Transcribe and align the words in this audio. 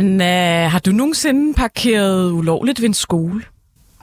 Anna, 0.00 0.66
har 0.68 0.78
du 0.78 0.90
nogensinde 0.90 1.54
parkeret 1.54 2.32
ulovligt 2.32 2.80
ved 2.80 2.88
en 2.88 2.94
skole? 2.94 3.42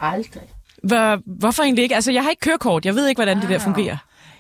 Aldrig. 0.01 0.41
Hvor, 0.83 1.21
hvorfor 1.39 1.63
egentlig 1.63 1.83
ikke? 1.83 1.95
Altså, 1.95 2.11
jeg 2.11 2.23
har 2.23 2.29
ikke 2.29 2.39
kørekort. 2.39 2.85
Jeg 2.85 2.95
ved 2.95 3.07
ikke, 3.07 3.17
hvordan 3.19 3.41
det 3.41 3.49
der 3.49 3.59
fungerer. 3.59 3.97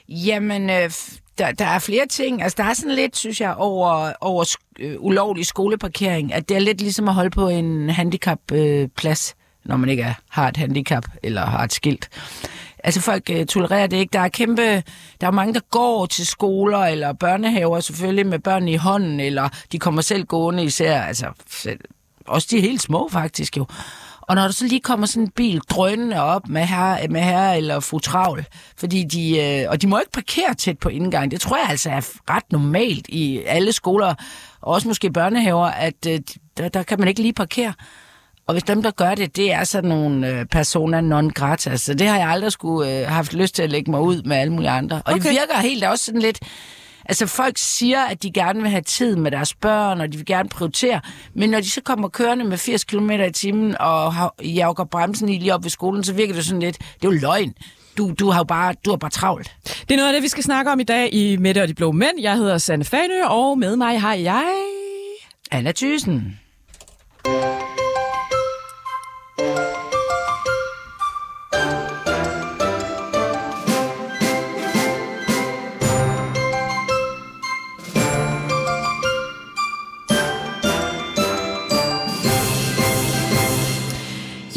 Jamen, 0.09 0.69
øh, 0.69 0.91
der, 1.37 1.51
der 1.51 1.65
er 1.65 1.79
flere 1.79 2.05
ting. 2.07 2.41
Altså, 2.43 2.55
der 2.57 2.63
er 2.69 2.73
sådan 2.73 2.95
lidt, 2.95 3.17
synes 3.17 3.41
jeg, 3.41 3.55
over, 3.55 4.11
over 4.21 4.43
sk- 4.43 4.73
øh, 4.79 4.95
ulovlig 4.99 5.45
skoleparkering, 5.45 6.33
at 6.33 6.49
det 6.49 6.57
er 6.57 6.61
lidt 6.61 6.81
ligesom 6.81 7.07
at 7.07 7.13
holde 7.13 7.29
på 7.29 7.47
en 7.49 7.89
handicapplads, 7.89 8.61
øh, 8.83 8.87
plads, 8.97 9.35
når 9.65 9.77
man 9.77 9.89
ikke 9.89 10.03
er, 10.03 10.13
har 10.29 10.47
et 10.47 10.57
handicap 10.57 11.05
eller 11.23 11.45
har 11.45 11.63
et 11.63 11.73
skilt. 11.73 12.09
Altså, 12.83 13.01
folk 13.01 13.29
øh, 13.29 13.45
tolererer 13.45 13.87
det 13.87 13.97
ikke. 13.97 14.13
Der 14.13 14.19
er 14.19 14.27
kæmpe... 14.27 14.83
Der 15.21 15.27
er 15.27 15.31
mange, 15.31 15.53
der 15.53 15.59
går 15.71 16.05
til 16.05 16.27
skoler 16.27 16.79
eller 16.79 17.13
børnehaver, 17.13 17.79
selvfølgelig 17.79 18.27
med 18.27 18.39
børn 18.39 18.67
i 18.67 18.75
hånden, 18.75 19.19
eller 19.19 19.49
de 19.71 19.79
kommer 19.79 20.01
selv 20.01 20.25
gående 20.25 20.63
især. 20.63 21.01
Altså, 21.01 21.25
selv, 21.49 21.79
også 22.27 22.47
de 22.51 22.61
helt 22.61 22.81
små, 22.81 23.09
faktisk 23.11 23.57
jo. 23.57 23.65
Og 24.21 24.35
når 24.35 24.41
der 24.41 24.51
så 24.51 24.67
lige 24.67 24.79
kommer 24.79 25.07
sådan 25.07 25.23
en 25.23 25.31
bil 25.31 25.59
drønende 25.59 26.21
op 26.21 26.49
med 26.49 26.61
herre, 26.61 27.07
med 27.07 27.21
herre 27.21 27.57
eller 27.57 27.79
fru 27.79 27.99
Travl, 27.99 28.45
fordi 28.77 29.03
de, 29.03 29.39
øh, 29.39 29.69
og 29.69 29.81
de 29.81 29.87
må 29.87 29.99
ikke 29.99 30.11
parkere 30.11 30.53
tæt 30.53 30.79
på 30.79 30.89
indgang. 30.89 31.31
Det 31.31 31.41
tror 31.41 31.57
jeg 31.57 31.69
altså 31.69 31.89
er 31.89 32.01
ret 32.29 32.51
normalt 32.51 33.05
i 33.09 33.41
alle 33.45 33.71
skoler, 33.71 34.15
og 34.61 34.73
også 34.73 34.87
måske 34.87 35.11
børnehaver, 35.11 35.65
at 35.65 36.07
øh, 36.07 36.19
der, 36.57 36.69
der 36.69 36.83
kan 36.83 36.99
man 36.99 37.07
ikke 37.07 37.21
lige 37.21 37.33
parkere. 37.33 37.73
Og 38.47 38.53
hvis 38.53 38.63
dem, 38.63 38.83
der 38.83 38.91
gør 38.91 39.15
det, 39.15 39.35
det 39.35 39.53
er 39.53 39.63
sådan 39.63 39.89
nogle 39.89 40.29
øh, 40.29 40.45
personer 40.45 41.01
non 41.01 41.29
grata, 41.29 41.77
så 41.77 41.93
det 41.93 42.07
har 42.07 42.17
jeg 42.17 42.29
aldrig 42.29 42.51
skulle 42.51 42.99
øh, 42.99 43.07
haft 43.07 43.33
lyst 43.33 43.55
til 43.55 43.63
at 43.63 43.69
lægge 43.69 43.91
mig 43.91 44.01
ud 44.01 44.21
med 44.23 44.37
alle 44.37 44.53
mulige 44.53 44.69
andre. 44.69 44.95
Og 44.95 45.13
okay. 45.13 45.23
det 45.23 45.31
virker 45.31 45.57
helt 45.61 45.83
også 45.83 46.05
sådan 46.05 46.21
lidt... 46.21 46.39
Altså 47.09 47.27
folk 47.27 47.57
siger, 47.57 48.01
at 48.01 48.23
de 48.23 48.31
gerne 48.31 48.61
vil 48.61 48.69
have 48.69 48.81
tid 48.81 49.15
med 49.15 49.31
deres 49.31 49.53
børn, 49.53 50.01
og 50.01 50.11
de 50.11 50.17
vil 50.17 50.25
gerne 50.25 50.49
prioritere, 50.49 51.01
men 51.33 51.49
når 51.49 51.59
de 51.59 51.69
så 51.69 51.81
kommer 51.81 52.09
kørende 52.09 52.45
med 52.45 52.57
80 52.57 52.83
km 52.83 53.11
i 53.11 53.31
timen 53.31 53.77
og 53.79 54.13
har, 54.13 54.35
jagger 54.43 54.83
bremsen 54.83 55.29
i 55.29 55.37
lige 55.37 55.53
op 55.53 55.63
ved 55.63 55.69
skolen, 55.69 56.03
så 56.03 56.13
virker 56.13 56.33
det 56.33 56.45
sådan 56.45 56.59
lidt, 56.59 56.77
det 56.77 57.07
er 57.07 57.11
jo 57.13 57.19
løgn. 57.19 57.53
Du, 57.97 58.11
du 58.19 58.29
har 58.29 58.39
jo 58.39 58.43
bare, 58.43 58.73
du 58.85 58.89
har 58.89 58.97
bare 58.97 59.11
travlt. 59.11 59.55
Det 59.63 59.91
er 59.91 59.95
noget 59.95 60.07
af 60.07 60.13
det, 60.13 60.23
vi 60.23 60.27
skal 60.27 60.43
snakke 60.43 60.71
om 60.71 60.79
i 60.79 60.83
dag 60.83 61.13
i 61.13 61.37
Mette 61.37 61.61
og 61.61 61.67
de 61.67 61.73
Blå 61.73 61.91
Mænd. 61.91 62.19
Jeg 62.21 62.35
hedder 62.35 62.57
Sanne 62.57 62.85
Fanø, 62.85 63.23
og 63.25 63.57
med 63.57 63.75
mig 63.75 64.01
har 64.01 64.13
jeg... 64.13 64.45
Anna 65.51 65.71
Thysen. 65.71 66.39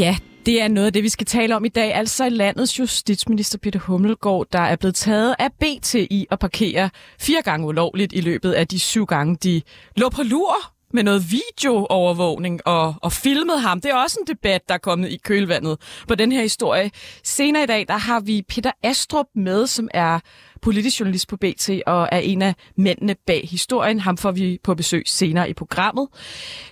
Ja, 0.00 0.16
det 0.46 0.62
er 0.62 0.68
noget 0.68 0.86
af 0.86 0.92
det, 0.92 1.02
vi 1.02 1.08
skal 1.08 1.26
tale 1.26 1.56
om 1.56 1.64
i 1.64 1.68
dag. 1.68 1.94
Altså 1.94 2.28
landets 2.28 2.78
justitsminister 2.78 3.58
Peter 3.58 3.78
Hummelgaard, 3.78 4.46
der 4.52 4.60
er 4.60 4.76
blevet 4.76 4.94
taget 4.94 5.34
af 5.38 5.52
BT 5.52 5.94
i 5.94 6.26
at 6.30 6.38
parkere 6.38 6.90
fire 7.18 7.42
gange 7.42 7.66
ulovligt 7.66 8.12
i 8.12 8.20
løbet 8.20 8.52
af 8.52 8.68
de 8.68 8.78
syv 8.78 9.06
gange, 9.06 9.36
de 9.36 9.62
lå 9.96 10.08
på 10.08 10.22
lur 10.22 10.54
med 10.92 11.02
noget 11.02 11.24
videoovervågning 11.30 12.66
og, 12.66 12.94
og 13.02 13.12
filmet 13.12 13.60
ham. 13.60 13.80
Det 13.80 13.90
er 13.90 13.94
også 13.94 14.18
en 14.20 14.26
debat, 14.34 14.68
der 14.68 14.74
er 14.74 14.78
kommet 14.78 15.10
i 15.10 15.16
kølvandet 15.16 15.78
på 16.08 16.14
den 16.14 16.32
her 16.32 16.42
historie. 16.42 16.90
Senere 17.24 17.62
i 17.62 17.66
dag, 17.66 17.84
der 17.88 17.98
har 17.98 18.20
vi 18.20 18.42
Peter 18.48 18.72
Astrup 18.82 19.26
med, 19.34 19.66
som 19.66 19.88
er 19.94 20.20
politisk 20.62 21.00
journalist 21.00 21.28
på 21.28 21.36
BT 21.36 21.70
og 21.86 22.08
er 22.12 22.18
en 22.18 22.42
af 22.42 22.54
mændene 22.76 23.16
bag 23.26 23.48
historien. 23.50 24.00
Ham 24.00 24.16
får 24.16 24.30
vi 24.30 24.58
på 24.64 24.74
besøg 24.74 25.02
senere 25.06 25.50
i 25.50 25.54
programmet. 25.54 26.08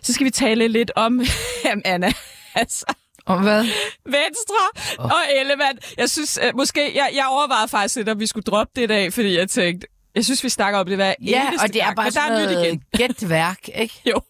Så 0.03 0.13
skal 0.13 0.25
vi 0.25 0.31
tale 0.31 0.69
lidt 0.69 0.91
om, 0.97 1.20
jamen 1.65 1.83
Anna, 1.85 2.13
altså, 2.55 2.85
om 3.29 3.43
hvad? 3.43 3.65
Venstre 4.05 4.62
oh. 4.98 5.05
og 5.05 5.21
Ellemann. 5.41 5.79
Jeg 5.98 6.11
synes, 6.11 6.39
måske, 6.55 6.81
jeg, 6.95 7.11
jeg 7.15 7.27
overvejede 7.31 7.69
faktisk 7.69 7.97
lidt, 7.97 8.08
om 8.08 8.20
vi 8.20 8.27
skulle 8.27 8.45
droppe 8.45 8.73
det 8.77 8.83
i 8.83 8.86
dag, 8.86 9.13
fordi 9.13 9.39
jeg 9.39 9.51
tænkte, 9.51 9.86
jeg 10.14 10.25
synes, 10.25 10.45
vi 10.45 10.48
snakker 10.48 10.80
om 10.80 10.86
det 10.86 10.97
hver 10.97 11.14
Ja, 11.23 11.51
og 11.63 11.69
det 11.69 11.80
er 11.80 11.85
gang, 11.85 11.97
bare 11.97 12.07
der 12.07 12.11
sådan 12.11 12.33
er 12.33 12.47
nyt 12.47 12.51
igen. 12.51 12.58
noget 12.58 12.80
gætværk, 13.19 13.69
ikke? 13.75 13.95
Jo. 14.07 14.20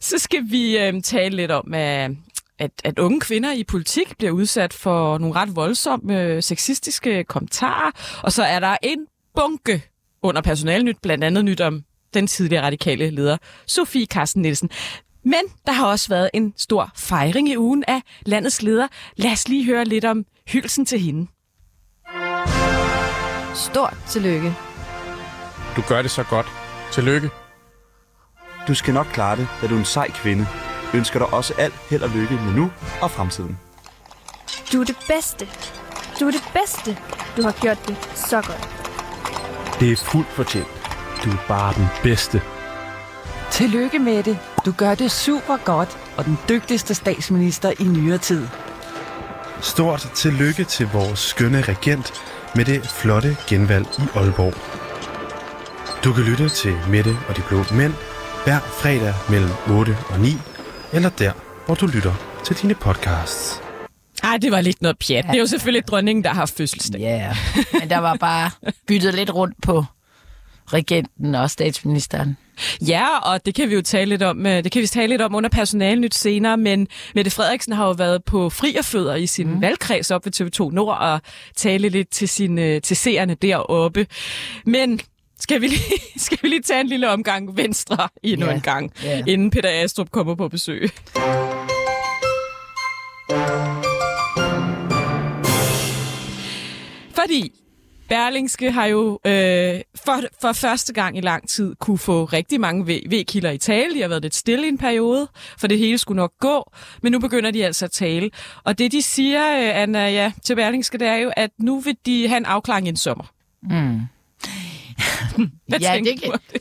Så 0.00 0.18
skal 0.18 0.40
vi 0.50 0.78
øh, 0.78 1.02
tale 1.02 1.36
lidt 1.36 1.50
om, 1.50 1.74
at, 1.74 2.10
at, 2.58 2.70
at 2.84 2.98
unge 2.98 3.20
kvinder 3.20 3.52
i 3.52 3.64
politik 3.64 4.18
bliver 4.18 4.32
udsat 4.32 4.72
for 4.72 5.18
nogle 5.18 5.34
ret 5.34 5.56
voldsomme 5.56 6.22
øh, 6.22 6.42
sexistiske 6.42 7.24
kommentarer, 7.24 7.90
og 8.22 8.32
så 8.32 8.42
er 8.42 8.60
der 8.60 8.76
en 8.82 9.06
bunke 9.34 9.82
under 10.22 10.42
personalnyt, 10.42 10.96
blandt 11.02 11.24
andet 11.24 11.44
nyt 11.44 11.60
om 11.60 11.84
den 12.14 12.26
tidligere 12.26 12.64
radikale 12.64 13.10
leder, 13.10 13.36
Sofie 13.66 14.06
Carsten 14.06 14.42
Nielsen. 14.42 14.70
Men 15.24 15.40
der 15.66 15.72
har 15.72 15.86
også 15.86 16.08
været 16.08 16.30
en 16.34 16.54
stor 16.56 16.90
fejring 16.96 17.48
i 17.48 17.56
ugen 17.56 17.84
af 17.88 18.02
landets 18.26 18.62
leder. 18.62 18.88
Lad 19.16 19.32
os 19.32 19.48
lige 19.48 19.64
høre 19.64 19.84
lidt 19.84 20.04
om 20.04 20.24
hylsen 20.48 20.86
til 20.86 21.00
hende. 21.00 21.26
Stort 23.54 23.96
tillykke. 24.08 24.54
Du 25.76 25.82
gør 25.88 26.02
det 26.02 26.10
så 26.10 26.22
godt. 26.22 26.46
Tillykke. 26.92 27.30
Du 28.68 28.74
skal 28.74 28.94
nok 28.94 29.06
klare 29.12 29.36
det, 29.36 29.48
da 29.62 29.66
du 29.66 29.74
er 29.74 29.78
en 29.78 29.84
sej 29.84 30.10
kvinde. 30.10 30.46
Ønsker 30.94 31.18
dig 31.18 31.34
også 31.34 31.54
alt 31.58 31.74
held 31.90 32.02
og 32.02 32.10
lykke 32.10 32.34
med 32.34 32.52
nu 32.54 32.70
og 33.02 33.10
fremtiden. 33.10 33.58
Du 34.72 34.80
er 34.80 34.84
det 34.84 34.96
bedste. 35.08 35.48
Du 36.20 36.26
er 36.26 36.30
det 36.30 36.44
bedste. 36.52 36.98
Du 37.36 37.42
har 37.42 37.52
gjort 37.52 37.88
det 37.88 37.96
så 38.14 38.36
godt. 38.36 38.68
Det 39.80 39.92
er 39.92 39.96
fuldt 39.96 40.28
fortjent. 40.28 40.66
Du 41.24 41.30
er 41.30 41.44
bare 41.48 41.74
den 41.74 41.86
bedste. 42.02 42.42
Tillykke 43.50 43.98
med 43.98 44.22
det. 44.22 44.38
Du 44.64 44.72
gør 44.72 44.94
det 44.94 45.10
super 45.10 45.56
godt, 45.64 45.98
og 46.16 46.24
den 46.24 46.38
dygtigste 46.48 46.94
statsminister 46.94 47.72
i 47.80 47.84
nyere 47.84 48.18
tid. 48.18 48.48
Stort 49.60 50.10
tillykke 50.14 50.64
til 50.64 50.88
vores 50.92 51.18
skønne 51.18 51.60
regent 51.60 52.12
med 52.56 52.64
det 52.64 52.86
flotte 52.86 53.36
genvalg 53.48 53.86
i 53.98 54.02
Aalborg. 54.14 54.54
Du 56.04 56.12
kan 56.12 56.24
lytte 56.24 56.48
til 56.48 56.74
Mette 56.88 57.16
og 57.28 57.36
de 57.36 57.42
Blå 57.48 57.64
Mænd 57.72 57.92
hver 58.44 58.60
fredag 58.60 59.14
mellem 59.30 59.50
8 59.70 59.96
og 60.08 60.20
9, 60.20 60.28
eller 60.92 61.08
der, 61.08 61.32
hvor 61.66 61.74
du 61.74 61.86
lytter 61.86 62.14
til 62.44 62.56
dine 62.56 62.74
podcasts. 62.74 63.60
Ej, 64.22 64.36
det 64.36 64.50
var 64.52 64.60
lidt 64.60 64.82
noget 64.82 64.98
pjat. 64.98 65.24
Det 65.24 65.34
er 65.34 65.38
jo 65.38 65.46
selvfølgelig 65.46 65.86
dronningen, 65.86 66.24
der 66.24 66.30
har 66.30 66.46
fødselsdag. 66.46 67.00
Ja, 67.00 67.18
yeah. 67.18 67.36
men 67.80 67.90
der 67.90 67.98
var 67.98 68.16
bare 68.20 68.50
byttet 68.86 69.14
lidt 69.14 69.34
rundt 69.34 69.62
på 69.62 69.84
regenten 70.66 71.34
og 71.34 71.50
statsministeren. 71.50 72.36
Ja, 72.88 73.18
og 73.18 73.46
det 73.46 73.54
kan 73.54 73.68
vi 73.70 73.74
jo 73.74 73.82
tale 73.82 74.08
lidt 74.08 74.22
om, 74.22 74.46
øh, 74.46 74.64
det 74.64 74.72
kan 74.72 74.82
vi 74.82 74.86
tale 74.86 75.06
lidt 75.08 75.22
om 75.22 75.34
under 75.34 75.50
personalnyt 75.50 76.14
senere, 76.14 76.56
men 76.56 76.88
Mette 77.14 77.30
Frederiksen 77.30 77.72
har 77.72 77.86
jo 77.86 77.92
været 77.92 78.24
på 78.24 78.50
frierfødder 78.50 79.14
i 79.14 79.26
sin 79.26 79.48
mm. 79.54 79.60
valgkreds 79.60 80.10
op 80.10 80.24
ved 80.26 80.32
TV2 80.40 80.74
Nord 80.74 80.98
og 80.98 81.20
tale 81.56 81.88
lidt 81.88 82.08
til, 82.10 82.28
sine, 82.28 82.80
til 82.80 82.96
seerne 82.96 83.34
deroppe. 83.34 84.06
Men 84.66 85.00
skal 85.40 85.60
vi, 85.60 85.66
lige, 85.66 85.80
skal 86.24 86.38
vi 86.42 86.48
lige 86.48 86.62
tage 86.62 86.80
en 86.80 86.86
lille 86.86 87.10
omgang 87.10 87.56
venstre 87.56 88.08
endnu 88.22 88.46
Ja. 88.46 88.54
en 88.54 88.60
gang, 88.60 88.92
Ja. 89.02 89.22
inden 89.26 89.50
Peter 89.50 89.68
Astrup 89.84 90.10
kommer 90.10 90.34
på 90.34 90.48
besøg. 90.48 90.90
Fordi 97.14 97.52
Berlingske 98.08 98.70
har 98.70 98.86
jo 98.86 99.20
øh, 99.26 99.80
for, 100.04 100.20
for 100.40 100.52
første 100.52 100.92
gang 100.92 101.18
i 101.18 101.20
lang 101.20 101.48
tid 101.48 101.74
kunne 101.80 101.98
få 101.98 102.24
rigtig 102.24 102.60
mange 102.60 102.84
V-kilder 103.10 103.50
i 103.50 103.58
tale. 103.58 103.94
De 103.94 104.00
har 104.00 104.08
været 104.08 104.22
lidt 104.22 104.34
stille 104.34 104.64
i 104.64 104.68
en 104.68 104.78
periode, 104.78 105.28
for 105.58 105.66
det 105.66 105.78
hele 105.78 105.98
skulle 105.98 106.16
nok 106.16 106.32
gå. 106.40 106.72
Men 107.02 107.12
nu 107.12 107.18
begynder 107.18 107.50
de 107.50 107.64
altså 107.66 107.84
at 107.84 107.90
tale. 107.90 108.30
Og 108.64 108.78
det, 108.78 108.92
de 108.92 109.02
siger, 109.02 109.52
øh, 109.52 109.82
Anna, 109.82 110.10
ja, 110.10 110.32
til 110.44 110.56
Berlingske, 110.56 110.98
det 110.98 111.08
er 111.08 111.16
jo, 111.16 111.32
at 111.36 111.50
nu 111.58 111.80
vil 111.80 111.96
de 112.06 112.28
have 112.28 112.36
en 112.36 112.44
afklaring 112.46 112.86
i 112.86 112.90
en 112.90 112.96
sommer. 112.96 113.24
Mm. 113.62 114.00
Hvad 115.68 115.78
Ja, 115.80 115.92
tænker 115.94 116.12
det 116.14 116.24
du 116.24 116.30
kan- 116.30 116.40
det? 116.52 116.60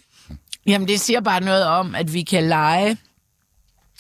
Jamen, 0.66 0.88
det 0.88 1.00
siger 1.00 1.22
bare 1.22 1.42
noget 1.42 1.66
om, 1.66 1.96
at 1.96 2.14
vi 2.14 2.22
kan 2.22 2.44
lege, 2.44 2.98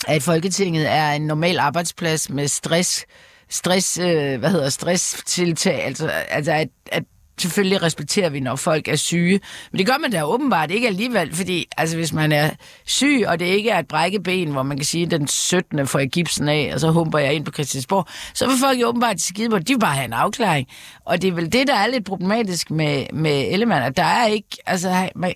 at 0.07 0.23
Folketinget 0.23 0.91
er 0.91 1.11
en 1.11 1.21
normal 1.27 1.59
arbejdsplads 1.59 2.29
med 2.29 2.47
stress, 2.47 3.05
stress, 3.49 3.97
øh, 3.99 4.39
hvad 4.39 4.49
hedder 4.51 4.69
stresstiltag, 4.69 5.83
altså, 5.83 6.07
altså 6.07 6.51
at, 6.51 6.67
at 6.91 7.03
selvfølgelig 7.39 7.81
respekterer 7.81 8.29
vi, 8.29 8.39
når 8.39 8.55
folk 8.55 8.87
er 8.87 8.95
syge. 8.95 9.39
Men 9.71 9.79
det 9.79 9.87
gør 9.87 9.97
man 10.01 10.11
da 10.11 10.23
åbenbart 10.23 10.71
ikke 10.71 10.87
alligevel, 10.87 11.35
fordi 11.35 11.67
altså, 11.77 11.97
hvis 11.97 12.13
man 12.13 12.31
er 12.31 12.49
syg, 12.85 13.23
og 13.27 13.39
det 13.39 13.45
ikke 13.45 13.69
er 13.69 13.79
et 13.79 13.87
brækkeben, 13.87 14.51
hvor 14.51 14.63
man 14.63 14.77
kan 14.77 14.85
sige, 14.85 15.05
den 15.05 15.27
17. 15.27 15.87
får 15.87 15.99
jeg 15.99 16.09
gipsen 16.09 16.49
af, 16.49 16.71
og 16.73 16.79
så 16.79 16.91
humper 16.91 17.19
jeg 17.19 17.33
ind 17.33 17.45
på 17.45 17.51
Christiansborg, 17.51 18.07
så 18.33 18.47
vil 18.47 18.57
folk 18.57 18.81
jo 18.81 18.87
åbenbart 18.87 19.21
skide 19.21 19.49
på, 19.49 19.59
de 19.59 19.73
vil 19.73 19.79
bare 19.79 19.95
have 19.95 20.05
en 20.05 20.13
afklaring. 20.13 20.67
Og 21.05 21.21
det 21.21 21.27
er 21.27 21.31
vel 21.31 21.53
det, 21.53 21.67
der 21.67 21.75
er 21.75 21.87
lidt 21.87 22.05
problematisk 22.05 22.71
med, 22.71 23.05
med 23.13 23.45
Ellemann, 23.51 23.85
at 23.85 23.97
der 23.97 24.03
er 24.03 24.25
ikke, 24.25 24.57
altså, 24.65 25.09
man, 25.15 25.33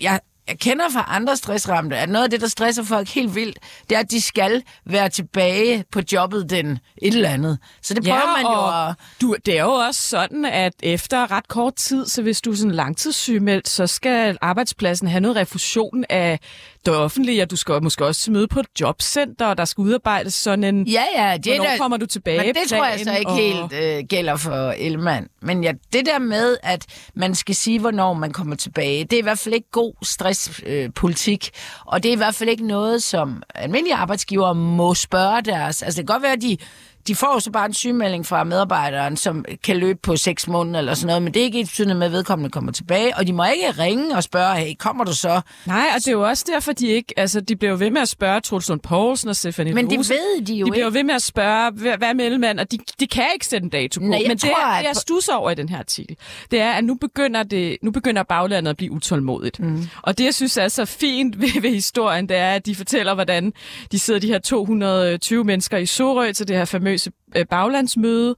jeg, 0.00 0.20
jeg 0.48 0.58
kender 0.58 0.84
fra 0.92 1.04
andre 1.08 1.36
stressramte, 1.36 1.96
at 1.96 2.08
noget 2.08 2.24
af 2.24 2.30
det, 2.30 2.40
der 2.40 2.48
stresser 2.48 2.82
folk 2.82 3.08
helt 3.08 3.34
vildt, 3.34 3.58
det 3.90 3.96
er, 3.96 4.00
at 4.00 4.10
de 4.10 4.20
skal 4.20 4.62
være 4.86 5.08
tilbage 5.08 5.84
på 5.92 6.00
jobbet 6.12 6.50
den 6.50 6.78
et 7.02 7.14
eller 7.14 7.28
andet. 7.28 7.58
Så 7.82 7.94
det 7.94 8.04
prøver 8.04 8.42
man 8.42 8.42
jo 8.52 8.88
at... 8.90 8.94
du, 9.20 9.36
det 9.46 9.58
er 9.58 9.62
jo 9.62 9.72
også 9.72 10.00
sådan, 10.08 10.44
at 10.44 10.72
efter 10.82 11.30
ret 11.30 11.48
kort 11.48 11.74
tid, 11.74 12.06
så 12.06 12.22
hvis 12.22 12.40
du 12.40 12.52
er 12.52 12.56
sådan 12.56 12.70
langtidssygemeldt, 12.70 13.68
så 13.68 13.86
skal 13.86 14.38
arbejdspladsen 14.40 15.08
have 15.08 15.20
noget 15.20 15.36
refusion 15.36 16.04
af 16.10 16.38
det 16.86 16.96
offentlige, 16.96 17.42
og 17.42 17.50
du 17.50 17.56
skal 17.56 17.82
måske 17.82 18.06
også 18.06 18.20
til 18.20 18.32
møde 18.32 18.48
på 18.48 18.60
et 18.60 18.66
jobcenter, 18.80 19.46
og 19.46 19.58
der 19.58 19.64
skal 19.64 19.82
udarbejdes 19.82 20.34
sådan 20.34 20.64
en... 20.64 20.86
Ja, 20.86 21.04
ja, 21.16 21.36
det 21.36 21.46
Hvornår 21.46 21.70
der, 21.70 21.78
kommer 21.78 21.96
du 21.96 22.06
tilbage? 22.06 22.38
Men 22.38 22.54
det 22.54 22.68
tror 22.68 22.84
jeg 22.84 23.00
så 23.04 23.16
ikke 23.16 23.30
og- 23.30 23.36
helt 23.36 23.72
øh, 23.72 24.04
gælder 24.08 24.36
for 24.36 24.70
Ellemann. 24.70 25.28
Men 25.42 25.64
ja, 25.64 25.72
det 25.92 26.06
der 26.06 26.18
med, 26.18 26.56
at 26.62 26.86
man 27.14 27.34
skal 27.34 27.54
sige, 27.54 27.78
hvornår 27.78 28.14
man 28.14 28.32
kommer 28.32 28.56
tilbage, 28.56 29.04
det 29.04 29.12
er 29.12 29.18
i 29.18 29.22
hvert 29.22 29.38
fald 29.38 29.54
ikke 29.54 29.70
god 29.70 29.94
stresspolitik 30.02 30.33
arbejdspolitik. 30.34 30.94
politik. 30.94 31.50
og 31.86 32.02
det 32.02 32.08
er 32.08 32.12
i 32.12 32.16
hvert 32.16 32.34
fald 32.34 32.50
ikke 32.50 32.66
noget, 32.66 33.02
som 33.02 33.42
almindelige 33.54 33.94
arbejdsgivere 33.94 34.54
må 34.54 34.94
spørge 34.94 35.42
deres... 35.42 35.82
Altså 35.82 36.00
det 36.00 36.08
kan 36.08 36.14
godt 36.14 36.22
være, 36.22 36.32
at 36.32 36.42
de 36.42 36.56
de 37.06 37.14
får 37.14 37.38
så 37.38 37.50
bare 37.50 37.66
en 37.66 37.74
sygemelding 37.74 38.26
fra 38.26 38.44
medarbejderen, 38.44 39.16
som 39.16 39.44
kan 39.64 39.76
løbe 39.76 39.98
på 40.02 40.16
seks 40.16 40.48
måneder 40.48 40.78
eller 40.78 40.94
sådan 40.94 41.06
noget, 41.06 41.22
men 41.22 41.34
det 41.34 41.40
er 41.40 41.44
ikke 41.44 41.60
et 41.60 41.66
betydende 41.66 41.94
med, 41.94 42.06
at 42.06 42.12
vedkommende 42.12 42.50
kommer 42.50 42.72
tilbage, 42.72 43.16
og 43.16 43.26
de 43.26 43.32
må 43.32 43.44
ikke 43.44 43.70
ringe 43.82 44.16
og 44.16 44.22
spørge, 44.22 44.54
hey, 44.56 44.74
kommer 44.78 45.04
du 45.04 45.12
så? 45.14 45.40
Nej, 45.66 45.86
og 45.94 45.98
det 45.98 46.08
er 46.08 46.12
jo 46.12 46.22
også 46.28 46.44
derfor, 46.52 46.72
de 46.72 46.86
ikke... 46.86 47.14
Altså, 47.16 47.40
de 47.40 47.56
bliver 47.56 47.70
jo 47.72 47.76
ved 47.78 47.90
med 47.90 48.00
at 48.00 48.08
spørge 48.08 48.40
Troels 48.40 48.68
Lund 48.68 48.80
Poulsen 48.80 49.28
og 49.28 49.36
Stefanie 49.36 49.74
Men 49.74 49.90
det 49.90 49.96
Lose. 49.96 50.14
ved 50.14 50.44
de 50.44 50.54
jo 50.54 50.66
De 50.66 50.70
bliver 50.70 50.84
jo 50.84 50.90
ved 50.92 51.04
med 51.04 51.14
at 51.14 51.22
spørge, 51.22 51.70
hvad 51.70 52.08
er 52.08 52.12
mellemmand, 52.14 52.60
og 52.60 52.72
de, 52.72 52.78
de 53.00 53.06
kan 53.06 53.24
ikke 53.34 53.46
sætte 53.46 53.64
en 53.64 53.70
dato 53.70 54.00
på. 54.00 54.06
Nej, 54.06 54.18
Men 54.22 54.30
det, 54.30 54.40
tror, 54.40 54.50
er, 54.50 54.66
at- 54.66 54.80
det, 54.82 54.86
jeg 54.88 54.96
stusser 54.96 55.34
over 55.34 55.50
i 55.50 55.54
den 55.54 55.68
her 55.68 55.78
artikel, 55.78 56.16
det 56.50 56.60
er, 56.60 56.72
at 56.72 56.84
nu 56.84 56.94
begynder, 56.94 57.42
det, 57.42 57.76
nu 57.82 57.90
begynder 57.90 58.22
baglandet 58.22 58.70
at 58.70 58.76
blive 58.76 58.92
utålmodigt. 58.92 59.60
Mm. 59.60 59.88
Og 60.02 60.18
det, 60.18 60.24
jeg 60.24 60.34
synes 60.34 60.56
er 60.56 60.68
så 60.68 60.84
fint 60.84 61.38
ved, 61.40 61.60
ved 61.60 61.70
historien, 61.70 62.28
det 62.28 62.36
er, 62.36 62.50
at 62.50 62.66
de 62.66 62.74
fortæller, 62.74 63.14
hvordan 63.14 63.52
de 63.92 63.98
sidder 63.98 64.20
de 64.20 64.26
her 64.26 64.38
220 64.38 65.44
mennesker 65.44 65.78
i 65.78 65.86
Sorø 65.86 66.32
til 66.32 66.48
det 66.48 66.56
her 66.56 66.64
famøse 66.64 66.93
famøse 66.94 67.12
øh, 67.36 67.46
baglandsmøde, 67.46 68.36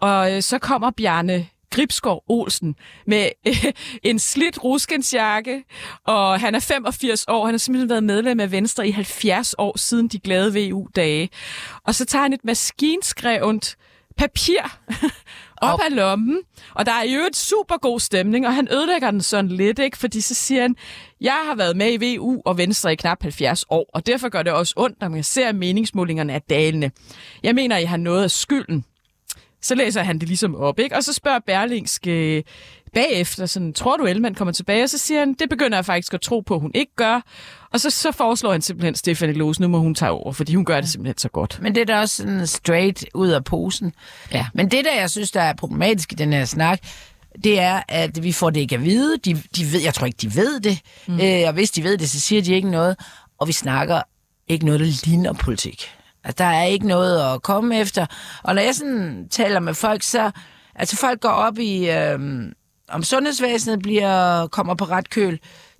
og 0.00 0.32
øh, 0.32 0.42
så 0.42 0.58
kommer 0.58 0.90
Bjarne 0.90 1.46
Gribskov 1.70 2.24
Olsen 2.28 2.76
med 3.06 3.28
øh, 3.46 3.72
en 4.02 4.18
slidt 4.18 4.64
ruskensjakke, 4.64 5.64
og 6.04 6.40
han 6.40 6.54
er 6.54 6.60
85 6.60 7.24
år. 7.28 7.44
Han 7.44 7.54
har 7.54 7.58
simpelthen 7.58 7.88
været 7.88 8.04
medlem 8.04 8.40
af 8.40 8.52
Venstre 8.52 8.88
i 8.88 8.90
70 8.90 9.54
år 9.58 9.78
siden 9.78 10.08
de 10.08 10.18
glade 10.18 10.54
VU-dage. 10.54 11.28
Og 11.84 11.94
så 11.94 12.04
tager 12.04 12.22
han 12.22 12.32
et 12.32 12.44
maskinskrevet 12.44 13.76
papir 14.16 14.78
op 15.56 15.80
af 15.80 15.96
lommen, 15.96 16.40
og 16.74 16.86
der 16.86 16.92
er 16.92 17.02
jo 17.02 17.20
et 17.20 17.36
super 17.36 17.76
god 17.76 18.00
stemning, 18.00 18.46
og 18.46 18.54
han 18.54 18.68
ødelægger 18.72 19.10
den 19.10 19.20
sådan 19.20 19.50
lidt, 19.50 19.78
ikke? 19.78 19.98
fordi 19.98 20.20
så 20.20 20.34
siger 20.34 20.62
han, 20.62 20.76
jeg 21.20 21.42
har 21.46 21.54
været 21.54 21.76
med 21.76 22.02
i 22.02 22.16
VU 22.16 22.42
og 22.44 22.58
Venstre 22.58 22.92
i 22.92 22.96
knap 22.96 23.22
70 23.22 23.64
år, 23.70 23.90
og 23.94 24.06
derfor 24.06 24.28
gør 24.28 24.42
det 24.42 24.52
også 24.52 24.74
ondt, 24.76 25.00
når 25.00 25.08
man 25.08 25.24
ser, 25.24 25.52
meningsmålingerne 25.52 26.32
er 26.32 26.38
dalende. 26.38 26.90
Jeg 27.42 27.54
mener, 27.54 27.76
I 27.76 27.84
har 27.84 27.96
noget 27.96 28.22
af 28.22 28.30
skylden. 28.30 28.84
Så 29.62 29.74
læser 29.74 30.02
han 30.02 30.18
det 30.18 30.28
ligesom 30.28 30.54
op, 30.54 30.78
ikke? 30.78 30.96
Og 30.96 31.04
så 31.04 31.12
spørger 31.12 31.38
Berlingsk 31.38 32.06
øh, 32.06 32.42
bagefter, 32.96 33.46
sådan, 33.46 33.72
tror 33.72 33.96
du, 33.96 34.06
Ellemann 34.06 34.34
kommer 34.34 34.52
tilbage? 34.52 34.82
Og 34.82 34.90
så 34.90 34.98
siger 34.98 35.20
han, 35.20 35.34
det 35.34 35.48
begynder 35.48 35.78
jeg 35.78 35.84
faktisk 35.84 36.14
at 36.14 36.20
tro 36.20 36.40
på, 36.40 36.54
at 36.54 36.60
hun 36.60 36.70
ikke 36.74 36.92
gør. 36.96 37.20
Og 37.72 37.80
så, 37.80 37.90
så 37.90 38.12
foreslår 38.12 38.52
han 38.52 38.62
simpelthen 38.62 38.94
Stefanie 38.94 39.34
Lose, 39.34 39.60
nu 39.60 39.68
må 39.68 39.78
hun 39.78 39.94
tage 39.94 40.10
over, 40.10 40.32
fordi 40.32 40.54
hun 40.54 40.64
gør 40.64 40.80
det 40.80 40.90
simpelthen 40.90 41.18
så 41.18 41.28
godt. 41.28 41.58
Men 41.62 41.74
det 41.74 41.80
er 41.80 41.84
da 41.84 42.00
også 42.00 42.16
sådan 42.16 42.46
straight 42.46 43.04
ud 43.14 43.28
af 43.28 43.44
posen. 43.44 43.92
Ja. 44.32 44.46
Men 44.54 44.70
det, 44.70 44.84
der 44.84 44.94
jeg 44.94 45.10
synes, 45.10 45.30
der 45.30 45.40
er 45.40 45.52
problematisk 45.54 46.12
i 46.12 46.14
den 46.14 46.32
her 46.32 46.44
snak, 46.44 46.80
det 47.44 47.60
er, 47.60 47.82
at 47.88 48.22
vi 48.22 48.32
får 48.32 48.50
det 48.50 48.60
ikke 48.60 48.74
at 48.74 48.84
vide. 48.84 49.16
De, 49.18 49.42
de 49.56 49.72
ved, 49.72 49.80
jeg 49.80 49.94
tror 49.94 50.06
ikke, 50.06 50.18
de 50.22 50.34
ved 50.34 50.60
det. 50.60 50.78
Mm. 51.06 51.20
Øh, 51.20 51.42
og 51.46 51.52
hvis 51.52 51.70
de 51.70 51.84
ved 51.84 51.98
det, 51.98 52.10
så 52.10 52.20
siger 52.20 52.42
de 52.42 52.54
ikke 52.54 52.70
noget. 52.70 52.96
Og 53.38 53.48
vi 53.48 53.52
snakker 53.52 54.02
ikke 54.48 54.66
noget, 54.66 54.80
der 54.80 54.86
ligner 55.04 55.32
politik. 55.32 55.90
Altså, 56.24 56.36
der 56.38 56.50
er 56.50 56.64
ikke 56.64 56.86
noget 56.86 57.34
at 57.34 57.42
komme 57.42 57.78
efter. 57.78 58.06
Og 58.42 58.54
når 58.54 58.62
jeg 58.62 58.74
sådan 58.74 59.28
taler 59.30 59.60
med 59.60 59.74
folk, 59.74 60.02
så... 60.02 60.30
Altså, 60.74 60.96
folk 60.96 61.20
går 61.20 61.28
op 61.28 61.58
i... 61.58 61.90
Øh, 61.90 62.18
om 62.88 63.02
sundhedsvæsenet 63.02 63.82
bliver, 63.82 64.46
kommer 64.46 64.74
på 64.74 64.84
ret 64.84 65.10
køl. 65.10 65.38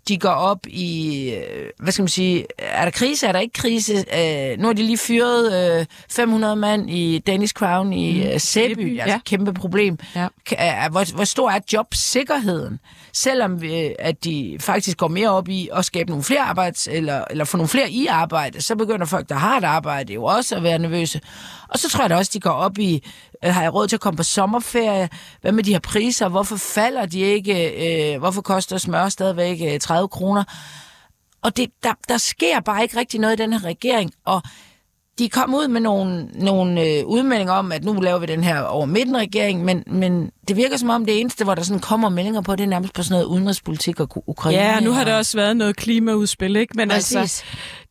De 0.08 0.18
går 0.18 0.28
op 0.28 0.66
i, 0.66 1.30
øh, 1.30 1.70
hvad 1.78 1.92
skal 1.92 2.02
man 2.02 2.08
sige, 2.08 2.46
er 2.58 2.84
der 2.84 2.90
krise, 2.90 3.26
er 3.26 3.32
der 3.32 3.40
ikke 3.40 3.52
krise? 3.52 3.94
Øh, 3.94 4.58
nu 4.58 4.66
har 4.66 4.72
de 4.72 4.82
lige 4.82 4.98
fyret 4.98 5.78
øh, 5.80 5.86
500 6.10 6.56
mand 6.56 6.90
i 6.90 7.18
Danish 7.18 7.54
Crown 7.54 7.92
i 7.92 8.32
øh, 8.32 8.40
Sæby, 8.40 9.00
altså 9.00 9.14
ja. 9.14 9.20
kæmpe 9.24 9.54
problem. 9.54 9.98
Ja. 10.14 10.28
Hvor, 10.88 11.14
hvor 11.14 11.24
stor 11.24 11.50
er 11.50 11.60
jobsikkerheden? 11.72 12.80
Selvom 13.16 13.64
øh, 13.64 13.90
at 13.98 14.24
de 14.24 14.56
faktisk 14.60 14.96
går 14.96 15.08
mere 15.08 15.30
op 15.30 15.48
i 15.48 15.68
at 15.72 15.84
skabe 15.84 16.10
nogle 16.10 16.24
flere 16.24 16.40
arbejds, 16.40 16.88
eller, 16.88 17.24
eller 17.30 17.44
få 17.44 17.56
nogle 17.56 17.68
flere 17.68 17.90
i 17.90 18.06
arbejde, 18.06 18.60
så 18.60 18.76
begynder 18.76 19.06
folk, 19.06 19.28
der 19.28 19.34
har 19.34 19.58
et 19.58 19.64
arbejde, 19.64 20.12
jo 20.12 20.24
også 20.24 20.56
at 20.56 20.62
være 20.62 20.78
nervøse. 20.78 21.20
Og 21.68 21.78
så 21.78 21.88
tror 21.90 22.02
jeg 22.02 22.10
da 22.10 22.16
også, 22.16 22.30
de 22.34 22.40
går 22.40 22.50
op 22.50 22.78
i, 22.78 23.04
øh, 23.44 23.54
har 23.54 23.62
jeg 23.62 23.74
råd 23.74 23.88
til 23.88 23.96
at 23.96 24.00
komme 24.00 24.16
på 24.16 24.22
sommerferie? 24.22 25.08
Hvad 25.40 25.52
med 25.52 25.64
de 25.64 25.72
her 25.72 25.78
priser? 25.78 26.28
Hvorfor 26.28 26.56
falder 26.56 27.06
de 27.06 27.20
ikke? 27.20 28.12
Øh, 28.12 28.18
hvorfor 28.18 28.42
koster 28.42 28.78
smør 28.78 29.08
stadigvæk 29.08 29.58
øh, 29.74 29.80
30 29.80 30.08
kroner? 30.08 30.44
Og 31.42 31.56
det, 31.56 31.70
der, 31.82 31.92
der 32.08 32.18
sker 32.18 32.60
bare 32.60 32.82
ikke 32.82 32.96
rigtig 32.96 33.20
noget 33.20 33.40
i 33.40 33.42
den 33.42 33.52
her 33.52 33.64
regering, 33.64 34.12
og 34.24 34.42
de 35.18 35.28
kom 35.28 35.54
ud 35.54 35.68
med 35.68 35.80
nogle, 35.80 36.28
nogle 36.34 36.82
øh, 36.84 37.06
udmeldinger 37.06 37.52
om, 37.52 37.72
at 37.72 37.84
nu 37.84 37.92
laver 37.92 38.18
vi 38.18 38.26
den 38.26 38.44
her 38.44 38.60
over 38.60 38.86
midten 38.86 39.16
regering, 39.16 39.64
men, 39.64 39.84
men 39.86 40.30
det 40.48 40.56
virker 40.56 40.76
som 40.76 40.90
om 40.90 41.06
det 41.06 41.20
eneste, 41.20 41.44
hvor 41.44 41.54
der 41.54 41.62
sådan 41.62 41.80
kommer 41.80 42.08
meldinger 42.08 42.40
på, 42.40 42.56
det 42.56 42.64
er 42.64 42.68
nærmest 42.68 42.94
på 42.94 43.02
sådan 43.02 43.14
noget 43.14 43.24
udenrigspolitik 43.24 44.00
og 44.00 44.22
Ukraine. 44.28 44.58
Ja, 44.58 44.80
nu 44.80 44.90
har 44.92 45.00
og- 45.00 45.06
det 45.06 45.14
også 45.14 45.36
været 45.36 45.56
noget 45.56 45.76
klimaudspil, 45.76 46.56
ikke? 46.56 46.72
Men 46.76 46.88
Præcis. 46.88 47.16
altså, 47.16 47.44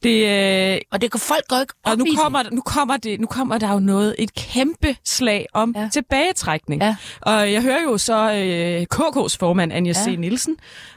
det, 0.05 0.73
øh, 0.73 0.77
Og 0.91 1.01
det 1.01 1.11
kan 1.11 1.19
folk 1.19 1.47
gå 1.47 1.55
ikke 1.61 1.73
op 1.83 1.91
og 1.91 1.97
nu 1.97 2.05
kommer, 2.23 2.43
nu, 2.51 2.61
kommer 2.61 2.97
det, 2.97 3.19
nu 3.19 3.27
kommer 3.27 3.57
der 3.57 3.71
jo 3.73 3.79
noget, 3.79 4.15
et 4.19 4.33
kæmpe 4.33 4.95
slag 5.05 5.45
om 5.53 5.73
Ja. 5.77 5.89
tilbagetrækning. 5.93 6.81
Ja. 6.81 6.95
Og 7.21 7.53
jeg 7.53 7.61
hører 7.61 7.81
jo 7.83 7.97
så 7.97 8.31
øh, 8.33 8.85
KK's 8.95 9.37
formand, 9.39 9.73
Anja 9.73 9.93
Ja. 9.95 10.03
C. 10.13 10.15
Nielsen, 10.19 10.55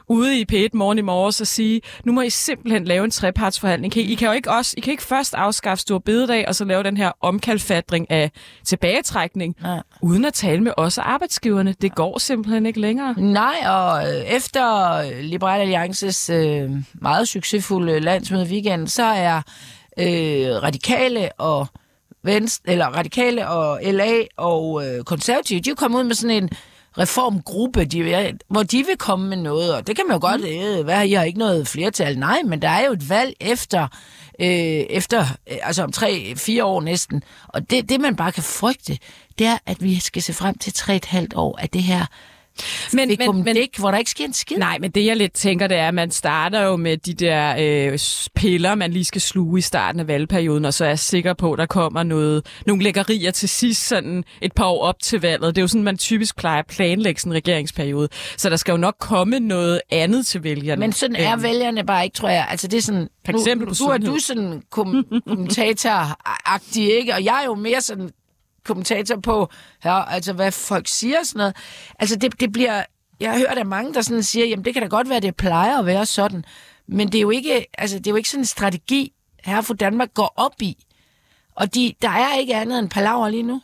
ude 0.08 0.40
i 0.40 0.44
P1 0.52 0.68
morgen 0.74 0.98
i 0.98 1.02
morges 1.02 1.40
og 1.40 1.46
sige, 1.46 1.80
nu 2.04 2.12
må 2.12 2.20
I 2.20 2.30
simpelthen 2.30 2.84
lave 2.84 3.04
en 3.04 3.10
trepartsforhandling. 3.10 3.96
I, 3.96 4.00
I 4.00 4.14
kan 4.14 4.28
jo 4.28 4.32
ikke, 4.34 4.50
også, 4.50 4.74
I 4.76 4.80
kan 4.80 4.90
ikke 4.90 5.02
først 5.02 5.34
afskaffe 5.34 5.80
stor 5.82 5.98
bededag, 5.98 6.48
og 6.48 6.54
så 6.54 6.64
lave 6.64 6.82
den 6.82 6.96
her 6.96 7.12
omkalfatring 7.20 8.10
af 8.10 8.30
tilbagetrækning, 8.64 9.56
Ja. 9.64 9.78
uden 10.02 10.24
at 10.24 10.34
tale 10.34 10.60
med 10.60 10.72
os 10.76 10.98
og 10.98 11.12
arbejdsgiverne. 11.12 11.74
Det 11.82 11.94
går 11.94 12.18
simpelthen 12.18 12.66
ikke 12.66 12.80
længere. 12.80 13.14
Nej, 13.20 13.54
og 13.66 14.08
øh, 14.14 14.20
efter 14.24 15.02
Liberal 15.22 15.60
Alliances 15.60 16.30
øh, 16.30 16.70
meget 16.94 17.28
succesfulde 17.28 18.00
landsmøde 18.00 18.46
weekend, 18.50 18.86
så 18.98 19.04
er 19.04 19.42
øh, 19.98 20.62
radikale 20.62 21.32
og 21.32 21.66
Venstre, 22.22 22.72
eller 22.72 22.86
radikale 22.86 23.48
og 23.48 23.80
LA 23.82 24.12
og 24.36 24.86
øh, 24.86 25.04
konservative, 25.04 25.60
de 25.60 25.70
er 25.70 25.74
kommet 25.74 25.98
ud 25.98 26.04
med 26.04 26.14
sådan 26.14 26.42
en 26.42 26.50
reformgruppe, 26.98 27.84
de, 27.84 28.32
hvor 28.48 28.62
de 28.62 28.76
vil 28.86 28.96
komme 28.98 29.28
med 29.28 29.36
noget, 29.36 29.74
og 29.74 29.86
det 29.86 29.96
kan 29.96 30.04
man 30.08 30.14
jo 30.14 30.20
godt, 30.20 30.40
øh, 30.44 30.84
hvad, 30.84 31.06
I 31.06 31.12
har 31.12 31.24
ikke 31.24 31.38
noget 31.38 31.68
flertal, 31.68 32.18
nej, 32.18 32.38
men 32.44 32.62
der 32.62 32.68
er 32.68 32.86
jo 32.86 32.92
et 32.92 33.08
valg 33.08 33.34
efter, 33.40 33.88
øh, 34.40 34.48
efter 34.98 35.20
øh, 35.50 35.58
altså 35.62 35.82
om 35.82 35.92
tre, 35.92 36.36
fire 36.36 36.64
år 36.64 36.80
næsten, 36.80 37.22
og 37.48 37.70
det, 37.70 37.88
det 37.88 38.00
man 38.00 38.16
bare 38.16 38.32
kan 38.32 38.42
frygte, 38.42 38.98
det 39.38 39.46
er, 39.46 39.58
at 39.66 39.82
vi 39.82 39.98
skal 39.98 40.22
se 40.22 40.32
frem 40.32 40.58
til 40.58 40.72
tre 40.72 40.96
et 40.96 41.04
halvt 41.04 41.34
år 41.36 41.58
af 41.58 41.68
det 41.68 41.82
her 41.82 42.06
Men, 42.92 43.08
men, 43.18 43.44
men, 43.44 43.56
ikke, 43.56 43.78
hvor 43.78 43.90
der 43.90 43.98
ikke 43.98 44.10
sker 44.10 44.24
en 44.24 44.32
skid. 44.32 44.56
Nej, 44.56 44.78
men 44.80 44.90
det 44.90 45.04
jeg 45.06 45.16
lidt 45.16 45.32
tænker, 45.32 45.66
det 45.66 45.76
er, 45.76 45.88
at 45.88 45.94
man 45.94 46.10
starter 46.10 46.62
jo 46.62 46.76
med 46.76 46.96
de 46.96 47.14
der 47.14 47.54
øh, 47.92 47.98
piller, 48.34 48.74
man 48.74 48.92
lige 48.92 49.04
skal 49.04 49.20
sluge 49.20 49.58
i 49.58 49.62
starten 49.62 50.00
af 50.00 50.08
valgperioden, 50.08 50.64
og 50.64 50.74
så 50.74 50.84
er 50.84 50.88
jeg 50.88 50.98
sikker 50.98 51.34
på, 51.34 51.52
at 51.52 51.58
der 51.58 51.66
kommer 51.66 52.02
noget, 52.02 52.46
nogle 52.66 52.82
lækkerier 52.82 53.30
til 53.30 53.48
sidst, 53.48 53.88
sådan 53.88 54.24
et 54.42 54.52
par 54.52 54.64
år 54.64 54.82
op 54.84 55.02
til 55.02 55.20
valget. 55.20 55.56
Det 55.56 55.60
er 55.60 55.62
jo 55.62 55.68
sådan, 55.68 55.82
man 55.84 55.98
typisk 55.98 56.36
plejer 56.36 56.58
at 56.58 56.66
planlægge 56.66 57.20
sådan 57.20 57.32
en 57.32 57.36
regeringsperiode. 57.36 58.08
Så 58.36 58.50
der 58.50 58.56
skal 58.56 58.72
jo 58.72 58.78
nok 58.78 58.94
komme 59.00 59.38
noget 59.40 59.80
andet 59.90 60.26
til 60.26 60.42
vælgerne. 60.44 60.80
Men 60.80 60.92
sådan 60.92 61.16
er 61.16 61.32
Øhm, 61.32 61.42
vælgerne 61.42 61.86
bare 61.86 62.04
ikke, 62.04 62.14
tror 62.14 62.28
jeg. 62.28 62.46
Altså 62.50 62.68
det 62.68 62.76
er 62.76 62.82
sådan, 62.82 63.08
For 63.26 63.32
eksempel 63.32 63.64
nu, 63.64 63.68
nu 63.68 63.70
er 63.70 63.74
sundhed. 63.74 64.12
du 64.12 64.18
sådan 64.18 64.62
kom, 64.70 65.04
kommentator-agtig, 65.28 66.82
ikke? 66.98 67.14
Og 67.14 67.24
jeg 67.24 67.40
er 67.42 67.44
jo 67.46 67.54
mere 67.54 67.80
sådan 67.80 68.10
kommentator 68.64 69.20
på, 69.20 69.48
ja, 69.84 70.10
altså 70.14 70.32
hvad 70.32 70.52
folk 70.52 70.88
siger 70.88 71.18
og 71.18 71.26
sådan 71.26 71.38
noget. 71.38 71.56
Altså 71.98 72.16
det, 72.16 72.40
det 72.40 72.52
bliver, 72.52 72.82
jeg 73.20 73.30
har 73.32 73.38
hørt 73.38 73.58
af 73.58 73.66
mange, 73.66 73.94
der 73.94 74.00
sådan 74.00 74.22
siger, 74.22 74.46
jamen 74.46 74.64
det 74.64 74.74
kan 74.74 74.82
da 74.82 74.88
godt 74.88 75.08
være, 75.08 75.20
det 75.20 75.36
plejer 75.36 75.78
at 75.78 75.86
være 75.86 76.06
sådan, 76.06 76.44
men 76.88 77.08
det 77.08 77.18
er 77.18 77.22
jo 77.22 77.30
ikke, 77.30 77.66
altså 77.78 77.98
det 77.98 78.06
er 78.06 78.10
jo 78.10 78.16
ikke 78.16 78.28
sådan 78.28 78.40
en 78.42 78.46
strategi, 78.46 79.12
her 79.44 79.60
for 79.60 79.74
Danmark 79.74 80.14
går 80.14 80.32
op 80.36 80.54
i. 80.62 80.76
Og 81.56 81.74
de, 81.74 81.92
der 82.02 82.08
er 82.10 82.34
ikke 82.34 82.54
andet 82.54 82.78
end 82.78 82.90
palaver 82.90 83.28
lige 83.28 83.42
nu. 83.42 83.60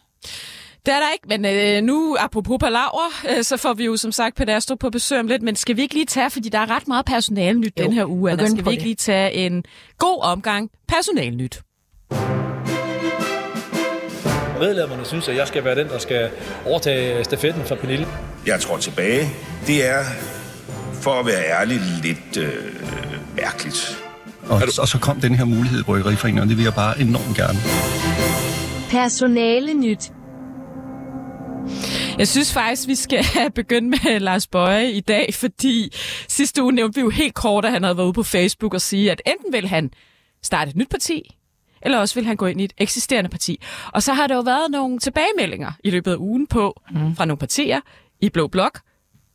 Det 0.86 0.94
er 0.94 0.98
der 0.98 1.12
ikke, 1.12 1.28
men 1.28 1.44
øh, 1.44 1.82
nu, 1.82 2.16
apropos 2.20 2.56
palaver, 2.60 3.36
øh, 3.38 3.44
så 3.44 3.56
får 3.56 3.74
vi 3.74 3.84
jo 3.84 3.96
som 3.96 4.12
sagt 4.12 4.36
Peter 4.36 4.56
Astrup 4.56 4.78
på 4.78 4.90
besøg 4.90 5.20
om 5.20 5.26
lidt, 5.26 5.42
men 5.42 5.56
skal 5.56 5.76
vi 5.76 5.82
ikke 5.82 5.94
lige 5.94 6.06
tage, 6.06 6.30
fordi 6.30 6.48
der 6.48 6.58
er 6.58 6.70
ret 6.70 6.88
meget 6.88 7.04
personalnyt 7.04 7.72
Jo, 7.78 7.84
den 7.84 7.92
her 7.92 8.04
uge, 8.06 8.30
Anna, 8.30 8.46
skal 8.46 8.64
vi 8.64 8.70
ikke 8.70 8.80
det. 8.80 8.82
lige 8.86 8.94
tage 8.94 9.32
en 9.32 9.64
god 9.98 10.22
omgang 10.22 10.70
personalnyt? 10.88 11.62
Medlemmerne 14.58 15.04
synes, 15.04 15.28
at 15.28 15.36
jeg 15.36 15.48
skal 15.48 15.64
være 15.64 15.74
den, 15.74 15.88
der 15.88 15.98
skal 15.98 16.30
overtage 16.66 17.24
stafetten 17.24 17.64
fra 17.64 17.74
Pernille. 17.74 18.06
Jeg 18.46 18.60
tror 18.60 18.76
tilbage. 18.76 19.28
Det 19.66 19.88
er, 19.90 20.04
for 20.92 21.10
at 21.10 21.26
være 21.26 21.44
ærlig, 21.60 21.80
lidt 22.02 22.36
øh, 22.36 22.52
mærkeligt. 23.36 24.04
Og, 24.48 24.62
og 24.80 24.88
så 24.88 24.98
kom 25.00 25.20
den 25.20 25.34
her 25.34 25.44
mulighed 25.44 25.80
i 25.80 25.82
Bryggeriforeningen, 25.82 26.42
og 26.42 26.48
det 26.48 26.56
vil 26.56 26.64
jeg 26.64 26.74
bare 26.74 27.00
enormt 27.00 27.36
gerne. 27.36 27.58
Personale 28.90 29.74
nyt. 29.74 30.12
Jeg 32.18 32.28
synes 32.28 32.52
faktisk, 32.52 32.88
vi 32.88 32.94
skal 32.94 33.24
begynde 33.54 33.88
med 33.88 34.20
Lars 34.20 34.46
Bøje 34.46 34.90
i 34.90 35.00
dag, 35.00 35.34
fordi 35.34 35.92
sidste 36.28 36.62
uge 36.62 36.72
nævnte 36.72 36.94
vi 36.94 37.00
jo 37.00 37.10
helt 37.10 37.34
kort, 37.34 37.64
at 37.64 37.70
han 37.70 37.82
havde 37.82 37.96
været 37.96 38.06
ude 38.06 38.12
på 38.12 38.22
Facebook 38.22 38.74
og 38.74 38.80
sige, 38.80 39.10
at 39.10 39.22
enten 39.26 39.52
vil 39.52 39.68
han 39.68 39.90
starte 40.42 40.68
et 40.68 40.76
nyt 40.76 40.90
parti, 40.90 41.36
eller 41.84 41.98
også 41.98 42.14
vil 42.14 42.24
han 42.24 42.36
gå 42.36 42.46
ind 42.46 42.60
i 42.60 42.64
et 42.64 42.72
eksisterende 42.78 43.30
parti. 43.30 43.60
Og 43.92 44.02
så 44.02 44.12
har 44.12 44.26
der 44.26 44.34
jo 44.34 44.40
været 44.40 44.70
nogle 44.70 44.98
tilbagemeldinger 44.98 45.72
i 45.84 45.90
løbet 45.90 46.12
af 46.12 46.16
ugen 46.16 46.46
på 46.46 46.82
mm. 46.90 47.16
fra 47.16 47.24
nogle 47.24 47.38
partier 47.38 47.80
i 48.20 48.28
Blå 48.28 48.46
Blok. 48.46 48.80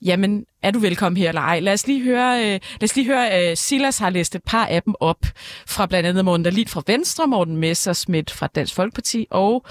Jamen, 0.01 0.45
er 0.63 0.71
du 0.71 0.79
velkommen 0.79 1.17
her 1.17 1.29
eller 1.29 1.41
ej? 1.41 1.59
Lad 1.59 1.73
os 1.73 1.87
lige 1.87 2.03
høre, 2.03 2.39
øh, 2.39 2.59
lad 2.81 2.83
os 2.83 2.95
lige 2.95 3.07
høre 3.07 3.49
øh, 3.49 3.57
Silas 3.57 3.97
har 3.97 4.09
læst 4.09 4.35
et 4.35 4.43
par 4.43 4.65
af 4.65 4.83
dem 4.83 4.93
op 4.99 5.25
fra 5.67 5.85
blandt 5.85 6.09
andet 6.09 6.25
Morten 6.25 6.43
Dahlin 6.43 6.67
fra 6.67 6.81
Venstre, 6.87 7.27
Morten 7.27 7.57
Messersmith 7.57 8.35
fra 8.35 8.47
Dansk 8.47 8.75
Folkeparti 8.75 9.27
og 9.31 9.65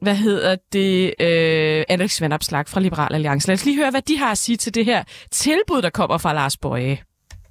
hvad 0.00 0.14
hedder 0.14 0.56
det, 0.72 1.14
øh, 1.20 1.84
Alex 1.88 2.20
Vandopslag 2.20 2.68
fra 2.68 2.80
Liberal 2.80 3.14
Alliance. 3.14 3.48
Lad 3.48 3.54
os 3.54 3.64
lige 3.64 3.76
høre, 3.76 3.90
hvad 3.90 4.02
de 4.02 4.18
har 4.18 4.30
at 4.30 4.38
sige 4.38 4.56
til 4.56 4.74
det 4.74 4.84
her 4.84 5.04
tilbud, 5.30 5.82
der 5.82 5.90
kommer 5.90 6.18
fra 6.18 6.32
Lars 6.32 6.56
Bøje. 6.56 6.98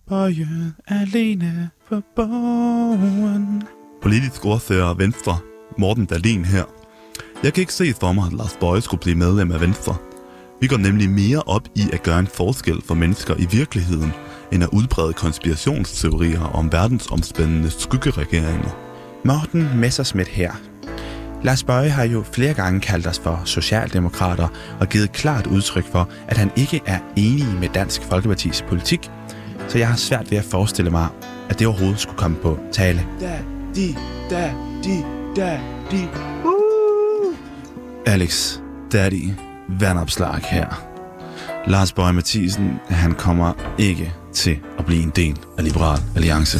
Bøje 0.07 0.73
alene 0.87 1.69
på 1.89 2.01
borgen. 2.15 3.78
Politisk 4.01 4.45
ordfører 4.45 4.93
Venstre, 4.93 5.37
Morten 5.77 6.05
Dahlin 6.05 6.45
her. 6.45 6.63
Jeg 7.43 7.53
kan 7.53 7.61
ikke 7.61 7.73
se 7.73 7.93
for 7.99 8.11
mig, 8.11 8.25
at 8.25 8.33
Lars 8.33 8.57
Bøje 8.59 8.81
skulle 8.81 9.01
blive 9.01 9.15
medlem 9.15 9.51
af 9.51 9.61
Venstre. 9.61 9.95
Vi 10.61 10.67
går 10.67 10.77
nemlig 10.77 11.09
mere 11.09 11.43
op 11.45 11.67
i 11.75 11.81
at 11.93 12.03
gøre 12.03 12.19
en 12.19 12.27
forskel 12.27 12.81
for 12.85 12.95
mennesker 12.95 13.35
i 13.35 13.47
virkeligheden, 13.51 14.13
end 14.51 14.63
at 14.63 14.69
udbrede 14.73 15.13
konspirationsteorier 15.13 16.41
om 16.41 16.71
verdensomspændende 16.71 17.69
skyggeregeringer. 17.69 18.69
Morten 19.25 19.69
Messersmith 19.79 20.31
her. 20.31 20.51
Lars 21.43 21.63
Bøje 21.63 21.89
har 21.89 22.03
jo 22.03 22.23
flere 22.31 22.53
gange 22.53 22.79
kaldt 22.79 23.07
os 23.07 23.19
for 23.19 23.41
socialdemokrater 23.45 24.47
og 24.79 24.87
givet 24.87 25.11
klart 25.11 25.47
udtryk 25.47 25.91
for, 25.91 26.09
at 26.27 26.37
han 26.37 26.51
ikke 26.55 26.81
er 26.85 26.99
enig 27.15 27.47
med 27.59 27.69
Dansk 27.73 28.01
Folkepartis 28.01 28.61
politik, 28.61 29.11
så 29.67 29.77
jeg 29.77 29.87
har 29.87 29.95
svært 29.95 30.31
ved 30.31 30.37
at 30.37 30.45
forestille 30.45 30.91
mig, 30.91 31.07
at 31.49 31.59
det 31.59 31.67
overhovedet 31.67 31.99
skulle 31.99 32.17
komme 32.17 32.37
på 32.37 32.59
tale. 32.71 33.07
Da, 33.19 33.58
di, 33.75 33.95
da, 34.29 34.51
di, 34.83 35.03
da, 35.35 35.59
di. 35.91 36.07
Uh! 36.43 37.35
Alex, 38.05 38.59
Daddy, 38.91 39.33
vandopslag 39.67 40.41
her. 40.43 40.89
Lars 41.67 41.93
Bøge 41.93 42.13
Mathisen, 42.13 42.79
han 42.89 43.15
kommer 43.15 43.53
ikke 43.77 44.13
til 44.33 44.59
at 44.79 44.85
blive 44.85 45.03
en 45.03 45.11
del 45.15 45.39
af 45.57 45.63
Liberal 45.63 45.99
Alliance. 46.15 46.59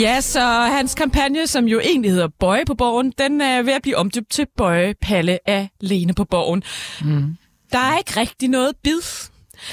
Ja, 0.00 0.20
så 0.20 0.40
hans 0.70 0.94
kampagne, 0.94 1.46
som 1.46 1.64
jo 1.64 1.80
egentlig 1.80 2.10
hedder 2.10 2.28
Bøje 2.28 2.64
på 2.64 2.74
borgen, 2.74 3.12
den 3.18 3.40
er 3.40 3.62
ved 3.62 3.72
at 3.72 3.82
blive 3.82 3.96
omdøbt 3.96 4.30
til 4.30 4.46
Bøje 4.56 4.94
Palle 5.00 5.38
alene 5.50 6.14
på 6.14 6.24
borgen. 6.24 6.62
Mm. 7.04 7.36
Der 7.72 7.78
er 7.78 7.98
ikke 7.98 8.20
rigtig 8.20 8.48
noget 8.48 8.76
bid. 8.82 9.00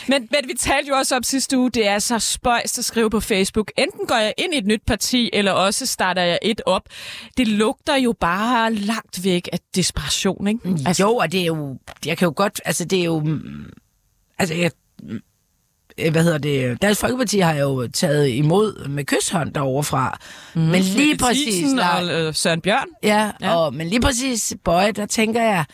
Men, 0.08 0.28
men 0.32 0.48
vi 0.48 0.54
talte 0.60 0.90
jo 0.90 0.96
også 0.96 1.16
om 1.16 1.24
sidste 1.24 1.58
uge, 1.58 1.72
det 1.72 1.88
er 1.88 2.00
så 2.00 2.20
spøjst 2.20 2.80
at 2.80 2.86
skrive 2.86 3.10
på 3.10 3.20
Facebook. 3.20 3.72
Enten 3.78 4.08
går 4.08 4.16
jeg 4.16 4.34
ind 4.38 4.54
i 4.54 4.58
et 4.58 4.66
nyt 4.66 4.82
parti, 4.88 5.30
eller 5.34 5.52
også 5.52 5.86
starter 5.86 6.22
jeg 6.22 6.40
et 6.42 6.62
op. 6.66 6.84
Det 7.38 7.48
lugter 7.48 7.96
jo 7.96 8.14
bare 8.20 8.74
langt 8.74 9.24
væk 9.24 9.50
af 9.54 9.60
desperation, 9.76 10.48
ikke? 10.48 10.60
Altså, 10.86 11.04
jo, 11.04 11.16
og 11.16 11.32
det 11.32 11.42
er 11.42 11.46
jo... 11.46 11.78
Jeg 12.06 12.18
kan 12.18 12.26
jo 12.26 12.34
godt... 12.36 12.62
Altså, 12.66 12.86
det 12.86 13.00
er 13.00 13.04
jo... 13.04 13.20
mm, 13.20 13.72
Altså, 14.40 14.54
jeg, 14.54 14.72
mm, 15.04 15.20
hvad 16.12 16.24
hedder 16.24 16.38
det? 16.38 16.82
Dansk 16.82 17.02
Folkeparti 17.02 17.40
har 17.40 17.54
jo 17.54 17.88
taget 17.88 18.28
imod 18.30 18.88
med 18.88 19.06
kysshånd 19.06 19.54
derovre 19.54 19.84
fra. 19.84 20.18
Mm, 20.54 20.62
men 20.62 20.82
lige 20.82 21.18
præcis... 21.18 21.74
Lars- 21.74 22.04
og 22.04 22.22
øh, 22.22 22.34
Søren 22.36 22.62
Bjørn. 22.62 22.88
Ja, 23.04 23.22
Ja. 23.24 23.32
ja. 23.48 23.56
Og, 23.56 23.74
men 23.74 23.88
lige 23.88 24.02
præcis 24.02 24.54
Bøje, 24.64 24.92
der 24.92 25.06
tænker 25.06 25.42
jeg, 25.42 25.66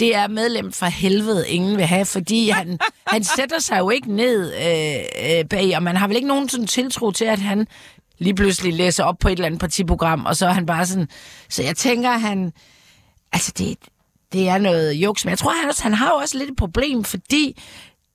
det 0.00 0.16
er 0.16 0.28
medlem 0.28 0.72
fra 0.72 0.88
helvede, 0.88 1.48
ingen 1.48 1.76
vil 1.76 1.86
have, 1.86 2.04
fordi 2.04 2.48
han, 2.48 2.78
han 3.06 3.24
sætter 3.24 3.58
sig 3.58 3.78
jo 3.78 3.90
ikke 3.90 4.12
ned 4.16 4.52
øh, 4.54 5.38
øh, 5.38 5.44
bag, 5.44 5.76
og 5.76 5.82
man 5.82 5.96
har 5.96 6.06
vel 6.06 6.16
ikke 6.16 6.28
nogen 6.28 6.48
sådan 6.48 6.66
tiltro 6.66 7.10
til, 7.10 7.24
at 7.24 7.38
han 7.38 7.66
lige 8.18 8.34
pludselig 8.34 8.74
læser 8.74 9.04
op 9.04 9.18
på 9.18 9.28
et 9.28 9.32
eller 9.32 9.46
andet 9.46 9.60
partiprogram, 9.60 10.26
og 10.26 10.36
så 10.36 10.46
er 10.46 10.52
han 10.52 10.66
bare 10.66 10.86
sådan... 10.86 11.08
Så 11.48 11.62
jeg 11.62 11.76
tænker, 11.76 12.10
han... 12.10 12.52
Altså, 13.32 13.52
det, 13.58 13.76
det 14.32 14.48
er 14.48 14.58
noget 14.58 14.92
juks, 14.92 15.24
men 15.24 15.30
jeg 15.30 15.38
tror, 15.38 15.50
han, 15.60 15.68
også, 15.68 15.82
han 15.82 15.94
har 15.94 16.06
jo 16.08 16.14
også 16.14 16.38
lidt 16.38 16.50
et 16.50 16.56
problem, 16.56 17.04
fordi 17.04 17.62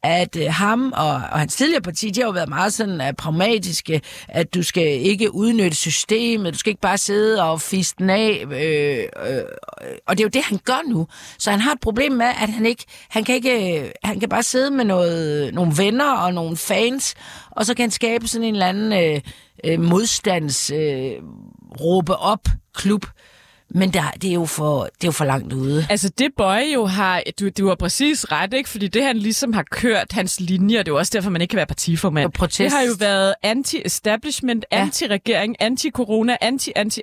at 0.05 0.35
øh, 0.35 0.47
ham 0.49 0.93
og, 0.95 1.13
og 1.13 1.39
hans 1.39 1.55
tidligere 1.55 1.81
parti, 1.81 2.09
de 2.09 2.19
har 2.21 2.27
jo 2.27 2.31
været 2.31 2.49
meget 2.49 2.73
sådan 2.73 3.01
uh, 3.01 3.07
pragmatiske, 3.17 4.01
at 4.27 4.55
du 4.55 4.63
skal 4.63 4.87
ikke 4.87 5.35
udnytte 5.35 5.77
systemet, 5.77 6.53
du 6.53 6.59
skal 6.59 6.69
ikke 6.69 6.81
bare 6.81 6.97
sidde 6.97 7.43
og 7.43 7.61
fiste 7.61 7.95
den 7.97 8.09
af, 8.09 8.45
øh, 8.51 9.03
øh, 9.29 9.43
og 10.07 10.17
det 10.17 10.23
er 10.23 10.25
jo 10.25 10.29
det, 10.29 10.43
han 10.43 10.59
gør 10.65 10.89
nu. 10.89 11.07
Så 11.37 11.51
han 11.51 11.59
har 11.59 11.71
et 11.71 11.79
problem 11.79 12.11
med, 12.11 12.25
at 12.25 12.49
han 12.49 12.65
ikke, 12.65 12.85
han 13.09 13.23
kan 13.23 13.35
ikke, 13.35 13.79
øh, 13.79 13.91
han 14.03 14.19
kan 14.19 14.29
bare 14.29 14.43
sidde 14.43 14.71
med 14.71 14.85
noget, 14.85 15.53
nogle 15.53 15.73
venner 15.77 16.11
og 16.11 16.33
nogle 16.33 16.57
fans, 16.57 17.15
og 17.51 17.65
så 17.65 17.73
kan 17.73 17.83
han 17.83 17.91
skabe 17.91 18.27
sådan 18.27 18.47
en 18.47 18.53
eller 18.53 18.67
anden 18.67 18.93
øh, 18.93 19.21
øh, 19.63 19.79
modstands 19.79 20.71
øh, 20.71 21.11
råbe 21.81 22.15
op 22.15 22.47
klub. 22.73 23.05
Men 23.75 23.93
der, 23.93 24.11
det, 24.21 24.29
er 24.29 24.33
jo 24.33 24.45
for, 24.45 24.83
det 24.83 25.03
er 25.03 25.07
jo 25.07 25.11
for 25.11 25.25
langt 25.25 25.53
ude. 25.53 25.87
Altså 25.89 26.09
det 26.09 26.31
Bøje 26.37 26.65
jo 26.73 26.85
har, 26.85 27.23
du, 27.39 27.49
du 27.49 27.67
har 27.67 27.75
præcis 27.75 28.31
ret, 28.31 28.53
ikke? 28.53 28.69
Fordi 28.69 28.87
det 28.87 29.03
han 29.03 29.17
ligesom 29.17 29.53
har 29.53 29.63
kørt, 29.71 30.11
hans 30.11 30.39
linjer, 30.39 30.77
det 30.83 30.87
er 30.87 30.91
jo 30.91 30.97
også 30.97 31.11
derfor, 31.15 31.29
man 31.29 31.41
ikke 31.41 31.51
kan 31.51 31.57
være 31.57 31.65
partiformand. 31.65 32.31
protest. 32.31 32.59
Det 32.59 32.71
har 32.71 32.81
jo 32.81 32.93
været 32.99 33.33
anti-establishment, 33.43 34.65
Ja. 34.71 34.81
anti-regering, 34.85 35.55
anti-corona, 35.61 36.35
anti, 36.41 36.71
anti. 36.75 37.01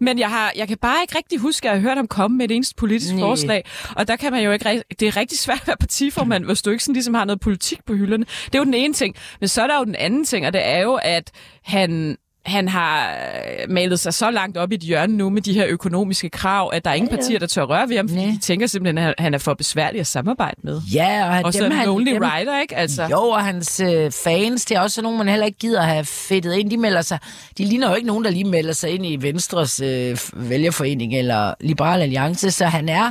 Men 0.00 0.18
jeg, 0.18 0.28
har, 0.28 0.52
jeg 0.56 0.68
kan 0.68 0.78
bare 0.78 0.96
ikke 1.02 1.16
rigtig 1.16 1.38
huske, 1.38 1.68
at 1.68 1.72
jeg 1.74 1.80
har 1.82 1.88
hørt 1.88 1.96
ham 1.96 2.06
komme 2.08 2.36
med 2.36 2.44
et 2.50 2.54
eneste 2.54 2.74
politisk 2.74 3.12
Nej. 3.14 3.20
forslag. 3.20 3.64
Og 3.96 4.08
der 4.08 4.16
kan 4.16 4.32
man 4.32 4.42
jo 4.44 4.52
ikke 4.52 4.82
det 5.00 5.08
er 5.08 5.16
rigtig 5.16 5.38
svært 5.38 5.60
at 5.60 5.66
være 5.66 5.76
partiformand, 5.80 6.44
hvis 6.44 6.62
du 6.62 6.70
ikke 6.70 6.84
sådan 6.84 6.92
ligesom 6.94 7.14
har 7.14 7.24
noget 7.24 7.40
politik 7.40 7.78
på 7.86 7.94
hylderne. 7.94 8.24
Det 8.46 8.54
er 8.54 8.58
jo 8.58 8.64
den 8.64 8.74
ene 8.74 8.94
ting. 8.94 9.14
Men 9.40 9.48
så 9.48 9.62
er 9.62 9.66
der 9.66 9.78
jo 9.78 9.84
den 9.84 9.94
anden 9.96 10.24
ting, 10.24 10.46
og 10.46 10.52
det 10.52 10.60
er 10.66 10.78
jo, 10.78 10.94
at 11.02 11.30
han 11.64 12.16
han 12.44 12.68
har 12.68 13.10
øh, 13.10 13.70
malet 13.70 14.00
sig 14.00 14.14
så 14.14 14.30
langt 14.30 14.56
op 14.58 14.72
i 14.72 14.74
et 14.74 14.80
hjørne 14.80 15.16
nu 15.16 15.30
med 15.30 15.42
de 15.42 15.52
her 15.52 15.66
økonomiske 15.68 16.30
krav, 16.30 16.70
at 16.72 16.84
der 16.84 16.90
er 16.90 16.94
ingen 16.94 17.10
Ja, 17.10 17.14
ja. 17.16 17.20
partier, 17.20 17.38
der 17.38 17.46
tør 17.46 17.62
røre 17.62 17.88
ved 17.88 17.96
ham, 17.96 18.08
fordi 18.08 18.20
de 18.22 18.38
tænker 18.38 18.66
simpelthen, 18.66 18.98
at 19.08 19.14
han 19.18 19.34
er 19.34 19.38
for 19.38 19.54
besværlig 19.54 20.00
at 20.00 20.06
samarbejde 20.06 20.56
med. 20.62 20.80
Ja, 20.94 21.26
og, 21.28 21.34
han- 21.34 21.44
Og 21.44 21.52
så 21.52 21.64
dem, 21.64 21.70
han- 21.72 21.86
lonely 21.86 22.12
dem- 22.14 22.22
rider, 22.22 22.60
ikke? 22.60 22.76
Altså. 22.76 23.02
Jo, 23.10 23.18
og 23.20 23.44
hans 23.44 23.80
øh, 23.80 24.10
fans, 24.24 24.64
det 24.64 24.76
er 24.76 24.80
også 24.80 25.02
nogen, 25.02 25.18
man 25.18 25.28
heller 25.28 25.46
ikke 25.46 25.58
gider 25.58 25.82
have 25.82 26.04
fedtet 26.04 26.54
ind. 26.54 26.70
De 26.70 26.76
melder 26.76 27.02
sig, 27.02 27.18
de 27.58 27.64
ligner 27.64 27.88
jo 27.88 27.94
ikke 27.94 28.06
nogen, 28.06 28.24
der 28.24 28.30
lige 28.30 28.44
melder 28.44 28.72
sig 28.72 28.90
ind 28.90 29.06
i 29.06 29.16
Venstres 29.20 29.80
øh, 29.80 30.18
vælgerforening 30.32 31.14
eller 31.18 31.54
Liberal 31.60 32.02
Alliance, 32.02 32.50
så 32.50 32.66
han 32.66 32.88
er, 32.88 33.10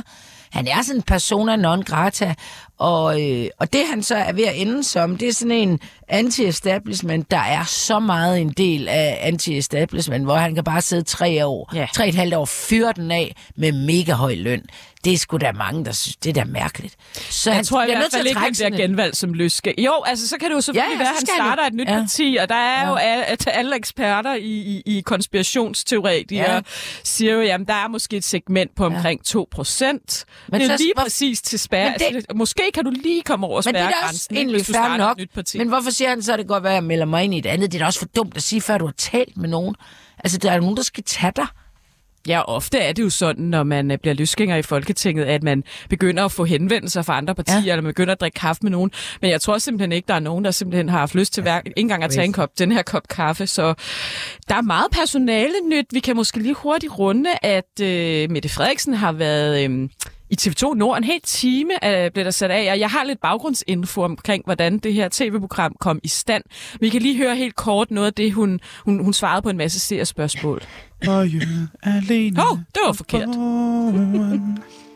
han 0.50 0.68
er 0.68 0.82
sådan 0.82 0.96
en 0.98 1.02
persona 1.02 1.56
non 1.56 1.82
grata, 1.82 2.34
og, 2.82 3.22
øh, 3.22 3.46
og 3.58 3.72
det 3.72 3.80
han 3.90 4.02
så 4.02 4.14
er 4.14 4.32
ved 4.32 4.44
at 4.44 4.60
ende 4.60 4.84
som, 4.84 5.16
det 5.16 5.28
er 5.28 5.32
sådan 5.32 5.52
en 5.52 5.80
anti-establishment, 6.08 7.30
der 7.30 7.38
er 7.38 7.64
så 7.64 7.98
meget 7.98 8.40
en 8.40 8.50
del 8.52 8.88
af 8.88 9.18
anti-establishment, 9.32 10.24
hvor 10.24 10.36
han 10.36 10.54
kan 10.54 10.64
bare 10.64 10.80
sidde 10.82 11.02
tre 11.02 11.46
år, 11.46 11.70
Ja. 11.74 11.86
tre 11.94 12.08
et 12.08 12.14
halvt 12.14 12.34
år, 12.34 12.44
fyre 12.44 12.92
den 12.96 13.10
af 13.10 13.36
med 13.56 13.72
mega 13.72 14.12
høj 14.12 14.34
løn. 14.34 14.62
Det 15.04 15.12
er 15.12 15.18
sgu 15.18 15.36
da 15.36 15.52
mange, 15.52 15.84
der 15.84 15.92
synes, 15.92 16.16
det 16.16 16.30
er 16.30 16.34
da 16.34 16.44
mærkeligt. 16.44 16.94
Så 17.30 17.50
jeg 17.50 17.56
han 17.56 17.64
tror 17.64 17.82
i 17.82 17.86
bliver 17.86 17.96
hvert 17.96 18.02
nødt 18.02 18.10
til 18.12 18.18
fald 18.18 18.26
ikke, 18.28 18.40
han 18.40 18.52
bliver 18.52 18.86
genvalgt 18.88 19.16
som 19.16 19.32
løske. 19.34 19.74
Jo, 19.78 19.92
altså 20.06 20.28
så 20.28 20.36
kan 20.38 20.48
det 20.50 20.54
jo 20.56 20.60
selvfølgelig 20.60 20.88
Ja, 20.88 20.92
ja, 20.92 20.98
være, 20.98 21.08
at 21.08 21.28
han 21.28 21.40
han 21.40 21.56
starter 21.56 21.62
jo. 21.62 21.66
et 21.66 21.74
nyt 21.74 21.88
Ja. 21.88 22.00
parti, 22.00 22.36
og 22.40 22.48
der 22.48 22.54
er 22.54 22.82
Ja. 22.82 22.88
jo 22.88 22.94
alle, 22.94 23.24
alle 23.46 23.76
eksperter 23.76 24.34
i, 24.34 24.40
i, 24.46 24.82
i 24.98 25.00
konspirationsteoretikere 25.00 26.54
Ja. 26.54 26.60
siger 27.04 27.32
jo, 27.34 27.40
jamen 27.40 27.66
der 27.66 27.74
er 27.74 27.88
måske 27.88 28.16
et 28.16 28.24
segment 28.24 28.70
på 28.76 28.84
omkring 28.86 29.24
2 29.24 29.48
procent. 29.50 30.24
Men 30.48 30.60
Det 30.60 30.70
er 30.70 30.76
så- 30.76 30.82
lige 30.82 30.92
hvor- 30.96 31.02
præcis 31.02 31.42
til. 31.42 31.60
Men 31.70 31.92
det- 31.92 32.02
Altså, 32.02 32.26
måske 32.34 32.62
kan 32.74 32.84
du 32.84 32.90
lige 32.90 33.22
komme 33.22 33.46
over 33.46 33.62
Men 33.66 33.74
det 33.74 33.80
er 33.80 33.88
da 33.88 33.94
også 34.08 34.28
ikke, 34.30 34.40
egentlig 34.40 34.66
fair 34.66 34.96
nok. 34.96 35.18
Men 35.54 35.68
hvorfor 35.68 35.90
siger 35.90 36.08
han 36.08 36.22
så, 36.22 36.32
at 36.32 36.38
det 36.38 36.46
godt 36.46 36.62
være, 36.62 36.72
at 36.72 36.74
jeg 36.74 36.84
melder 36.84 37.04
mig 37.04 37.24
ind 37.24 37.34
i 37.34 37.38
et 37.38 37.46
andet? 37.46 37.72
Det 37.72 37.78
er 37.78 37.82
da 37.82 37.86
også 37.86 37.98
for 37.98 38.06
dumt 38.06 38.36
at 38.36 38.42
sige, 38.42 38.60
før 38.60 38.78
du 38.78 38.84
har 38.84 38.94
talt 38.98 39.36
med 39.36 39.48
nogen. 39.48 39.74
Altså, 40.18 40.38
der 40.38 40.52
er 40.52 40.60
nogen, 40.60 40.76
der 40.76 40.82
skal 40.82 41.04
tage 41.04 41.32
dig. 41.36 41.46
Ja, 42.28 42.42
ofte 42.42 42.78
er 42.78 42.92
det 42.92 43.02
jo 43.02 43.10
sådan, 43.10 43.44
når 43.44 43.62
man 43.62 43.90
øh, 43.90 43.98
bliver 43.98 44.14
løsgænger 44.14 44.56
i 44.56 44.62
Folketinget, 44.62 45.24
at 45.24 45.42
man 45.42 45.64
begynder 45.88 46.24
at 46.24 46.32
få 46.32 46.44
henvendelser 46.44 47.02
fra 47.02 47.16
andre 47.16 47.34
partier, 47.34 47.60
ja. 47.60 47.72
eller 47.72 47.82
man 47.82 47.90
begynder 47.90 48.12
at 48.12 48.20
drikke 48.20 48.40
kaffe 48.40 48.62
med 48.62 48.70
nogen. 48.70 48.90
Men 49.20 49.30
jeg 49.30 49.40
tror 49.40 49.58
simpelthen 49.58 49.92
ikke, 49.92 50.08
der 50.08 50.14
er 50.14 50.20
nogen, 50.20 50.44
der 50.44 50.50
simpelthen 50.50 50.88
har 50.88 50.98
haft 50.98 51.14
lyst 51.14 51.32
til 51.32 51.42
hver, 51.42 51.58
ikke 51.58 51.72
engang 51.76 52.04
at 52.04 52.10
tage 52.10 52.24
en 52.24 52.32
kop, 52.32 52.58
den 52.58 52.72
her 52.72 52.82
kop 52.82 53.08
kaffe. 53.08 53.46
Så 53.46 53.74
der 54.48 54.54
er 54.54 54.62
meget 54.62 54.86
personale 54.92 55.54
nyt. 55.68 55.86
Vi 55.92 56.00
kan 56.00 56.16
måske 56.16 56.38
lige 56.38 56.54
hurtigt 56.54 56.98
runde, 56.98 57.30
at 57.42 57.80
øh, 57.80 58.30
Mette 58.30 58.48
Frederiksen 58.48 58.94
har 58.94 59.12
været... 59.12 59.70
Øh, 59.70 59.88
i 60.32 60.36
TV2 60.40 60.74
Nord. 60.74 60.98
En 60.98 61.04
hel 61.04 61.20
time 61.24 61.86
øh, 61.86 62.10
blev 62.10 62.24
der 62.24 62.30
sat 62.30 62.50
af, 62.50 62.72
og 62.72 62.80
jeg 62.80 62.90
har 62.90 63.04
lidt 63.04 63.20
baggrundsinfo 63.20 64.02
omkring, 64.02 64.44
hvordan 64.44 64.78
det 64.78 64.94
her 64.94 65.08
tv-program 65.12 65.76
kom 65.80 66.00
i 66.02 66.08
stand. 66.08 66.42
Vi 66.80 66.88
kan 66.88 67.02
lige 67.02 67.16
høre 67.16 67.36
helt 67.36 67.56
kort 67.56 67.90
noget 67.90 68.06
af 68.06 68.14
det, 68.14 68.32
hun, 68.32 68.60
hun, 68.84 69.04
hun 69.04 69.12
svarede 69.12 69.42
på 69.42 69.50
en 69.50 69.56
masse 69.56 69.80
seerspørgsmål. 69.80 70.62
Og 71.08 71.26
alene. 71.82 72.40
Åh, 72.40 72.52
oh, 72.52 72.58
det 72.58 72.80
var 72.86 72.92
forkert. 72.92 73.28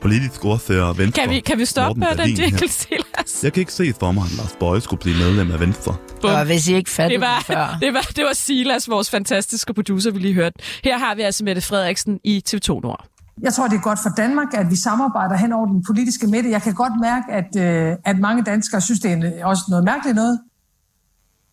Politisk 0.00 0.44
ordfører 0.44 0.92
Venstre. 0.92 1.22
Kan 1.22 1.30
vi, 1.30 1.40
kan 1.40 1.58
vi 1.58 1.64
stoppe 1.64 2.00
Morten 2.00 2.16
med 2.16 2.26
den 2.26 2.36
jingle, 2.36 2.68
Silas? 2.68 3.40
Jeg 3.42 3.52
kan 3.52 3.60
ikke 3.60 3.72
se 3.72 3.92
for 4.00 4.12
mig, 4.12 4.24
at 4.24 4.36
Lars 4.36 4.56
Bøje 4.60 4.80
skulle 4.80 5.00
blive 5.00 5.16
medlem 5.16 5.50
af 5.50 5.60
Venstre. 5.60 5.96
Og 6.22 6.44
hvis 6.44 6.68
I 6.68 6.74
ikke 6.74 6.90
fattede 6.90 7.20
det 7.20 7.26
var, 7.28 7.36
den 7.36 7.44
før. 7.44 7.78
det, 7.80 7.94
var, 7.94 8.10
det 8.16 8.24
var 8.24 8.32
Silas, 8.32 8.88
vores 8.88 9.10
fantastiske 9.10 9.74
producer, 9.74 10.10
vi 10.10 10.18
lige 10.18 10.34
hørte. 10.34 10.58
Her 10.84 10.98
har 10.98 11.14
vi 11.14 11.22
altså 11.22 11.44
Mette 11.44 11.62
Frederiksen 11.62 12.20
i 12.24 12.42
TV2 12.48 12.80
Nord. 12.80 13.06
Jeg 13.42 13.52
tror, 13.52 13.68
det 13.68 13.76
er 13.76 13.80
godt 13.82 13.98
for 14.02 14.10
Danmark, 14.16 14.54
at 14.54 14.70
vi 14.70 14.76
samarbejder 14.76 15.36
hen 15.36 15.52
over 15.52 15.66
den 15.66 15.84
politiske 15.86 16.26
midte. 16.26 16.50
Jeg 16.50 16.62
kan 16.62 16.74
godt 16.74 16.92
mærke, 17.00 17.32
at, 17.32 17.56
øh, 17.56 17.96
at 18.04 18.18
mange 18.18 18.42
danskere 18.42 18.80
synes, 18.80 19.00
det 19.00 19.12
er 19.40 19.46
også 19.46 19.62
noget 19.68 19.84
mærkeligt 19.84 20.16
noget. 20.16 20.40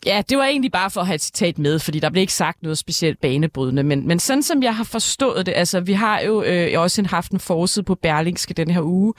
Ja, 0.06 0.22
det 0.30 0.38
var 0.38 0.46
egentlig 0.46 0.72
bare 0.72 0.90
for 0.90 1.02
at 1.02 1.08
have 1.08 1.16
et 1.16 1.22
citat 1.22 1.58
med, 1.58 1.80
fordi 1.80 2.00
der 2.00 2.10
blev 2.10 2.22
ikke 2.22 2.34
sagt 2.34 2.64
noget 2.64 2.78
specielt 2.78 3.22
banebrydende. 3.22 3.84
Men, 3.84 4.08
men 4.08 4.20
sådan 4.20 4.44
som 4.44 4.64
jeg 4.64 4.76
har 4.76 4.84
forstået 4.84 5.46
det, 5.46 5.54
altså 5.56 5.80
vi 5.80 5.94
har 5.94 6.20
jo 6.20 6.44
øh, 6.44 6.82
også 6.82 7.04
haft 7.10 7.32
en 7.32 7.40
forside 7.40 7.84
på 7.84 7.96
Berlingske 7.96 8.54
den 8.54 8.70
her 8.70 8.82
uge, 8.82 9.14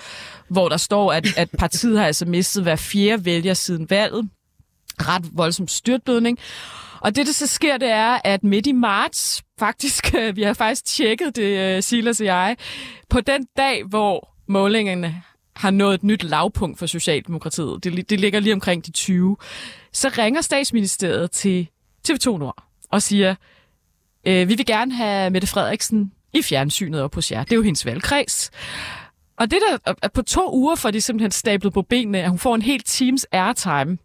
hvor 0.49 0.69
der 0.69 0.77
står, 0.77 1.13
at, 1.13 1.27
at 1.37 1.49
partiet 1.59 1.99
har 1.99 2.07
altså 2.07 2.27
mistet 2.27 2.63
hver 2.63 2.77
fjerde 2.77 3.25
vælger 3.25 3.55
siden 3.55 3.91
valget. 3.91 4.29
Ret 4.99 5.25
voldsom 5.33 5.69
styrtblødning. 5.69 6.39
Og 7.01 7.17
det, 7.17 7.27
der 7.27 7.33
så 7.33 7.47
sker, 7.47 7.79
det 7.79 7.91
er, 7.91 8.19
at 8.25 8.45
midt 8.45 8.67
i 8.67 8.73
marts, 8.73 9.43
faktisk, 9.59 10.15
øh, 10.15 10.37
vi 10.37 10.43
har 10.43 10.55
faktisk 10.55 10.85
tjekket 10.85 11.37
det, 11.37 11.77
øh, 11.77 11.83
Silas 11.83 12.21
og 12.21 12.27
jeg, 12.27 12.57
på 13.09 13.21
den 13.21 13.47
dag, 13.57 13.85
hvor 13.85 14.35
målingerne 14.47 15.23
har 15.57 15.71
nået 15.71 15.95
et 15.95 16.05
nyt 16.05 16.23
lavpunkt 16.23 16.79
for 16.79 16.87
Socialdemokratiet, 16.87 17.85
det, 17.85 18.11
det 18.11 18.21
ligger 18.21 18.41
lige 18.41 18.53
omkring 18.53 18.87
de 18.87 18.91
20, 18.91 19.37
så 19.93 20.09
ringer 20.19 20.41
statsministeriet 20.41 21.31
til 21.31 21.69
TV2 22.09 22.39
Nord 22.39 22.65
og 22.91 23.03
siger, 23.03 23.35
øh, 24.27 24.49
vi 24.49 24.55
vil 24.55 24.67
gerne 24.67 24.95
have 24.95 25.31
Mette 25.31 25.47
Frederiksen 25.47 26.13
i 26.33 26.43
fjernsynet 26.43 27.03
op 27.03 27.15
hos 27.15 27.33
jer. 27.33 27.45
Det 27.45 27.53
er 27.53 27.57
jo 27.57 27.63
hendes 27.63 27.87
valgkreds. 27.87 28.51
Og 29.37 29.51
det 29.51 29.59
der, 29.69 29.95
at 30.03 30.13
på 30.13 30.23
to 30.23 30.55
uger 30.55 30.75
får 30.75 30.91
de 30.91 31.01
simpelthen 31.01 31.31
stablet 31.31 31.73
på 31.73 31.83
benene, 31.83 32.23
at 32.23 32.31
hun 32.31 32.39
får 32.39 32.55
en 32.55 32.63
helt 32.63 32.87
teams 32.87 33.27
airtime. 33.33 33.99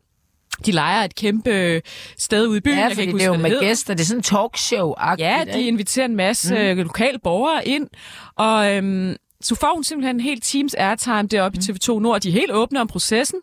De 0.66 0.72
leger 0.72 1.04
et 1.04 1.16
kæmpe 1.16 1.82
sted 2.18 2.48
ude 2.48 2.58
i 2.58 2.62
byen. 2.62 2.78
Ja, 2.78 2.84
jeg 2.84 2.92
kan 2.92 3.02
ikke 3.02 3.14
det 3.14 3.22
er 3.22 3.26
jo 3.26 3.32
huske, 3.32 3.42
med 3.42 3.50
hedder. 3.50 3.64
gæster. 3.64 3.94
Det 3.94 4.02
er 4.02 4.06
sådan 4.06 4.20
en 4.20 4.24
talkshow 4.24 4.94
Ja, 5.20 5.44
de 5.54 5.68
inviterer 5.68 6.06
en 6.06 6.16
masse 6.16 6.74
mm. 6.74 6.80
lokale 6.80 7.20
borgere 7.24 7.68
ind, 7.68 7.88
og 8.36 8.76
øhm, 8.76 9.16
så 9.42 9.56
får 9.56 9.74
hun 9.74 9.84
simpelthen 9.84 10.16
en 10.16 10.20
hel 10.20 10.42
teams 10.42 10.74
airtime 10.74 11.24
deroppe 11.28 11.60
mm. 11.68 11.76
i 11.76 11.78
TV2 11.78 12.00
Nord. 12.00 12.22
De 12.22 12.30
er 12.30 12.34
helt 12.34 12.52
åbne 12.52 12.82
om 12.82 12.88
processen. 12.88 13.40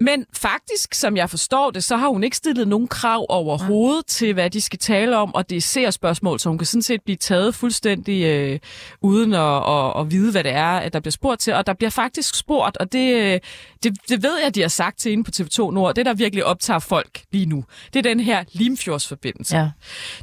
Men 0.00 0.26
faktisk, 0.36 0.94
som 0.94 1.16
jeg 1.16 1.30
forstår 1.30 1.70
det, 1.70 1.84
så 1.84 1.96
har 1.96 2.08
hun 2.08 2.24
ikke 2.24 2.36
stillet 2.36 2.68
nogen 2.68 2.88
krav 2.88 3.26
overhovedet 3.28 3.96
ja. 4.02 4.08
til, 4.08 4.34
hvad 4.34 4.50
de 4.50 4.60
skal 4.60 4.78
tale 4.78 5.16
om, 5.16 5.34
og 5.34 5.50
det 5.50 5.56
er 5.56 5.60
ser-spørgsmål, 5.60 6.40
så 6.40 6.48
hun 6.48 6.58
kan 6.58 6.66
sådan 6.66 6.82
set 6.82 7.00
blive 7.04 7.16
taget 7.16 7.54
fuldstændig 7.54 8.22
øh, 8.24 8.58
uden 9.00 9.34
at, 9.34 9.56
at, 9.68 10.00
at 10.00 10.10
vide, 10.10 10.30
hvad 10.32 10.44
det 10.44 10.52
er, 10.52 10.66
at 10.76 10.92
der 10.92 11.00
bliver 11.00 11.12
spurgt 11.12 11.40
til. 11.40 11.54
Og 11.54 11.66
der 11.66 11.72
bliver 11.74 11.90
faktisk 11.90 12.34
spurgt, 12.34 12.76
og 12.76 12.92
det, 12.92 13.14
øh, 13.14 13.40
det, 13.82 13.96
det 14.08 14.22
ved 14.22 14.32
jeg, 14.44 14.54
de 14.54 14.60
har 14.60 14.68
sagt 14.68 14.98
til 14.98 15.12
inde 15.12 15.24
på 15.24 15.30
TV2 15.36 15.70
Nord, 15.70 15.94
det 15.94 16.06
der 16.06 16.14
virkelig 16.14 16.44
optager 16.44 16.78
folk 16.78 17.22
lige 17.32 17.46
nu, 17.46 17.64
det 17.92 17.98
er 17.98 18.02
den 18.02 18.20
her 18.20 18.44
Limfjordsforbindelse. 18.52 19.56
Ja. 19.56 19.68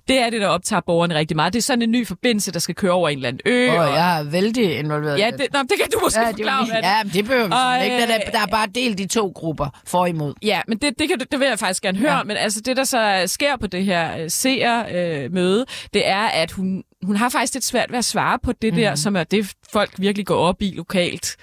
Det 0.07 0.19
er 0.19 0.29
det, 0.29 0.41
der 0.41 0.47
optager 0.47 0.79
borgerne 0.85 1.15
rigtig 1.15 1.35
meget. 1.35 1.53
Det 1.53 1.59
er 1.59 1.63
sådan 1.63 1.81
en 1.81 1.91
ny 1.91 2.07
forbindelse, 2.07 2.51
der 2.51 2.59
skal 2.59 2.75
køre 2.75 2.91
over 2.91 3.09
en 3.09 3.17
eller 3.17 3.27
anden 3.29 3.41
ø. 3.45 3.69
Og 3.69 3.75
jeg 3.89 4.19
er 4.19 4.23
vældig 4.23 4.79
involveret. 4.79 5.19
Ja, 5.19 5.31
det, 5.31 5.47
nå, 5.53 5.59
det 5.61 5.71
kan 5.77 5.87
du 5.93 5.99
måske 6.03 6.19
Ja, 6.21 6.27
det 6.27 6.35
forklare. 6.35 6.67
ja, 6.83 7.01
det 7.13 7.25
behøver 7.25 7.47
vi 7.47 7.53
Og, 7.53 7.83
ikke. 7.85 7.97
Der, 7.97 8.03
er- 8.13 8.19
øh, 8.27 8.31
der 8.33 8.39
er 8.39 8.45
bare 8.47 8.67
delt 8.75 8.99
i 8.99 9.07
to 9.07 9.31
grupper, 9.35 9.60
for 9.85 9.99
og 9.99 10.09
imod. 10.09 10.33
Ja, 10.43 10.61
men 10.67 10.77
det, 10.77 10.99
det, 10.99 11.09
kan, 11.09 11.19
det 11.19 11.39
vil 11.39 11.47
jeg 11.47 11.59
faktisk 11.59 11.83
gerne 11.83 11.97
høre. 11.97 12.17
Ja. 12.17 12.23
Men 12.23 12.37
altså, 12.37 12.61
det, 12.61 12.77
der 12.77 12.83
så 12.83 13.23
sker 13.25 13.57
på 13.57 13.67
det 13.67 13.85
her 13.85 14.17
øh, 14.17 14.29
seermøde, 14.29 15.23
øh, 15.23 15.33
møde, 15.33 15.65
det 15.93 16.07
er, 16.07 16.23
at 16.23 16.51
hun, 16.51 16.83
hun 17.03 17.15
har 17.15 17.29
faktisk 17.29 17.53
lidt 17.53 17.65
svært 17.65 17.91
ved 17.91 17.97
at 17.97 18.05
svare 18.05 18.39
på 18.43 18.51
det 18.51 18.73
mm. 18.73 18.79
der, 18.79 18.95
som 18.95 19.15
er 19.15 19.23
det, 19.23 19.53
folk 19.71 19.91
virkelig 19.97 20.25
går 20.25 20.35
op 20.35 20.61
i 20.61 20.73
lokalt. 20.75 21.37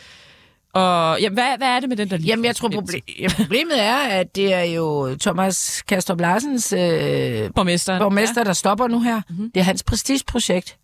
Og 0.75 1.21
jamen, 1.21 1.35
hvad, 1.35 1.59
hvad 1.59 1.69
er 1.69 1.81
det 1.81 1.89
med 1.89 1.97
den 1.97 2.11
der 2.11 2.19
Jamen, 2.25 2.45
jeg 2.45 2.57
tror, 2.57 2.69
proble- 2.69 3.37
problemet 3.37 3.83
er, 3.83 3.97
at 3.97 4.37
det 4.37 4.55
er 4.55 4.63
jo 4.63 5.17
Thomas 5.21 5.83
Kastrup 5.89 6.21
Larsens 6.21 6.73
øh, 6.73 6.79
borgmester, 7.55 7.99
borgmester 7.99 8.41
ja. 8.41 8.45
der 8.45 8.53
stopper 8.53 8.89
nu 8.89 9.01
her. 9.01 9.21
Mm-hmm. 9.29 9.51
Det 9.55 9.61
er 9.61 9.65
hans 9.65 9.83
prestigeprojekt. 9.83 10.77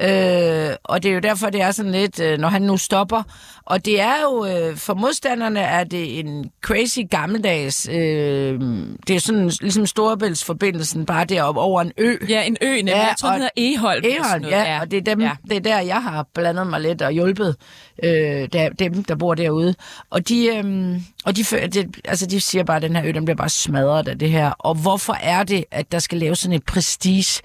Øh, 0.00 0.70
og 0.84 1.02
det 1.02 1.08
er 1.08 1.14
jo 1.14 1.20
derfor, 1.20 1.50
det 1.50 1.60
er 1.62 1.70
sådan 1.70 1.92
lidt, 1.92 2.20
øh, 2.20 2.38
når 2.38 2.48
han 2.48 2.62
nu 2.62 2.76
stopper. 2.76 3.22
Og 3.64 3.84
det 3.84 4.00
er 4.00 4.14
jo, 4.22 4.46
øh, 4.46 4.76
for 4.76 4.94
modstanderne 4.94 5.60
er 5.60 5.84
det 5.84 6.18
en 6.18 6.50
crazy 6.62 6.98
gammeldags, 7.10 7.88
øh, 7.88 8.60
det 9.06 9.16
er 9.16 9.20
sådan 9.20 9.50
ligesom 9.60 9.86
Storebæltsforbindelsen, 9.86 11.06
bare 11.06 11.24
deroppe 11.24 11.60
over 11.60 11.80
en 11.82 11.92
ø. 11.98 12.14
Ja, 12.28 12.42
en 12.42 12.56
ø, 12.62 12.66
nemlig. 12.76 12.92
Jeg 12.92 13.14
tror, 13.18 13.28
den 13.30 13.38
hedder 13.38 13.50
Egholm, 13.56 14.02
noget. 14.42 14.50
ja, 14.50 14.62
Ja. 14.62 14.80
og 14.80 14.90
det 14.90 14.96
er, 14.96 15.02
dem, 15.02 15.20
Ja. 15.20 15.26
ja. 15.26 15.32
det 15.48 15.56
er 15.56 15.60
der, 15.60 15.80
jeg 15.80 16.02
har 16.02 16.26
blandet 16.34 16.66
mig 16.66 16.80
lidt 16.80 17.02
og 17.02 17.12
hjulpet 17.12 17.56
øh, 18.02 18.48
der, 18.52 18.68
dem, 18.68 19.04
der 19.04 19.14
bor 19.14 19.34
derude. 19.34 19.74
Og 20.10 20.28
de, 20.28 20.46
øh, 20.46 21.00
og 21.24 21.36
de, 21.36 21.42
det, 21.68 21.96
altså, 22.04 22.26
de 22.26 22.40
siger 22.40 22.64
bare, 22.64 22.76
at 22.76 22.82
den 22.82 22.96
her 22.96 23.02
ø, 23.06 23.12
den 23.12 23.24
bliver 23.24 23.36
bare 23.36 23.48
smadret 23.48 24.08
af 24.08 24.18
det 24.18 24.30
her. 24.30 24.50
Og 24.50 24.74
hvorfor 24.74 25.16
er 25.22 25.42
det, 25.44 25.64
at 25.70 25.92
der 25.92 25.98
skal 25.98 26.18
laves 26.18 26.38
sådan 26.38 26.56
et 26.56 26.64
prestige 26.64 27.42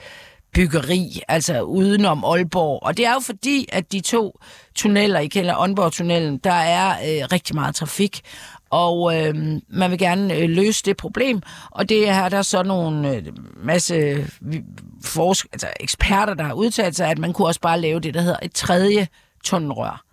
byggeri, 0.53 1.21
altså 1.27 1.61
udenom 1.61 2.23
Aalborg. 2.25 2.83
Og 2.83 2.97
det 2.97 3.05
er 3.05 3.13
jo 3.13 3.19
fordi, 3.19 3.65
at 3.71 3.91
de 3.91 3.99
to 3.99 4.39
tunneller, 4.75 5.19
I 5.19 5.27
kender 5.27 5.53
Aalborg-tunnelen, 5.55 6.37
der 6.37 6.53
er 6.53 6.89
øh, 6.89 7.27
rigtig 7.31 7.55
meget 7.55 7.75
trafik, 7.75 8.21
og 8.69 9.17
øh, 9.17 9.35
man 9.69 9.91
vil 9.91 9.99
gerne 9.99 10.33
øh, 10.33 10.49
løse 10.49 10.83
det 10.85 10.97
problem. 10.97 11.41
Og 11.71 11.89
det 11.89 12.09
er 12.09 12.29
der 12.29 12.41
så 12.41 12.63
nogle 12.63 13.15
øh, 13.15 13.23
masse 13.63 14.27
forsk- 15.05 15.47
altså 15.53 15.67
eksperter, 15.79 16.33
der 16.33 16.43
har 16.43 16.53
udtalt 16.53 16.95
sig, 16.95 17.07
at 17.07 17.17
man 17.17 17.33
kunne 17.33 17.47
også 17.47 17.61
bare 17.61 17.81
lave 17.81 17.99
det, 17.99 18.13
der 18.13 18.21
hedder 18.21 18.39
et 18.41 18.53
tredje 18.53 19.07
tunnelrør. 19.43 20.03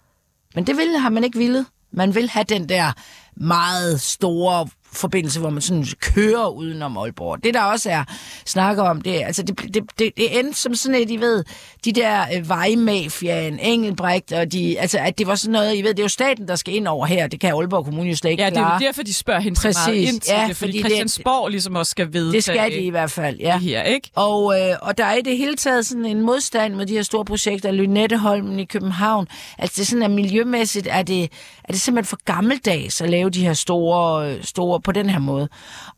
Men 0.54 0.66
det 0.66 0.76
ville, 0.76 0.98
har 0.98 1.10
man 1.10 1.24
ikke 1.24 1.38
ville. 1.38 1.66
Man 1.92 2.14
vil 2.14 2.28
have 2.30 2.44
den 2.44 2.68
der 2.68 2.92
meget 3.36 4.00
store 4.00 4.68
forbindelse, 4.92 5.40
hvor 5.40 5.50
man 5.50 5.62
sådan 5.62 5.86
kører 6.00 6.48
udenom 6.48 6.96
Aalborg. 6.98 7.44
Det 7.44 7.54
der 7.54 7.62
også 7.62 7.90
er 7.90 8.04
snakker 8.46 8.82
om, 8.82 9.00
det, 9.02 9.22
altså 9.24 9.42
det, 9.42 9.58
det, 9.74 9.82
det, 9.98 10.12
det 10.16 10.38
endte 10.38 10.60
som 10.60 10.74
sådan 10.74 11.00
et, 11.02 11.10
I 11.10 11.16
ved, 11.16 11.44
de 11.84 11.92
der 11.92 12.24
øh, 12.36 12.48
vejmafiaen, 12.48 13.58
Engelbrecht, 13.58 14.32
og 14.32 14.52
de, 14.52 14.80
altså 14.80 14.98
at 14.98 15.18
det 15.18 15.26
var 15.26 15.34
sådan 15.34 15.52
noget, 15.52 15.76
I 15.76 15.82
ved, 15.82 15.88
det 15.90 15.98
er 15.98 16.04
jo 16.04 16.08
staten, 16.08 16.48
der 16.48 16.56
skal 16.56 16.74
ind 16.74 16.88
over 16.88 17.06
her, 17.06 17.26
det 17.26 17.40
kan 17.40 17.54
Aalborg 17.54 17.84
Kommune 17.84 18.10
jo 18.10 18.16
slet 18.16 18.30
ikke 18.30 18.42
Ja, 18.42 18.50
det 18.50 18.56
er 18.58 18.72
jo 18.80 18.86
derfor, 18.86 19.02
de 19.02 19.14
spørger 19.14 19.40
hende 19.40 19.60
så 19.60 19.68
meget 19.68 19.76
Præcis. 19.88 20.12
ind 20.12 20.20
til 20.20 20.32
Ja, 20.32 20.46
det, 20.48 20.56
fordi, 20.56 20.70
fordi 20.70 20.72
det- 20.72 20.80
Christiansborg 20.80 21.48
ligesom 21.48 21.74
også 21.76 21.90
skal 21.90 22.12
vide 22.12 22.32
Det 22.32 22.44
skal 22.44 22.70
de 22.70 22.76
i 22.80 22.90
hvert 22.90 23.10
fald, 23.10 23.36
ja. 23.40 23.52
Det 23.52 23.60
her, 23.60 23.82
ikke? 23.82 24.10
Og, 24.14 24.60
øh, 24.60 24.76
og 24.82 24.98
der 24.98 25.04
er 25.04 25.14
i 25.14 25.22
det 25.22 25.36
hele 25.38 25.56
taget 25.56 25.86
sådan 25.86 26.04
en 26.04 26.20
modstand 26.20 26.74
mod 26.74 26.86
de 26.86 26.92
her 26.92 27.02
store 27.02 27.24
projekter, 27.24 27.70
Lynetteholmen 27.72 28.58
i 28.60 28.64
København. 28.64 29.26
Altså 29.58 29.74
det 29.76 29.82
er 29.82 29.86
sådan, 29.86 30.02
at 30.02 30.10
miljømæssigt 30.10 30.88
er 30.90 31.02
det, 31.02 31.32
er 31.70 31.72
det 31.72 31.80
simpelthen 31.80 32.08
for 32.08 32.24
gammeldags 32.24 33.00
at 33.00 33.10
lave 33.10 33.30
de 33.30 33.46
her 33.46 33.52
store, 33.52 34.42
store 34.42 34.80
på 34.80 34.92
den 34.92 35.10
her 35.10 35.18
måde. 35.18 35.48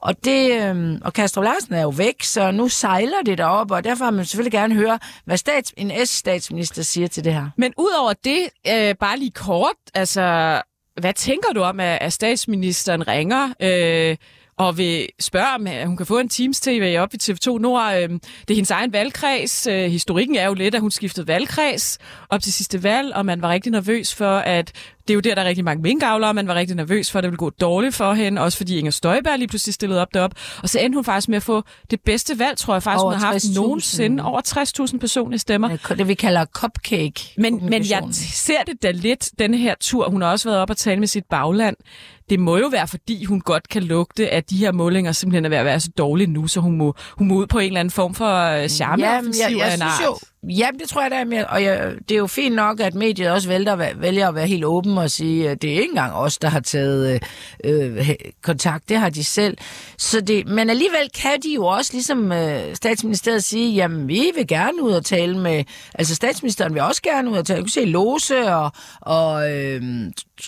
Og 0.01 0.25
det, 0.25 0.63
øh, 0.63 0.99
og 1.05 1.13
Kastrup 1.13 1.45
Larsen 1.45 1.75
er 1.75 1.83
jo 1.83 1.89
væk, 1.89 2.23
så 2.23 2.51
nu 2.51 2.69
sejler 2.69 3.23
det 3.27 3.39
derop, 3.39 3.71
og 3.71 3.85
derfor 3.85 4.05
har 4.05 4.11
man 4.11 4.25
selvfølgelig 4.25 4.53
gerne 4.53 4.75
høre, 4.75 4.99
hvad 5.25 5.37
stats, 5.37 5.75
en 5.77 6.07
S-statsminister 6.07 6.83
siger 6.83 7.09
til 7.09 7.25
det 7.25 7.35
her. 7.35 7.51
Men 7.57 7.73
udover 7.79 8.13
det, 8.25 8.49
øh, 8.69 8.95
bare 9.01 9.19
lige 9.19 9.31
kort, 9.31 9.77
altså, 9.95 10.61
hvad 11.01 11.13
tænker 11.13 11.53
du 11.55 11.63
om, 11.63 11.81
at, 11.81 11.99
at 12.01 12.13
statsministeren 12.13 13.09
ringer 13.09 13.49
øh, 13.63 14.17
og 14.57 14.79
vil 14.79 15.09
spørge, 15.21 15.55
om 15.83 15.87
hun 15.87 15.97
kan 15.97 16.07
få 16.07 16.19
en 16.19 16.29
Teams-TV 16.29 16.97
op 16.99 17.15
i 17.15 17.17
TV2 17.23 17.59
Nord? 17.59 17.95
Øh, 17.95 18.09
det 18.09 18.51
er 18.51 18.55
hendes 18.55 18.71
egen 18.71 18.93
valgkreds. 18.93 19.67
Øh, 19.67 19.91
historikken 19.91 20.37
er 20.37 20.47
jo 20.47 20.55
lidt, 20.55 20.75
at 20.75 20.81
hun 20.81 20.91
skiftede 20.91 21.29
valgkreds 21.29 21.99
op 22.31 22.43
til 22.43 22.53
sidste 22.53 22.83
valg, 22.83 23.15
og 23.15 23.27
man 23.27 23.43
var 23.43 23.49
rigtig 23.49 23.73
nervøs 23.73 24.15
for, 24.15 24.37
at 24.37 24.73
det 25.09 25.11
er 25.11 25.15
jo 25.15 25.21
der, 25.21 25.35
der 25.35 25.43
er 25.43 25.47
rigtig 25.47 25.65
mange 25.65 25.83
minkavlere, 25.83 26.31
og 26.31 26.35
man 26.35 26.49
var 26.49 26.55
rigtig 26.55 26.77
nervøs 26.77 27.11
for, 27.11 27.19
at 27.19 27.23
det 27.23 27.31
ville 27.31 27.39
gå 27.39 27.51
dårligt 27.51 27.95
for 27.95 28.13
hende, 28.13 28.43
også 28.43 28.59
fordi 28.59 28.79
Inger 28.79 28.91
Støjberg 28.91 29.39
lige 29.39 29.49
pludselig 29.49 29.75
stillede 29.75 30.01
op 30.01 30.15
derop. 30.15 30.35
Og 30.63 30.69
så 30.69 30.79
endte 30.81 30.97
hun 30.97 31.05
faktisk 31.05 31.29
med 31.29 31.37
at 31.37 31.43
få 31.43 31.63
det 31.91 32.01
bedste 32.01 32.39
valg, 32.39 32.59
tror 32.59 32.75
jeg 32.75 32.83
faktisk, 32.83 33.03
Over 33.03 33.13
hun 33.13 33.21
har 33.21 33.33
haft 33.33 33.45
60.000. 33.45 33.55
nogensinde. 33.55 34.25
Over 34.25 34.41
60.000 34.93 34.99
personlige 34.99 35.39
stemmer. 35.39 35.77
Det 35.89 36.09
vi 36.09 36.15
kalder 36.15 36.45
cupcake. 36.45 37.35
Men, 37.39 37.71
men 37.71 37.91
jeg 37.91 38.03
ser 38.13 38.63
det 38.67 38.83
da 38.83 38.91
lidt, 38.91 39.31
denne 39.39 39.57
her 39.57 39.75
tur. 39.81 40.11
Hun 40.11 40.23
har 40.23 40.31
også 40.31 40.49
været 40.49 40.61
op 40.61 40.71
og 40.71 40.77
tale 40.77 41.01
med 41.01 41.09
sit 41.09 41.25
bagland. 41.31 41.77
Det 42.33 42.41
må 42.41 42.57
jo 42.57 42.67
være, 42.67 42.89
fordi 42.89 43.25
hun 43.25 43.41
godt 43.41 43.69
kan 43.69 43.83
lugte, 43.83 44.31
at 44.31 44.51
de 44.51 44.57
her 44.57 44.73
målinger 44.73 45.13
simpelthen 45.13 45.45
er 45.45 45.49
ved 45.49 45.57
at 45.57 45.65
være 45.65 45.81
så 45.81 45.91
dårlige 45.99 46.27
nu, 46.27 46.47
så 46.47 46.61
hun 46.61 46.77
må, 46.77 46.95
hun 47.19 47.29
må 47.29 47.35
ud 47.35 47.47
på 47.47 47.59
en 47.59 47.67
eller 47.67 47.81
anden 47.81 47.93
form 47.93 48.15
for 48.15 48.63
øh, 48.63 48.69
charme 48.69 49.05
Jamen, 49.05 49.35
jeg, 49.41 49.57
jeg, 49.59 49.75
en 49.75 49.81
synes 49.81 49.93
jo, 50.05 50.19
Jamen, 50.49 50.81
det 50.81 50.89
tror 50.89 51.03
jeg, 51.03 51.11
da, 51.11 51.17
er 51.17 51.25
mere. 51.25 51.47
Og 51.47 51.63
jeg, 51.63 51.95
det 52.09 52.15
er 52.15 52.19
jo 52.19 52.27
fint 52.27 52.55
nok, 52.55 52.81
at 52.81 52.95
mediet 52.95 53.31
også 53.31 53.49
vælger, 53.49 53.95
vælger 53.97 54.29
at 54.29 54.35
være 54.35 54.47
helt 54.47 54.65
åben 54.65 54.99
og 54.99 55.11
sige, 55.11 55.51
at 55.51 55.63
det 55.63 55.71
er 55.71 55.75
ikke 55.75 55.89
engang 55.89 56.13
os, 56.13 56.39
der 56.39 56.49
har 56.49 56.61
taget 56.61 57.21
øh, 57.65 57.99
øh, 57.99 58.11
kontakt. 58.43 58.89
Det 58.89 58.97
har 58.97 59.11
de 59.11 59.25
selv. 59.25 59.57
Så 59.99 60.21
det, 60.21 60.49
men 60.49 60.71
alligevel 60.71 61.11
kan 61.23 61.41
de 61.43 61.55
jo 61.55 61.67
også, 61.67 61.93
ligesom 61.93 62.33
øh, 62.33 62.77
statsministeriet, 62.77 63.45
sige, 63.45 63.75
jamen, 63.75 64.09
vi 64.09 64.33
vil 64.37 64.47
gerne 64.47 64.83
ud 64.83 64.93
og 64.93 65.05
tale 65.05 65.39
med... 65.39 65.65
Altså, 65.95 66.15
statsministeren 66.15 66.75
vil 66.75 66.83
også 66.83 67.03
gerne 67.03 67.31
ud 67.31 67.37
og 67.37 67.47
tale. 67.47 67.59
Du 67.59 67.65
kan 67.65 67.71
se 67.71 67.85
Lose 67.85 68.55
og, 68.55 68.73
og 69.01 69.53
øh, 69.53 69.83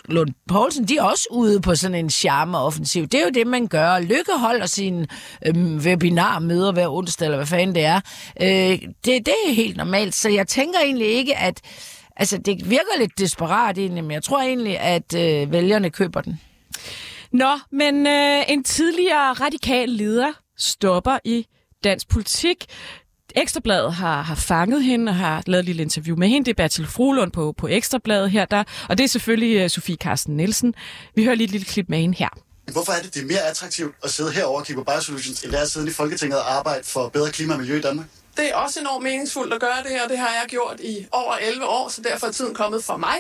Lund 0.09 0.31
Poulsen, 0.49 0.85
de 0.85 0.97
er 0.97 1.03
også 1.03 1.29
ude 1.31 1.61
på 1.61 1.75
sådan 1.75 1.95
en 1.95 2.11
charme-offensiv. 2.11 3.07
Det 3.07 3.21
er 3.21 3.25
jo 3.25 3.31
det, 3.35 3.47
man 3.47 3.67
gør. 3.67 4.01
Lykke 4.01 4.33
holder 4.39 4.67
sine 4.67 5.07
øh, 5.47 5.77
webinarmøder 5.77 6.73
hver 6.73 6.89
onsdag, 6.89 7.27
eller 7.27 7.37
hvad 7.37 7.47
fanden 7.47 7.75
det 7.75 7.85
er. 7.85 8.01
Øh, 8.43 8.79
det, 9.05 9.27
det 9.27 9.35
er 9.49 9.53
helt 9.53 9.84
normalt, 9.85 10.15
så 10.15 10.29
jeg 10.29 10.49
tænker 10.49 10.79
egentlig 10.81 11.07
ikke, 11.07 11.37
at... 11.37 11.61
Altså, 12.17 12.39
det 12.39 12.71
virker 12.71 12.99
lidt 12.99 13.19
desperat 13.19 13.79
egentlig, 13.79 14.05
men 14.05 14.11
jeg 14.11 14.23
tror 14.23 14.41
egentlig, 14.41 14.79
at 14.79 15.15
øh, 15.15 15.53
vælgerne 15.53 15.91
køber 15.91 16.21
den. 16.21 16.41
Nå, 17.33 17.59
men 17.73 18.07
øh, 18.07 18.43
en 18.49 18.65
tidligere 18.65 19.33
radikal 19.33 19.89
leder 19.89 20.33
stopper 20.59 21.19
i 21.25 21.47
dansk 21.85 22.09
politik. 22.09 22.65
Ekstrabladet 23.37 23.93
har, 23.95 24.23
har 24.23 24.35
fanget 24.35 24.85
hende 24.85 25.11
og 25.11 25.17
har 25.17 25.43
lavet 25.47 25.61
et 25.61 25.67
lille 25.67 25.83
interview 25.83 26.17
med 26.17 26.29
hende. 26.29 26.45
Det 26.45 26.51
er 26.51 26.63
Bertil 26.63 26.87
Frolund 26.87 27.33
på, 27.33 27.55
på 27.59 27.69
Ekstrabladet 27.69 28.31
her. 28.31 28.45
Der, 28.45 28.65
og 28.89 28.99
det 28.99 29.05
er 29.05 29.09
selvfølgelig 29.09 29.65
uh, 29.65 29.71
Sofie 29.71 29.97
Carsten 29.97 30.37
Nielsen. 30.37 30.75
Vi 31.15 31.25
hører 31.25 31.35
lige 31.35 31.45
et 31.45 31.51
lille 31.51 31.67
klip 31.67 31.87
med 31.89 31.99
hende 31.99 32.19
her. 32.19 32.29
Hvorfor 32.73 32.93
er 32.93 33.03
det, 33.03 33.15
det 33.15 33.23
er 33.23 33.27
mere 33.27 33.43
attraktivt 33.51 33.95
at 34.05 34.11
sidde 34.11 34.33
herovre 34.33 34.61
og 34.61 34.67
kigge 34.67 34.85
på 34.85 34.93
Biosolutions, 34.93 35.43
end 35.43 35.53
det 35.53 35.59
er 35.59 35.63
at 35.63 35.71
sidde 35.71 35.89
i 35.89 35.93
Folketinget 35.93 36.39
og 36.39 36.57
arbejde 36.57 36.85
for 36.85 37.09
bedre 37.09 37.31
klima 37.31 37.53
og 37.53 37.61
miljø 37.61 37.79
i 37.79 37.81
Danmark? 37.81 38.07
Det 38.37 38.51
er 38.51 38.55
også 38.55 38.81
enormt 38.81 39.03
meningsfuldt 39.03 39.55
at 39.55 39.61
gøre 39.61 39.83
det 39.83 39.91
her, 39.91 40.09
det 40.09 40.19
har 40.19 40.29
jeg 40.29 40.45
gjort 40.49 40.81
i 40.81 41.07
over 41.13 41.35
11 41.35 41.67
år, 41.67 41.89
så 41.89 42.03
derfor 42.03 42.27
er 42.27 42.33
tiden 42.33 42.55
kommet 42.55 42.85
for 42.85 42.97
mig 42.97 43.17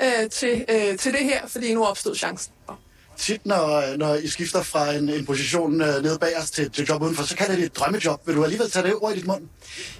øh, 0.00 0.30
til, 0.30 0.64
øh, 0.68 0.98
til 0.98 1.12
det 1.12 1.24
her, 1.24 1.46
fordi 1.46 1.74
nu 1.74 1.84
opstod 1.84 2.16
chancen. 2.16 2.52
Tit, 3.18 3.46
når, 3.46 3.96
når 3.96 4.14
I 4.14 4.28
skifter 4.28 4.62
fra 4.62 4.92
en, 4.92 5.08
en 5.08 5.26
position 5.26 5.80
øh, 5.80 6.02
nede 6.02 6.18
bag 6.18 6.38
os 6.38 6.50
til, 6.50 6.70
til 6.70 6.84
job 6.86 7.02
udenfor, 7.02 7.22
så 7.22 7.36
kan 7.36 7.50
det 7.50 7.58
et 7.58 7.76
drømmejob. 7.76 8.26
Vil 8.26 8.36
du 8.36 8.44
alligevel 8.44 8.70
tage 8.70 8.86
det 8.86 8.94
ord 8.94 9.12
i 9.12 9.16
dit 9.16 9.26
mund? 9.26 9.48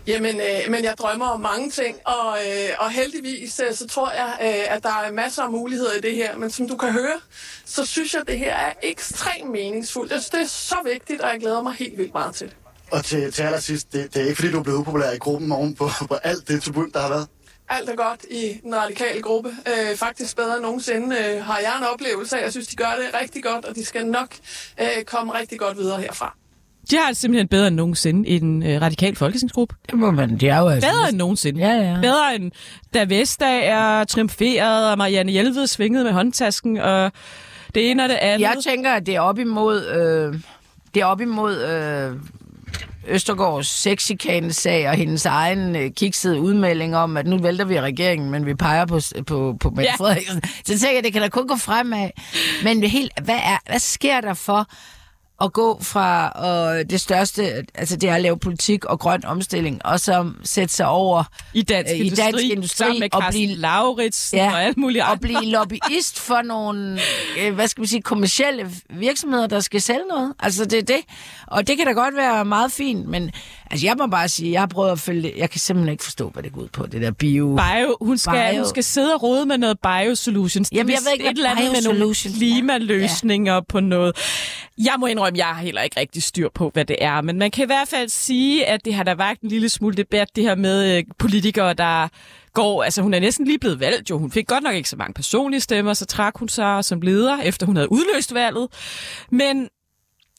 Jamen, 0.06 0.40
øh, 0.40 0.70
men 0.70 0.84
jeg 0.84 0.94
drømmer 0.98 1.26
om 1.26 1.40
mange 1.40 1.70
ting, 1.70 1.96
og, 2.04 2.38
øh, 2.46 2.68
og 2.78 2.90
heldigvis 2.90 3.60
øh, 3.68 3.74
så 3.74 3.86
tror 3.86 4.10
jeg, 4.10 4.38
øh, 4.40 4.74
at 4.76 4.82
der 4.82 4.88
er 4.88 5.12
masser 5.12 5.42
af 5.42 5.50
muligheder 5.50 5.92
i 5.92 6.00
det 6.00 6.14
her. 6.14 6.36
Men 6.36 6.50
som 6.50 6.68
du 6.68 6.76
kan 6.76 6.92
høre, 6.92 7.20
så 7.64 7.86
synes 7.86 8.14
jeg, 8.14 8.20
at 8.20 8.26
det 8.26 8.38
her 8.38 8.54
er 8.54 8.72
ekstremt 8.82 9.50
meningsfuldt. 9.50 10.12
Jeg 10.12 10.20
synes, 10.20 10.30
det 10.30 10.40
er 10.40 10.46
så 10.46 10.76
vigtigt, 10.84 11.20
og 11.20 11.28
jeg 11.30 11.40
glæder 11.40 11.62
mig 11.62 11.72
helt 11.72 11.98
vildt 11.98 12.14
meget 12.14 12.34
til 12.34 12.46
det. 12.46 12.56
Og 12.90 13.04
til, 13.04 13.32
til 13.32 13.42
allersidst, 13.42 13.92
det, 13.92 14.14
det 14.14 14.22
er 14.22 14.26
ikke 14.26 14.36
fordi, 14.36 14.52
du 14.52 14.58
er 14.58 14.62
blevet 14.62 14.78
upopulær 14.78 15.10
i 15.10 15.18
gruppen 15.18 15.52
oven 15.52 15.74
på, 15.74 15.88
på 16.08 16.14
alt 16.14 16.48
det 16.48 16.62
tumult, 16.62 16.94
der 16.94 17.00
har 17.00 17.08
været? 17.08 17.26
Alt 17.70 17.88
er 17.88 17.96
godt 17.96 18.24
i 18.30 18.60
den 18.62 18.76
radikale 18.76 19.22
gruppe. 19.22 19.48
Øh, 19.66 19.96
faktisk 19.96 20.36
bedre 20.36 20.54
end 20.54 20.62
nogensinde 20.62 21.16
øh, 21.16 21.44
har 21.44 21.58
jeg 21.58 21.72
en 21.78 21.84
oplevelse 21.94 22.38
af. 22.38 22.42
Jeg 22.42 22.50
synes, 22.50 22.66
de 22.66 22.76
gør 22.76 22.94
det 22.98 23.20
rigtig 23.22 23.42
godt, 23.42 23.64
og 23.64 23.74
de 23.74 23.84
skal 23.84 24.06
nok 24.06 24.28
øh, 24.80 25.04
komme 25.06 25.38
rigtig 25.38 25.58
godt 25.58 25.78
videre 25.78 26.00
herfra. 26.00 26.36
De 26.90 26.96
har 26.96 27.08
det 27.08 27.16
simpelthen 27.16 27.48
bedre 27.48 27.66
end 27.68 27.76
nogensinde 27.76 28.28
i 28.28 28.38
den 28.38 28.62
øh, 28.62 28.82
radikale 28.82 29.16
folketingsgruppe. 29.16 29.74
Det 29.90 29.98
må 29.98 30.10
man, 30.10 30.38
det 30.40 30.48
er 30.48 30.58
jo 30.58 30.68
altså... 30.68 30.90
Bedre 30.90 31.08
end 31.08 31.16
nogensinde. 31.16 31.60
Ja, 31.60 31.72
ja. 31.72 32.00
Bedre 32.00 32.34
end 32.34 32.52
da 32.94 33.04
Vestager 33.04 34.04
triumferede, 34.04 34.92
og 34.92 34.98
Marianne 34.98 35.32
Hjelved 35.32 35.66
svingede 35.66 36.04
med 36.04 36.12
håndtasken, 36.12 36.76
og 36.76 37.12
det 37.74 37.90
ene 37.90 38.02
og 38.02 38.08
det 38.08 38.14
andet. 38.14 38.40
Jeg 38.40 38.56
tænker, 38.64 38.92
at 38.92 39.06
det 39.06 39.14
er 39.16 39.20
op 39.20 39.38
imod... 39.38 39.86
Øh, 39.86 40.40
det 40.94 41.02
er 41.02 41.06
op 41.06 41.20
imod... 41.20 41.62
Øh, 41.62 42.16
Østergaards 43.08 43.66
sexikane-sag 43.66 44.88
og 44.88 44.94
hendes 44.94 45.26
egen 45.26 45.76
øh, 45.76 45.90
kiksede 45.90 46.40
udmelding 46.40 46.96
om, 46.96 47.16
at 47.16 47.26
nu 47.26 47.38
vælter 47.38 47.64
vi 47.64 47.80
regeringen, 47.80 48.30
men 48.30 48.46
vi 48.46 48.54
peger 48.54 48.86
på, 48.86 49.00
på, 49.26 49.56
på 49.60 49.70
Mette 49.70 49.82
Ja. 49.82 49.94
Frederiksen. 49.96 50.42
Så 50.64 50.78
tænker 50.78 50.94
jeg, 50.94 51.04
det 51.04 51.12
kan 51.12 51.22
da 51.22 51.28
kun 51.28 51.48
gå 51.48 51.56
fremad. 51.56 52.10
Men 52.64 52.82
helt, 52.82 53.12
hvad, 53.22 53.34
er, 53.34 53.58
hvad 53.70 53.78
sker 53.78 54.20
der 54.20 54.34
for 54.34 54.66
at 55.40 55.52
gå 55.52 55.78
fra 55.82 56.32
øh, 56.78 56.84
det 56.90 57.00
største, 57.00 57.64
altså 57.74 57.96
det 57.96 58.08
er 58.08 58.14
at 58.14 58.22
lave 58.22 58.38
politik 58.38 58.84
og 58.84 58.98
grøn 58.98 59.24
omstilling, 59.24 59.86
og 59.86 60.00
så 60.00 60.30
sætte 60.44 60.74
sig 60.74 60.86
over 60.88 61.24
I 61.54 61.62
dansk, 61.62 61.92
øh, 61.92 61.98
i 61.98 62.02
industri, 62.02 62.24
dansk 62.24 62.44
industri 62.44 62.98
med 63.00 63.08
og 63.14 63.22
blive 63.30 63.54
Lauritz 63.54 64.34
Ja, 64.34 64.52
og 64.52 64.62
alt 64.62 64.76
muligt 64.76 65.02
og 65.04 65.08
andet. 65.10 65.20
blive 65.20 65.44
lobbyist 65.44 66.18
for 66.20 66.42
nogle, 66.42 67.00
øh, 67.40 67.54
hvad 67.54 67.68
skal 67.68 67.80
man 67.80 67.88
sige, 67.88 68.02
kommersielle 68.02 68.70
virksomheder, 68.90 69.46
der 69.46 69.60
skal 69.60 69.80
sælge 69.82 70.04
noget. 70.10 70.34
Altså 70.40 70.64
det 70.64 70.78
er 70.78 70.82
det. 70.82 71.00
Og 71.46 71.66
det 71.66 71.76
kan 71.76 71.86
da 71.86 71.92
godt 71.92 72.16
være 72.16 72.44
meget 72.44 72.72
fint, 72.72 73.06
men 73.08 73.30
altså 73.70 73.86
jeg 73.86 73.94
må 73.98 74.06
bare 74.06 74.28
sige, 74.28 74.52
jeg 74.52 74.60
har 74.60 74.66
prøvet 74.66 74.90
at 74.92 75.00
følge 75.00 75.22
det. 75.22 75.32
Jeg 75.36 75.50
kan 75.50 75.60
simpelthen 75.60 75.92
ikke 75.92 76.04
forstå, 76.04 76.28
hvad 76.28 76.42
det 76.42 76.52
går 76.52 76.60
ud 76.60 76.68
på, 76.68 76.86
det 76.86 77.02
der 77.02 77.10
bio. 77.10 77.46
Bio, 77.46 77.96
hun 78.00 78.18
skal, 78.18 78.52
Bio. 78.52 78.60
hun 78.60 78.68
skal 78.68 78.84
sidde 78.84 79.14
og 79.14 79.22
rode 79.22 79.46
med 79.46 79.58
noget 79.58 79.78
biosolutions. 79.80 80.72
Jamen, 80.72 80.90
jeg 80.90 80.98
ved 81.04 81.12
ikke, 81.12 81.24
et 81.24 81.36
eller 81.36 81.50
andet 81.50 81.72
med 81.72 81.82
nogle 81.82 82.10
er. 82.10 82.28
klimaløsninger 82.36 83.54
ja. 83.54 83.60
på 83.60 83.80
noget. 83.80 84.16
Jeg 84.78 84.94
må 84.98 85.06
indrømme, 85.06 85.38
jeg 85.38 85.46
har 85.46 85.62
heller 85.62 85.82
ikke 85.82 86.00
rigtig 86.00 86.22
styr 86.22 86.48
på, 86.54 86.70
hvad 86.72 86.84
det 86.84 86.96
er. 87.00 87.20
Men 87.20 87.38
man 87.38 87.50
kan 87.50 87.64
i 87.64 87.66
hvert 87.66 87.88
fald 87.88 88.08
sige, 88.08 88.66
at 88.66 88.84
det 88.84 88.94
har 88.94 89.02
der 89.02 89.14
vagt 89.14 89.40
en 89.40 89.48
lille 89.48 89.68
smule 89.68 89.96
debat, 89.96 90.28
det 90.36 90.44
her 90.44 90.54
med 90.54 90.96
øh, 90.96 91.04
politikere, 91.18 91.74
der 91.74 92.08
går... 92.54 92.82
Altså, 92.82 93.02
hun 93.02 93.14
er 93.14 93.20
næsten 93.20 93.46
lige 93.46 93.58
blevet 93.58 93.80
valgt, 93.80 94.10
jo. 94.10 94.18
Hun 94.18 94.30
fik 94.30 94.46
godt 94.46 94.64
nok 94.64 94.74
ikke 94.74 94.88
så 94.88 94.96
mange 94.96 95.14
personlige 95.14 95.60
stemmer, 95.60 95.94
så 95.94 96.06
trak 96.06 96.38
hun 96.38 96.48
sig 96.48 96.84
som 96.84 97.00
leder, 97.00 97.38
efter 97.40 97.66
hun 97.66 97.76
havde 97.76 97.92
udløst 97.92 98.34
valget. 98.34 98.68
Men 99.30 99.68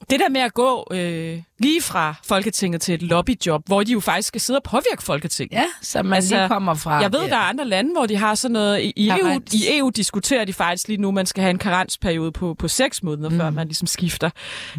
det 0.09 0.19
der 0.19 0.29
med 0.29 0.41
at 0.41 0.53
gå 0.53 0.87
øh, 0.91 1.41
lige 1.59 1.81
fra 1.81 2.15
Folketinget 2.25 2.81
til 2.81 2.93
et 2.93 3.01
lobbyjob, 3.01 3.61
hvor 3.65 3.83
de 3.83 3.91
jo 3.91 3.99
faktisk 3.99 4.27
skal 4.27 4.41
sidde 4.41 4.59
og 4.59 4.63
påvirke 4.63 5.03
Folketinget. 5.03 5.57
Ja, 5.57 5.65
så 5.81 6.03
man 6.03 6.23
lige 6.23 6.47
kommer 6.47 6.73
fra 6.73 6.91
Jeg 7.01 7.13
ved, 7.13 7.19
der. 7.19 7.27
der 7.27 7.35
er 7.35 7.39
andre 7.39 7.65
lande, 7.65 7.91
hvor 7.91 8.05
de 8.05 8.15
har 8.17 8.35
sådan 8.35 8.53
noget... 8.53 8.81
I, 8.81 8.93
i, 8.95 9.09
EU, 9.09 9.15
Karens. 9.17 9.53
I 9.53 9.77
EU 9.77 9.89
diskuterer 9.89 10.45
de 10.45 10.53
faktisk 10.53 10.87
lige 10.87 11.01
nu, 11.01 11.11
man 11.11 11.25
skal 11.25 11.41
have 11.41 11.51
en 11.51 11.57
karensperiode 11.57 12.31
på, 12.31 12.53
på 12.53 12.67
seks 12.67 13.03
måneder, 13.03 13.29
mm. 13.29 13.37
før 13.37 13.49
man 13.49 13.67
ligesom 13.67 13.87
skifter. 13.87 14.29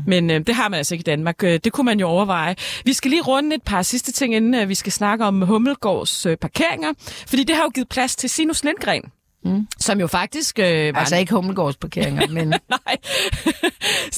Men 0.06 0.30
øh, 0.30 0.46
det 0.46 0.54
har 0.54 0.68
man 0.68 0.78
altså 0.78 0.94
ikke 0.94 1.02
i 1.02 1.10
Danmark. 1.10 1.44
Øh, 1.44 1.60
Det 1.64 1.72
kunne 1.72 1.84
man 1.84 2.00
jo 2.00 2.06
overveje. 2.08 2.56
Vi 2.84 2.92
skal 2.92 3.10
lige 3.10 3.22
runde 3.22 3.54
et 3.56 3.62
par 3.62 3.82
sidste 3.82 4.12
ting, 4.12 4.34
inden 4.34 4.54
øh, 4.54 4.68
vi 4.68 4.74
skal 4.74 4.92
snakke 4.92 5.24
om 5.24 5.42
Hummelgårds 5.42 6.26
øh, 6.26 6.36
parkeringer. 6.36 6.88
Fordi 7.26 7.44
det 7.44 7.56
har 7.56 7.62
jo 7.62 7.70
givet 7.74 7.88
plads 7.88 8.16
til 8.16 8.30
Sinus 8.30 8.64
Lindgren. 8.64 9.02
Mm. 9.44 9.66
Som 9.78 10.00
jo 10.00 10.06
faktisk 10.06 10.58
øh, 10.58 10.94
var 10.94 11.00
Altså 11.00 11.14
en- 11.14 11.20
ikke 11.20 11.34
Hummelgårds 11.34 11.76
parkeringer, 11.76 12.26
men... 12.36 12.48
Nej. 12.48 12.58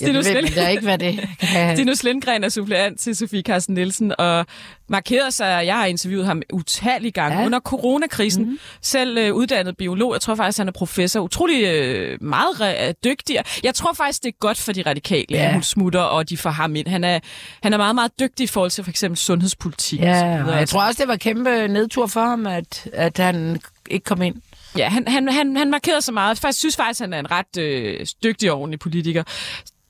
Jeg 0.00 0.14
ved, 0.14 0.56
er 0.56 0.68
ikke, 0.68 0.82
hvad 0.82 0.98
det 0.98 1.28
kan... 1.40 1.76
Stinus 1.76 2.02
Lindgren 2.02 2.44
er 2.44 2.48
suppleant 2.48 3.00
til 3.00 3.16
Sofie 3.16 3.42
Carsten 3.42 3.74
Nielsen, 3.74 4.12
og 4.18 4.46
markerede 4.88 5.30
sig, 5.32 5.62
jeg 5.66 5.76
har 5.76 5.87
interviewet 5.87 6.26
ham 6.26 6.42
utallige 6.52 7.11
gange 7.12 7.38
ja. 7.38 7.46
under 7.46 7.61
coronakrisen. 7.61 8.42
Mm-hmm. 8.42 8.58
Selv 8.82 9.18
øh, 9.18 9.35
uddannet 9.35 9.76
biolog, 9.76 10.12
jeg 10.12 10.20
tror 10.20 10.35
faktisk, 10.35 10.58
han 10.58 10.68
er 10.68 10.72
professor. 10.72 11.20
Utrolig 11.20 11.64
øh, 11.64 12.18
meget 12.22 12.48
re- 12.61 12.92
dygtig. 13.04 13.37
Jeg 13.62 13.74
tror 13.74 13.92
faktisk, 13.92 14.22
det 14.22 14.28
er 14.28 14.37
godt 14.40 14.58
for 14.58 14.72
de 14.72 14.82
radikale, 14.87 15.26
ja. 15.30 15.44
At 15.46 15.52
hun 15.52 15.62
smutter, 15.62 16.00
og 16.00 16.28
de 16.28 16.37
får 16.37 16.50
ham 16.50 16.76
ind. 16.76 16.87
Han 16.88 17.04
er, 17.04 17.18
han 17.62 17.72
er 17.72 17.76
meget, 17.76 17.94
meget 17.94 18.11
dygtig 18.20 18.44
i 18.44 18.46
forhold 18.46 18.70
til 18.70 18.85
for 18.85 18.90
eksempel 18.90 19.18
sundhedspolitik. 19.18 20.00
og 20.00 20.06
Ja, 20.06 20.37
videre. 20.37 20.52
og 20.52 20.58
jeg 20.58 20.68
tror 20.68 20.82
også, 20.82 21.02
det 21.02 21.08
var 21.08 21.16
kæmpe 21.16 21.68
nedtur 21.68 22.06
for 22.06 22.20
ham, 22.20 22.46
at, 22.46 22.88
at 22.92 23.18
han 23.18 23.61
ikke 23.90 24.04
kom 24.04 24.22
ind. 24.22 24.35
Ja, 24.76 24.88
han, 24.88 25.08
han, 25.08 25.28
han, 25.28 25.56
han 25.56 25.70
markerede 25.70 26.02
så 26.02 26.12
meget. 26.12 26.44
Jeg 26.44 26.54
synes 26.54 26.76
faktisk, 26.76 27.00
han 27.00 27.12
er 27.12 27.18
en 27.18 27.30
ret 27.30 27.56
øh, 27.58 28.06
dygtig 28.22 28.52
og 28.52 28.58
ordentlig 28.58 28.80
politiker. 28.80 29.22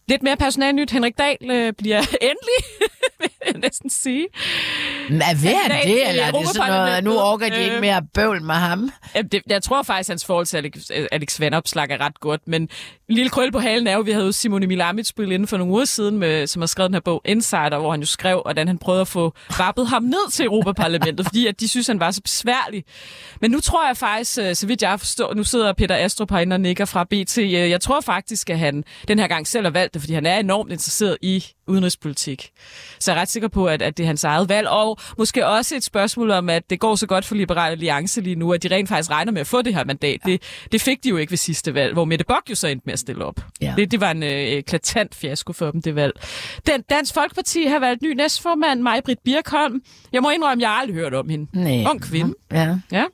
Lidt 0.08 0.22
mere 0.22 0.36
personalnyt. 0.36 0.90
Henrik 0.90 1.18
Dahl 1.18 1.50
øh, 1.50 1.72
bliver 1.72 2.00
endelig, 2.30 2.88
vil 3.20 3.30
jeg 3.52 3.60
næsten 3.62 3.90
sige. 3.90 4.26
Men 5.08 5.18
hvad 5.18 5.52
er 5.52 5.68
det, 5.68 5.80
til 5.84 6.02
eller 6.08 6.24
er 6.24 6.30
det 6.30 6.48
sådan 6.48 6.70
noget, 6.70 7.04
nu 7.04 7.18
orker 7.18 7.48
de 7.48 7.62
ikke 7.62 7.74
Øh, 7.74 7.80
mere 7.80 8.02
bøvl 8.14 8.42
med 8.42 8.54
ham? 8.54 8.90
Det, 9.32 9.42
jeg 9.46 9.62
tror 9.62 9.82
faktisk, 9.82 10.08
hans 10.08 10.24
forhold 10.24 10.46
til 10.46 10.56
Alex, 10.56 10.90
Alex 11.12 11.40
Vanopslag 11.40 11.90
er 11.90 12.00
ret 12.00 12.20
godt, 12.20 12.40
men 12.46 12.62
en 12.62 12.68
lille 13.14 13.30
krøl 13.30 13.52
på 13.52 13.58
halen 13.58 13.86
er 13.86 13.94
jo, 13.94 14.00
vi 14.00 14.10
havde 14.10 14.26
jo 14.26 14.32
Simone 14.32 14.66
Milamitsbøl 14.66 15.32
inden 15.32 15.48
for 15.48 15.56
nogle 15.56 15.72
uger 15.72 15.84
siden, 15.84 16.18
med, 16.18 16.46
som 16.46 16.62
har 16.62 16.66
skrevet 16.66 16.88
den 16.88 16.94
her 16.94 17.00
bog 17.00 17.22
Insider, 17.24 17.78
hvor 17.78 17.90
han 17.90 18.00
jo 18.00 18.06
skrev, 18.06 18.40
hvordan 18.44 18.66
han 18.66 18.78
prøvede 18.78 19.00
at 19.00 19.08
få 19.08 19.32
rappet 19.50 19.86
ham 19.86 20.02
ned 20.02 20.30
til 20.30 20.46
Europaparlamentet, 20.46 21.26
fordi 21.28 21.46
at 21.46 21.60
de 21.60 21.68
synes, 21.68 21.86
han 21.86 22.00
var 22.00 22.10
så 22.10 22.22
besværlig. 22.22 22.84
Men 23.40 23.50
nu 23.50 23.60
tror 23.60 23.86
jeg 23.86 23.96
faktisk, 23.96 24.38
øh, 24.38 24.54
så 24.54 24.66
vidt 24.66 24.82
jeg 24.82 24.98
forstår, 25.00 25.34
nu 25.34 25.44
sidder 25.44 25.72
Peter 25.72 25.96
Astrup 25.96 26.30
herinde 26.30 26.54
og 26.54 26.60
nikker 26.60 26.84
fra 26.84 27.04
BT, 27.04 27.38
øh, 27.38 27.52
jeg 27.52 27.80
tror 27.80 28.00
faktisk, 28.00 28.50
at 28.50 28.58
han 28.58 28.84
den 29.08 29.18
her 29.18 29.26
gang 29.26 29.46
selv 29.46 29.64
har 29.64 29.70
valgt 29.70 29.94
det, 29.94 30.02
fordi 30.02 30.14
han 30.14 30.26
er 30.26 30.38
enormt 30.38 30.72
interesseret 30.72 31.18
i 31.22 31.44
udenrigspolitik. 31.72 32.50
Så 32.98 33.10
jeg 33.10 33.18
er 33.18 33.20
ret 33.22 33.28
sikker 33.28 33.48
på, 33.48 33.66
at, 33.66 33.82
at 33.82 33.96
det 33.96 34.02
er 34.02 34.06
hans 34.06 34.24
eget 34.24 34.48
valg, 34.48 34.68
og 34.68 34.98
måske 35.18 35.46
også 35.46 35.76
et 35.76 35.84
spørgsmål 35.84 36.30
om, 36.30 36.48
at 36.48 36.70
det 36.70 36.80
går 36.80 36.94
så 36.94 37.06
godt 37.06 37.24
for 37.24 37.34
Liberal 37.34 37.72
Alliance 37.72 38.20
lige 38.20 38.36
nu, 38.36 38.52
at 38.52 38.62
de 38.62 38.68
rent 38.68 38.88
faktisk 38.88 39.10
regner 39.10 39.32
med 39.32 39.40
at 39.40 39.46
få 39.46 39.62
det 39.62 39.74
her 39.74 39.84
mandat. 39.84 40.20
Ja. 40.26 40.32
Det, 40.32 40.42
det 40.72 40.80
fik 40.80 41.04
de 41.04 41.08
jo 41.08 41.16
ikke 41.16 41.30
ved 41.30 41.38
sidste 41.38 41.74
valg, 41.74 41.92
hvor 41.92 42.04
Mette 42.04 42.24
Bock 42.24 42.50
jo 42.50 42.54
så 42.54 42.68
endte 42.68 42.82
med 42.86 42.92
at 42.92 42.98
stille 42.98 43.24
op. 43.24 43.40
Ja. 43.60 43.74
Det, 43.76 43.90
det 43.90 44.00
var 44.00 44.10
en 44.10 44.22
øh, 44.22 44.30
eklatant 44.30 45.14
fiasko 45.14 45.52
for 45.52 45.70
dem, 45.70 45.82
det 45.82 45.94
valg. 45.94 46.12
Den, 46.66 46.82
Dansk 46.90 47.14
Folkeparti 47.14 47.64
har 47.64 47.78
valgt 47.78 48.02
ny 48.02 48.12
næstformand, 48.12 48.80
Maj-Britt 48.80 49.20
Birkholm. 49.24 49.82
Jeg 50.12 50.22
må 50.22 50.30
indrømme, 50.30 50.62
jeg 50.62 50.70
har 50.70 50.76
aldrig 50.80 50.96
hørt 50.96 51.14
om 51.14 51.28
hende. 51.28 51.46
Nej. 51.52 51.90
Ung 51.90 52.02
kvinde. 52.02 52.34
Ja. 52.52 52.76
Ja. 52.92 53.04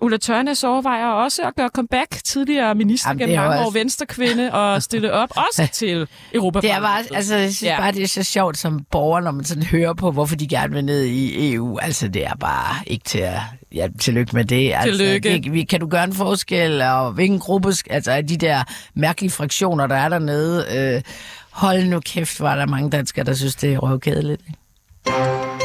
Ulla 0.00 0.16
Tørnes 0.16 0.64
overvejer 0.64 1.06
også 1.06 1.42
at 1.42 1.54
gøre 1.56 1.68
comeback 1.74 2.24
tidligere 2.24 2.74
minister 2.74 3.10
Jamen, 3.10 3.18
gennem 3.18 3.36
mange 3.36 3.54
jo 3.54 3.60
år, 3.60 3.66
også- 3.66 3.78
venstrekvinde, 3.78 4.52
og 4.52 4.82
stille 4.88 5.12
op 5.12 5.28
også 5.36 5.68
til 5.72 6.06
Europa. 6.34 6.60
Det 6.60 6.70
er 6.70 6.80
bare, 6.80 6.98
altså, 7.14 7.36
jeg 7.36 7.54
synes 7.54 7.62
ja. 7.62 7.76
bare, 7.80 7.92
det 7.92 8.02
er 8.02 8.08
så 8.08 8.22
sjovt 8.22 8.58
som 8.58 8.80
borger, 8.90 9.20
når 9.20 9.30
man 9.30 9.44
sådan 9.44 9.62
hører 9.62 9.94
på, 9.94 10.10
hvorfor 10.10 10.36
de 10.36 10.48
gerne 10.48 10.72
vil 10.74 10.84
ned 10.84 11.04
i 11.04 11.52
EU. 11.52 11.78
Altså, 11.78 12.08
det 12.08 12.26
er 12.26 12.34
bare 12.40 12.74
ikke 12.86 13.04
til 13.04 13.18
at... 13.18 13.38
Ja, 13.74 13.86
tillykke 14.00 14.36
med 14.36 14.44
det. 14.44 14.72
Altså, 14.74 14.98
Tillykke. 15.04 15.50
Vi- 15.50 15.62
kan 15.62 15.80
du 15.80 15.86
gøre 15.86 16.04
en 16.04 16.12
forskel, 16.14 16.82
og 16.82 17.12
hvilken 17.12 17.38
gruppe... 17.38 17.68
Altså, 17.90 18.22
de 18.28 18.36
der 18.36 18.62
mærkelige 18.94 19.30
fraktioner, 19.30 19.86
der 19.86 19.96
er 19.96 20.08
dernede... 20.08 20.66
Øh, 20.96 21.02
hold 21.50 21.84
nu 21.84 22.00
kæft, 22.00 22.40
var 22.40 22.56
der 22.56 22.66
mange 22.66 22.90
danskere, 22.90 23.24
der 23.24 23.34
synes, 23.34 23.54
det 23.56 23.72
er 23.74 23.78
røvkedeligt. 23.78 24.42
ikke? 24.48 25.61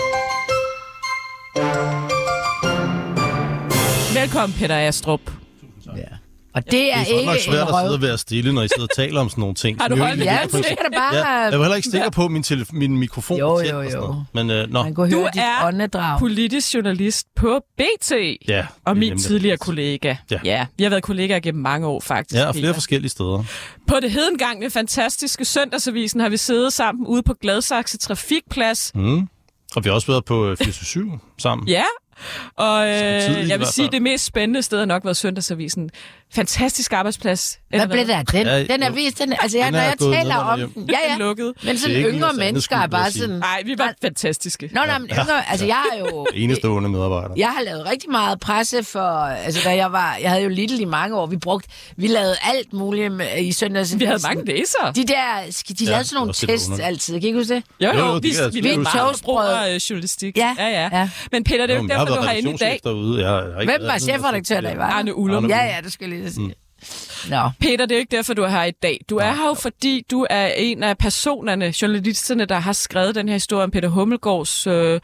Velkommen, 4.21 4.57
Peter 4.59 4.77
Astrup. 4.87 5.21
Og 6.53 6.71
det 6.71 6.93
er, 6.93 7.03
det 7.03 7.13
er 7.13 7.17
ikke 7.17 7.25
nok 7.25 7.35
en 7.35 7.41
svært 7.41 7.67
at 7.67 7.75
sidde 7.81 7.93
og 7.93 8.01
være 8.01 8.17
stille, 8.17 8.53
når 8.53 8.61
I 8.61 8.67
sidder 8.67 8.83
og 8.83 8.95
taler 8.95 9.21
om 9.21 9.29
sådan 9.29 9.41
nogle 9.41 9.55
ting. 9.55 9.81
Har 9.81 9.87
du 9.87 9.95
holdt 9.97 10.23
ja, 10.25 10.41
ikke 10.41 10.57
det 10.57 10.65
skal 10.65 10.77
da 10.91 10.97
bare 10.97 11.15
Ja, 11.15 11.27
jeg 11.29 11.59
var 11.59 11.65
heller 11.65 11.75
ikke 11.75 11.89
sikker 11.89 12.09
på, 12.09 12.25
at 12.25 12.31
min, 12.31 12.43
tele- 12.43 12.65
min 12.71 12.97
mikrofon 12.97 13.37
Jo, 13.39 13.45
jo, 13.47 13.53
og 13.53 13.65
sådan 13.65 13.89
jo. 13.91 13.99
noget. 13.99 14.25
Men 14.33 14.49
øh, 14.49 14.69
nå. 14.69 14.83
Man 14.83 14.93
kunne 14.95 15.11
Du 15.11 15.17
høre 15.19 15.29
er 15.37 15.67
åndedrag. 15.67 16.19
politisk 16.19 16.73
journalist 16.73 17.27
på 17.35 17.59
BT. 17.77 18.11
Ja, 18.47 18.67
Og 18.85 18.95
det 18.95 18.99
min 18.99 19.17
tidligere 19.19 19.57
kollega. 19.57 20.15
Ja. 20.31 20.39
ja. 20.43 20.65
Vi 20.77 20.83
har 20.83 20.89
været 20.89 21.03
kollegaer 21.03 21.39
gennem 21.39 21.61
mange 21.63 21.87
år, 21.87 21.99
faktisk. 21.99 22.39
Ja, 22.41 22.47
og 22.47 22.53
flere 22.55 22.63
Peter. 22.63 22.73
forskellige 22.73 23.09
steder. 23.09 23.43
På 23.87 23.95
det 24.01 24.11
hedengangne 24.11 24.69
fantastiske 24.69 25.45
søndagsavisen 25.45 26.19
har 26.19 26.29
vi 26.29 26.37
siddet 26.37 26.73
sammen 26.73 27.07
ude 27.07 27.23
på 27.23 27.33
Gladsaxe 27.41 27.97
Trafikplads. 27.97 28.91
Mm. 28.95 29.27
Og 29.75 29.83
vi 29.83 29.89
har 29.89 29.93
også 29.93 30.07
været 30.07 30.25
på 30.25 30.47
øh, 30.49 30.57
47 30.57 31.19
sammen. 31.37 31.67
Ja, 31.67 31.83
og 32.55 32.87
øh, 32.87 32.93
jeg 33.49 33.59
vil 33.59 33.67
sige, 33.67 33.85
fald. 33.85 33.91
det 33.91 34.01
mest 34.01 34.25
spændende 34.25 34.61
sted 34.61 34.77
har 34.79 34.85
nok 34.85 35.03
været 35.03 35.17
Søndagsavisen. 35.17 35.89
Fantastisk 36.35 36.93
arbejdsplads. 36.93 37.59
Hvad 37.69 37.87
blev 37.87 38.07
der 38.07 38.17
af 38.17 38.25
den? 38.25 38.47
Ja, 38.47 38.63
Den 38.63 38.83
er 38.83 38.89
vist, 38.91 39.19
den, 39.19 39.33
altså 39.41 39.57
jeg, 39.57 39.65
Den 39.65 39.73
når 39.73 39.79
er 39.79 39.83
jeg 39.83 39.97
taler 40.23 40.35
om 40.35 40.59
den, 40.59 40.89
ja, 40.91 40.97
ja. 41.11 41.17
lukket. 41.25 41.53
Men 41.63 41.75
er 41.75 41.79
sådan 41.79 41.95
yngre 41.95 42.33
mennesker 42.33 42.77
er 42.77 42.87
bare 42.87 43.11
sådan... 43.11 43.35
Nej, 43.35 43.61
vi 43.65 43.77
var 43.77 43.93
fantastiske. 44.01 44.69
Nå, 44.73 44.81
nej, 44.85 44.99
men 44.99 45.09
yngre, 45.09 45.49
altså 45.51 45.65
jeg 45.65 45.75
har 45.75 45.97
jo... 45.99 46.27
Enestående 46.33 46.89
medarbejder. 46.89 47.33
Jeg 47.37 47.47
har 47.47 47.63
lavet 47.63 47.85
rigtig 47.91 48.11
meget 48.11 48.39
presse 48.39 48.83
for, 48.83 49.09
altså 49.19 49.61
da 49.63 49.75
jeg 49.75 49.91
var, 49.91 50.17
jeg 50.21 50.29
havde 50.29 50.43
jo 50.43 50.49
Little 50.49 50.77
i 50.79 50.85
mange 50.85 51.15
år, 51.15 51.25
vi 51.25 51.37
brugte, 51.37 51.69
vi 51.97 52.07
lavede 52.07 52.35
alt 52.53 52.73
muligt 52.73 53.11
med, 53.11 53.27
i 53.41 53.51
søndags. 53.51 53.99
Vi 53.99 54.05
havde 54.05 54.19
mange 54.27 54.45
læsere. 54.45 54.91
De 54.95 55.05
der, 55.05 55.63
de 55.79 55.85
Ja, 55.85 55.89
lavede 55.91 56.03
sådan 56.07 56.15
nogle 56.15 56.33
tests 56.33 56.79
altid, 56.79 57.13
kan 57.13 57.23
I 57.23 57.25
ikke 57.25 57.39
huske 57.39 57.55
det? 57.55 57.63
Jo, 57.81 57.91
Jo, 57.97 58.13
vi, 58.13 58.19
vi, 58.27 58.33
selvfølgelig 58.33 58.71
vi 58.71 58.75
huske. 58.77 58.97
meget 58.97 59.07
Toastbrød. 59.07 59.35
bruger 59.35 59.67
øh, 59.67 59.75
journalistik. 59.75 60.37
Er 62.07 62.13
har 62.13 62.21
du 62.21 62.21
været 62.21 62.29
har 62.29 62.33
inde 62.33 62.53
i 62.53 62.57
dag. 62.57 62.79
derude. 62.83 63.21
Jeg, 63.21 63.29
har 63.29 63.59
ikke 63.61 63.73
Hvem 63.77 63.87
var 63.87 63.97
chefredaktør, 63.97 64.61
der 64.61 64.71
I 64.73 64.77
var? 64.77 64.91
Arne 64.91 65.15
Ullum. 65.15 65.49
Ja, 65.49 65.65
ja, 65.65 65.77
det 65.83 65.93
skal 65.93 66.09
jeg 66.09 66.19
lige 66.19 66.33
sige. 66.33 66.53
Nå. 67.29 67.49
Peter, 67.59 67.85
det 67.85 67.91
er 67.91 67.95
jo 67.95 67.99
ikke 67.99 68.15
derfor, 68.15 68.33
du 68.33 68.43
er 68.43 68.47
her 68.47 68.63
i 68.63 68.71
dag. 68.71 69.01
Du 69.09 69.17
er 69.17 69.33
her 69.33 69.47
jo, 69.47 69.53
fordi 69.53 70.05
du 70.11 70.27
er 70.29 70.47
en 70.47 70.83
af 70.83 70.97
personerne, 70.97 71.73
journalisterne, 71.81 72.45
der 72.45 72.59
har 72.59 72.73
skrevet 72.73 73.15
den 73.15 73.27
her 73.27 73.35
historie 73.35 73.63
om 73.63 73.71
Peter 73.71 73.89
Hummelgaards 73.89 74.67
øh, 74.67 74.99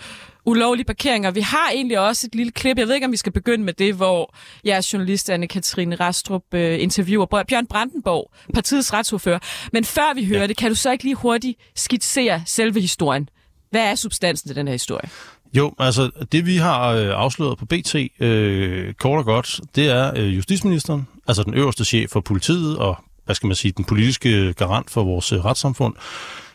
ulovlige 0.45 0.85
parkeringer. 0.85 1.31
Vi 1.31 1.41
har 1.41 1.71
egentlig 1.73 1.99
også 1.99 2.27
et 2.27 2.35
lille 2.35 2.51
klip, 2.51 2.77
jeg 2.77 2.87
ved 2.87 2.95
ikke, 2.95 3.05
om 3.05 3.11
vi 3.11 3.17
skal 3.17 3.31
begynde 3.31 3.63
med 3.63 3.73
det, 3.73 3.93
hvor 3.93 4.35
jeres 4.65 4.93
journalist, 4.93 5.29
Anne-Katrine 5.29 5.95
Rastrup, 5.95 6.53
øh, 6.53 6.81
interviewer 6.81 7.25
Bjørn 7.25 7.67
Brandenborg, 7.67 8.31
partiets 8.53 8.93
retsordfører. 8.93 9.39
Men 9.73 9.83
før 9.83 10.13
vi 10.15 10.25
hører 10.25 10.41
ja. 10.41 10.47
det, 10.47 10.57
kan 10.57 10.69
du 10.69 10.75
så 10.75 10.91
ikke 10.91 11.03
lige 11.03 11.15
hurtigt 11.15 11.59
skitsere 11.75 12.43
selve 12.45 12.81
historien? 12.81 13.29
Hvad 13.71 13.81
er 13.81 13.95
substansen 13.95 14.47
til 14.49 14.55
den 14.55 14.67
her 14.67 14.73
historie? 14.73 15.09
Jo, 15.53 15.73
altså 15.79 16.09
det 16.31 16.45
vi 16.45 16.55
har 16.57 16.87
øh, 16.89 17.09
afsløret 17.09 17.57
på 17.57 17.65
BT, 17.65 17.95
øh, 18.19 18.93
kort 18.93 19.17
og 19.19 19.25
godt, 19.25 19.59
det 19.75 19.89
er 19.89 20.11
øh, 20.15 20.35
justitsministeren, 20.37 21.07
altså 21.27 21.43
den 21.43 21.53
øverste 21.53 21.85
chef 21.85 22.09
for 22.11 22.19
politiet 22.21 22.77
og, 22.77 22.97
hvad 23.25 23.35
skal 23.35 23.47
man 23.47 23.55
sige, 23.55 23.71
den 23.77 23.85
politiske 23.85 24.53
garant 24.53 24.89
for 24.89 25.03
vores 25.03 25.31
øh, 25.31 25.45
retssamfund, 25.45 25.93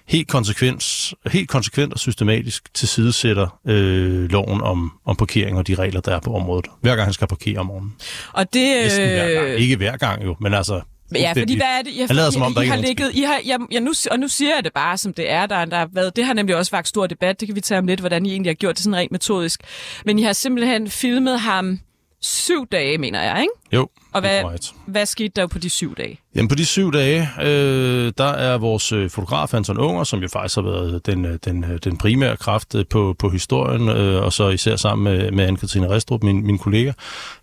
helt 0.07 0.29
konsekvent, 0.29 1.13
helt 1.27 1.49
konsekvent 1.49 1.93
og 1.93 1.99
systematisk 1.99 2.75
tilsidesætter 2.75 3.59
øh, 3.67 4.31
loven 4.31 4.61
om, 4.61 4.93
om 5.05 5.17
parkering 5.17 5.59
og 5.59 5.67
de 5.67 5.75
regler, 5.75 6.01
der 6.01 6.17
er 6.17 6.21
på 6.21 6.35
området. 6.35 6.67
Hver 6.81 6.97
gang 6.97 7.07
han 7.07 7.13
skal 7.13 7.27
parkere 7.29 7.59
om 7.59 7.67
morgenen. 7.67 7.95
Og 8.33 8.55
det, 8.55 8.77
Næsten 8.83 9.09
hver 9.09 9.31
gang. 9.35 9.47
øh, 9.47 9.61
Ikke 9.61 9.77
hver 9.77 9.97
gang 9.97 10.25
jo, 10.25 10.37
men 10.41 10.55
altså... 10.55 10.81
Ja, 11.15 11.33
fordi 11.33 11.57
hvad 11.57 11.67
er 11.79 11.83
det? 11.83 11.91
I 11.91 11.99
har, 11.99 12.07
Han 12.07 12.17
lader 12.17 12.29
I, 12.29 12.33
som 12.33 12.43
om, 12.43 12.55
der 12.55 12.63
I 12.63 12.67
har 12.67 12.77
ligget, 12.77 13.11
I 13.15 13.21
har, 13.23 13.41
jeg, 13.47 13.59
jeg, 13.73 13.81
nu, 13.81 13.93
og 14.11 14.19
nu 14.19 14.29
siger 14.29 14.55
jeg 14.55 14.65
det 14.65 14.73
bare, 14.73 14.99
som 14.99 15.13
det 15.13 15.31
er. 15.31 15.47
Der, 15.47 15.65
der 15.65 15.77
har 15.77 15.89
været, 15.93 16.17
det 16.17 16.25
har 16.27 16.33
nemlig 16.35 16.57
også 16.57 16.71
vagt 16.71 16.89
stor 16.89 17.07
debat. 17.07 17.41
Det 17.41 17.49
kan 17.49 17.55
vi 17.57 17.61
tage 17.61 17.79
om 17.79 17.87
lidt, 17.87 18.01
hvordan 18.01 18.27
I 18.27 18.31
egentlig 18.31 18.51
har 18.51 18.55
gjort 18.55 18.75
det 18.75 18.85
sådan 18.85 18.97
rent 18.97 19.13
metodisk. 19.13 19.61
Men 20.05 20.19
I 20.19 20.23
har 20.23 20.33
simpelthen 20.33 20.91
filmet 20.91 21.41
ham 21.41 21.81
syv 22.23 22.67
dage, 22.73 22.99
mener 22.99 23.23
jeg, 23.23 23.41
ikke? 23.41 23.53
Jo, 23.73 23.89
Og 24.13 24.21
hvad, 24.21 24.43
korrekt. 24.43 24.73
hvad 24.87 25.07
skete 25.07 25.33
der 25.37 25.47
på 25.47 25.59
de 25.59 25.71
syv 25.71 25.97
dage? 25.97 26.19
Jamen 26.35 26.49
på 26.49 26.55
de 26.55 26.65
syv 26.67 26.93
dage, 26.93 27.29
øh, 27.43 28.13
der 28.19 28.25
er 28.25 28.59
vores 28.59 28.93
øh, 28.93 29.11
fotograf 29.11 29.55
Anton 29.55 29.79
Unger, 29.79 30.05
som 30.05 30.21
jo 30.21 30.29
faktisk 30.29 30.55
har 30.57 30.63
været 30.63 31.07
den, 31.07 31.25
øh, 31.25 31.39
den, 31.45 31.65
øh, 31.65 31.79
den 31.85 31.97
primære 31.97 32.37
kraft 32.37 32.75
på, 32.91 33.15
på 33.19 33.29
historien, 33.31 33.89
øh, 33.89 34.23
og 34.23 34.33
så 34.33 34.49
især 34.49 34.77
sammen 34.77 35.05
med, 35.05 35.31
med 35.31 35.49
Anne-Katrine 35.49 35.91
Restrup, 35.91 36.23
min, 36.23 36.47
min 36.47 36.59
kollega. 36.59 36.93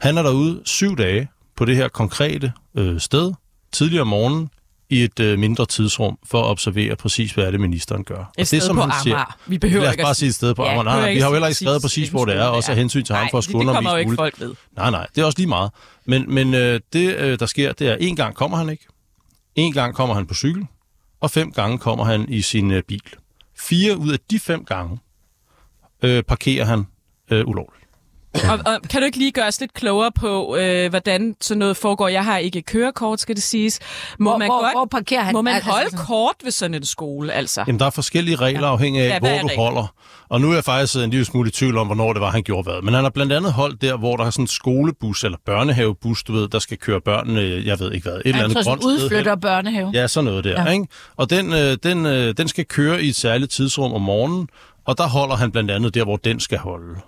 Han 0.02 0.18
er 0.18 0.22
derude 0.24 0.62
syv 0.66 0.98
dage 0.98 1.28
på 1.58 1.66
det 1.66 1.76
her 1.76 1.88
konkrete 1.88 2.52
øh, 2.78 3.00
sted, 3.00 3.34
tidligere 3.76 4.02
om 4.02 4.08
morgenen, 4.08 4.50
i 4.90 5.04
et 5.04 5.20
øh, 5.20 5.40
mindre 5.40 5.66
tidsrum, 5.66 6.18
for 6.26 6.42
at 6.42 6.46
observere 6.46 6.96
præcis, 6.96 7.32
hvad 7.32 7.46
er 7.46 7.52
det, 7.52 7.60
ministeren 7.60 8.04
gør. 8.04 8.18
Og 8.18 8.26
Et 8.38 8.48
sted 8.48 8.74
på 8.74 8.82
Amager. 8.82 9.38
Vi 9.48 9.58
behøver 9.58 9.82
Lad 9.84 9.90
os 9.90 9.94
ikke 9.94 10.02
at 10.02 10.06
bare 10.06 10.16
sige- 10.16 10.30
et 10.30 10.36
sted 10.36 10.56
på 10.56 10.64
Ja, 10.64 10.70
Amager. 10.72 10.84
Nej, 10.84 11.00
nej, 11.00 11.14
vi 11.14 11.20
har 11.20 11.28
jo 11.28 11.34
heller 11.34 11.48
ikke 11.48 11.56
skrevet 11.56 11.82
præcis, 11.82 12.10
hvor 12.10 12.26
det 12.26 12.36
er, 12.36 12.44
også 12.44 12.72
af 12.72 12.76
det 12.76 12.82
hensyn 12.82 13.04
til 13.04 13.16
ham 13.16 13.24
Nej, 13.24 13.32
for 13.32 13.38
at 13.38 13.42
det- 13.42 13.50
skulle 13.50 13.68
det 13.68 13.76
kommer 13.76 13.90
jo 13.92 13.96
undervise 13.96 14.12
ikke 14.12 14.16
folk 14.16 14.40
ved. 14.40 14.56
Nej, 14.78 14.92
nej, 14.92 15.08
det 15.16 15.22
er 15.22 15.26
også 15.26 15.38
lige 15.40 15.48
meget. 15.48 15.72
Men, 16.06 16.34
men 16.34 16.54
øh, 16.54 16.80
det, 16.94 17.16
øh, 17.16 17.40
der 17.40 17.46
sker, 17.46 17.72
det 17.74 17.88
er, 17.88 17.96
en 17.96 18.16
gang 18.16 18.36
kommer 18.36 18.58
han 18.58 18.70
ikke, 18.70 18.86
en 19.56 19.74
gang 19.74 19.96
kommer 19.96 20.16
han 20.16 20.26
på 20.26 20.34
cykel, 20.34 20.66
og 21.22 21.32
fem 21.32 21.52
gange 21.52 21.78
kommer 21.78 22.06
han 22.06 22.26
i 22.30 22.42
sin 22.42 22.72
øh, 22.72 22.84
bil. 22.84 23.02
Fire 23.60 23.98
ud 23.98 24.12
af 24.14 24.18
de 24.32 24.40
fem 24.40 24.66
gange 24.66 25.00
øh, 26.04 26.24
parkerer 26.24 26.66
han 26.66 26.88
øh, 27.32 27.48
ulovligt. 27.48 27.85
Og, 28.52 28.60
og 28.74 28.82
kan 28.90 29.02
du 29.02 29.06
ikke 29.06 29.18
lige 29.18 29.32
gøre 29.32 29.48
os 29.48 29.60
lidt 29.60 29.74
klogere 29.74 30.12
på, 30.12 30.56
øh, 30.56 30.90
hvordan 30.90 31.36
sådan 31.42 31.60
noget 31.60 31.78
foregår? 31.78 32.08
Jeg 32.08 32.26
har 32.26 32.38
ikke 32.38 32.62
kørekort, 32.62 33.20
skal 33.20 33.36
det 33.36 33.44
siges. 33.44 33.80
Må 34.20 34.30
Hvor- 34.30 34.38
man 34.38 34.48
hvor- 34.48 34.62
godt, 34.62 34.74
hvor 34.74 34.86
parkerer 34.92 35.22
han? 35.24 35.34
Må 35.34 35.42
man 35.42 35.54
Altså 35.56 35.70
holde 35.72 35.90
sådan- 35.90 36.06
kort 36.06 36.36
ved 36.44 36.52
sådan 36.52 36.74
en 36.76 36.86
skole, 36.86 37.34
altså? 37.34 37.64
Jamen, 37.68 37.80
der 37.80 37.86
er 37.86 37.90
forskellige 37.90 38.36
regler 38.36 38.68
afhængig 38.68 39.02
af, 39.02 39.06
Ja, 39.08 39.14
ja, 39.14 39.20
hvor 39.40 39.50
du 39.50 39.56
holder. 39.58 39.94
Og 40.30 40.42
nu 40.42 40.50
er 40.50 40.54
jeg 40.54 40.64
faktisk 40.64 40.96
en 40.96 41.10
lille 41.10 41.26
smule 41.26 41.48
i 41.48 41.52
tvivl 41.52 41.78
om, 41.78 41.86
hvornår 41.88 42.14
det 42.14 42.22
var, 42.22 42.32
han 42.32 42.44
gjorde 42.44 42.64
hvad. 42.72 42.82
Men 42.82 42.94
han 42.94 43.04
har 43.04 43.10
blandt 43.12 43.34
andet 43.34 43.54
holdt 43.54 43.82
der, 43.82 43.98
hvor 43.98 44.16
der 44.18 44.26
er 44.26 44.30
sådan 44.30 44.44
en 44.44 44.48
skolebus 44.48 45.24
eller 45.24 45.38
børnehavebus, 45.46 46.24
du 46.24 46.34
ved, 46.34 46.48
der 46.48 46.60
skal 46.60 46.78
køre 46.78 47.02
børnene, 47.02 47.42
jeg 47.66 47.80
ved 47.80 47.92
ikke 47.92 48.04
hvad, 48.10 48.14
et 48.18 48.22
eller 48.26 48.38
Jeg 48.38 48.44
andet 48.44 48.66
grønt 48.66 48.82
sted 48.82 48.92
hen. 48.92 49.04
udflytter 49.04 49.36
børnehave. 49.36 49.92
Ja, 49.94 50.08
sådan 50.08 50.26
noget 50.26 50.44
der. 50.44 50.50
Ja. 50.52 50.64
Ja. 50.64 50.72
Ikke? 50.72 50.88
Og 51.18 51.30
den, 51.30 51.54
øh, 51.54 51.78
den, 51.84 52.06
øh, 52.06 52.34
den 52.38 52.48
skal 52.48 52.66
køre 52.66 53.04
i 53.04 53.10
et 53.10 53.16
særligt 53.16 53.52
tidsrum 53.52 53.94
om 53.94 54.02
morgenen, 54.02 54.48
og 54.86 54.98
der 54.98 55.08
holder 55.08 55.36
han 55.36 55.52
blandt 55.52 55.72
andet 55.72 55.94
der, 55.96 56.04
hvor 56.04 56.16
den 56.18 56.40
skal 56.40 56.58
holde. 56.58 57.00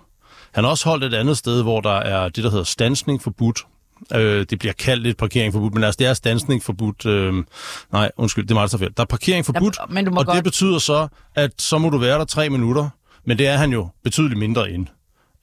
Han 0.54 0.64
har 0.64 0.70
også 0.70 0.88
holdt 0.88 1.04
et 1.04 1.14
andet 1.14 1.38
sted, 1.38 1.62
hvor 1.62 1.80
der 1.80 1.96
er 1.96 2.28
det, 2.28 2.44
der 2.44 2.50
hedder 2.50 2.64
stansning 2.64 3.22
forbudt. 3.22 3.60
Øh, 4.14 4.46
det 4.50 4.58
bliver 4.58 4.72
kaldt 4.72 5.02
lidt 5.02 5.16
parkering 5.16 5.52
forbudt, 5.52 5.74
men 5.74 5.84
altså 5.84 5.96
det 5.98 6.06
er 6.06 6.14
stansning 6.14 6.62
forbudt. 6.62 7.06
Øh, 7.06 7.34
nej, 7.92 8.10
undskyld, 8.16 8.44
det 8.44 8.50
er 8.50 8.54
meget 8.54 8.70
så. 8.70 8.78
Der 8.78 8.88
er 8.96 9.04
parkering 9.04 9.46
forbudt, 9.46 9.76
Ja, 9.80 9.92
men 9.94 10.04
du 10.04 10.10
må 10.10 10.20
og 10.20 10.26
godt- 10.26 10.36
det 10.36 10.44
betyder 10.44 10.78
så, 10.78 11.08
at 11.34 11.50
så 11.58 11.78
må 11.78 11.90
du 11.90 11.98
være 11.98 12.18
der 12.18 12.24
tre 12.24 12.50
minutter, 12.50 12.88
men 13.24 13.38
det 13.38 13.46
er 13.46 13.56
han 13.56 13.72
jo 13.72 13.88
betydeligt 14.04 14.38
mindre 14.38 14.70
ind. 14.70 14.86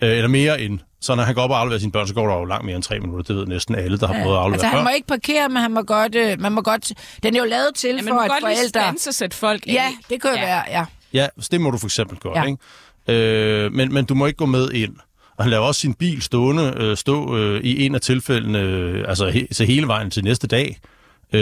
Øh, 0.03 0.09
eller 0.09 0.27
mere 0.27 0.61
ind. 0.61 0.79
Så 1.01 1.15
når 1.15 1.23
han 1.23 1.35
går 1.35 1.41
op 1.41 1.49
og 1.51 1.59
afleverer 1.59 1.79
sine 1.79 1.91
børn, 1.91 2.07
så 2.07 2.13
går 2.13 2.27
der 2.27 2.35
jo 2.35 2.45
langt 2.45 2.65
mere 2.65 2.75
end 2.75 2.83
tre 2.83 2.99
minutter. 2.99 3.23
Det 3.23 3.35
ved 3.35 3.47
næsten 3.47 3.75
alle, 3.75 3.97
der 3.97 4.07
har 4.07 4.13
prøvet 4.13 4.35
at 4.35 4.41
aflevere 4.41 4.53
Altså, 4.53 4.67
han 4.67 4.83
må 4.83 4.89
ikke 4.89 5.07
parkere, 5.07 5.49
men 5.49 5.57
han 5.57 5.71
må 5.71 5.81
godt, 5.81 6.15
øh, 6.15 6.39
man 6.41 6.51
må 6.51 6.61
godt... 6.61 6.91
Den 7.23 7.35
er 7.35 7.39
jo 7.39 7.45
lavet 7.45 7.67
til 7.75 7.95
Ja, 7.95 8.01
for, 8.09 8.13
må 8.15 8.19
at 8.21 8.29
godt 8.29 8.43
lige 8.43 8.55
forældre... 8.57 8.67
standse 8.69 9.09
og 9.09 9.13
sætte 9.13 9.37
folk 9.37 9.67
Ja, 9.67 9.73
af. 9.73 9.91
det 10.09 10.21
kan 10.21 10.31
jo 10.31 10.37
Ja. 10.37 10.45
være, 10.45 10.63
ja. 10.69 10.85
Ja, 11.13 11.27
så 11.39 11.47
det 11.51 11.61
må 11.61 11.71
du 11.71 11.77
for 11.77 11.87
eksempel 11.87 12.17
godt, 12.17 12.35
Ja. 12.35 12.41
ja. 12.41 12.47
ikke? 12.47 12.63
Øh, 13.07 13.73
men, 13.73 13.93
men 13.93 14.05
du 14.05 14.15
må 14.15 14.25
ikke 14.25 14.37
gå 14.37 14.45
med 14.45 14.71
ind. 14.71 14.95
Og 15.37 15.43
han 15.43 15.49
lader 15.49 15.61
også 15.61 15.81
sin 15.81 15.93
bil 15.93 16.21
stående, 16.21 16.73
øh, 16.77 16.97
stå 16.97 17.37
øh, 17.37 17.61
i 17.63 17.85
en 17.85 17.95
af 17.95 18.01
tilfældene, 18.01 18.59
øh, 18.59 19.05
altså 19.07 19.27
he, 19.27 19.47
så 19.51 19.65
hele 19.65 19.87
vejen 19.87 20.09
til 20.09 20.23
næste 20.23 20.47
dag, 20.47 20.77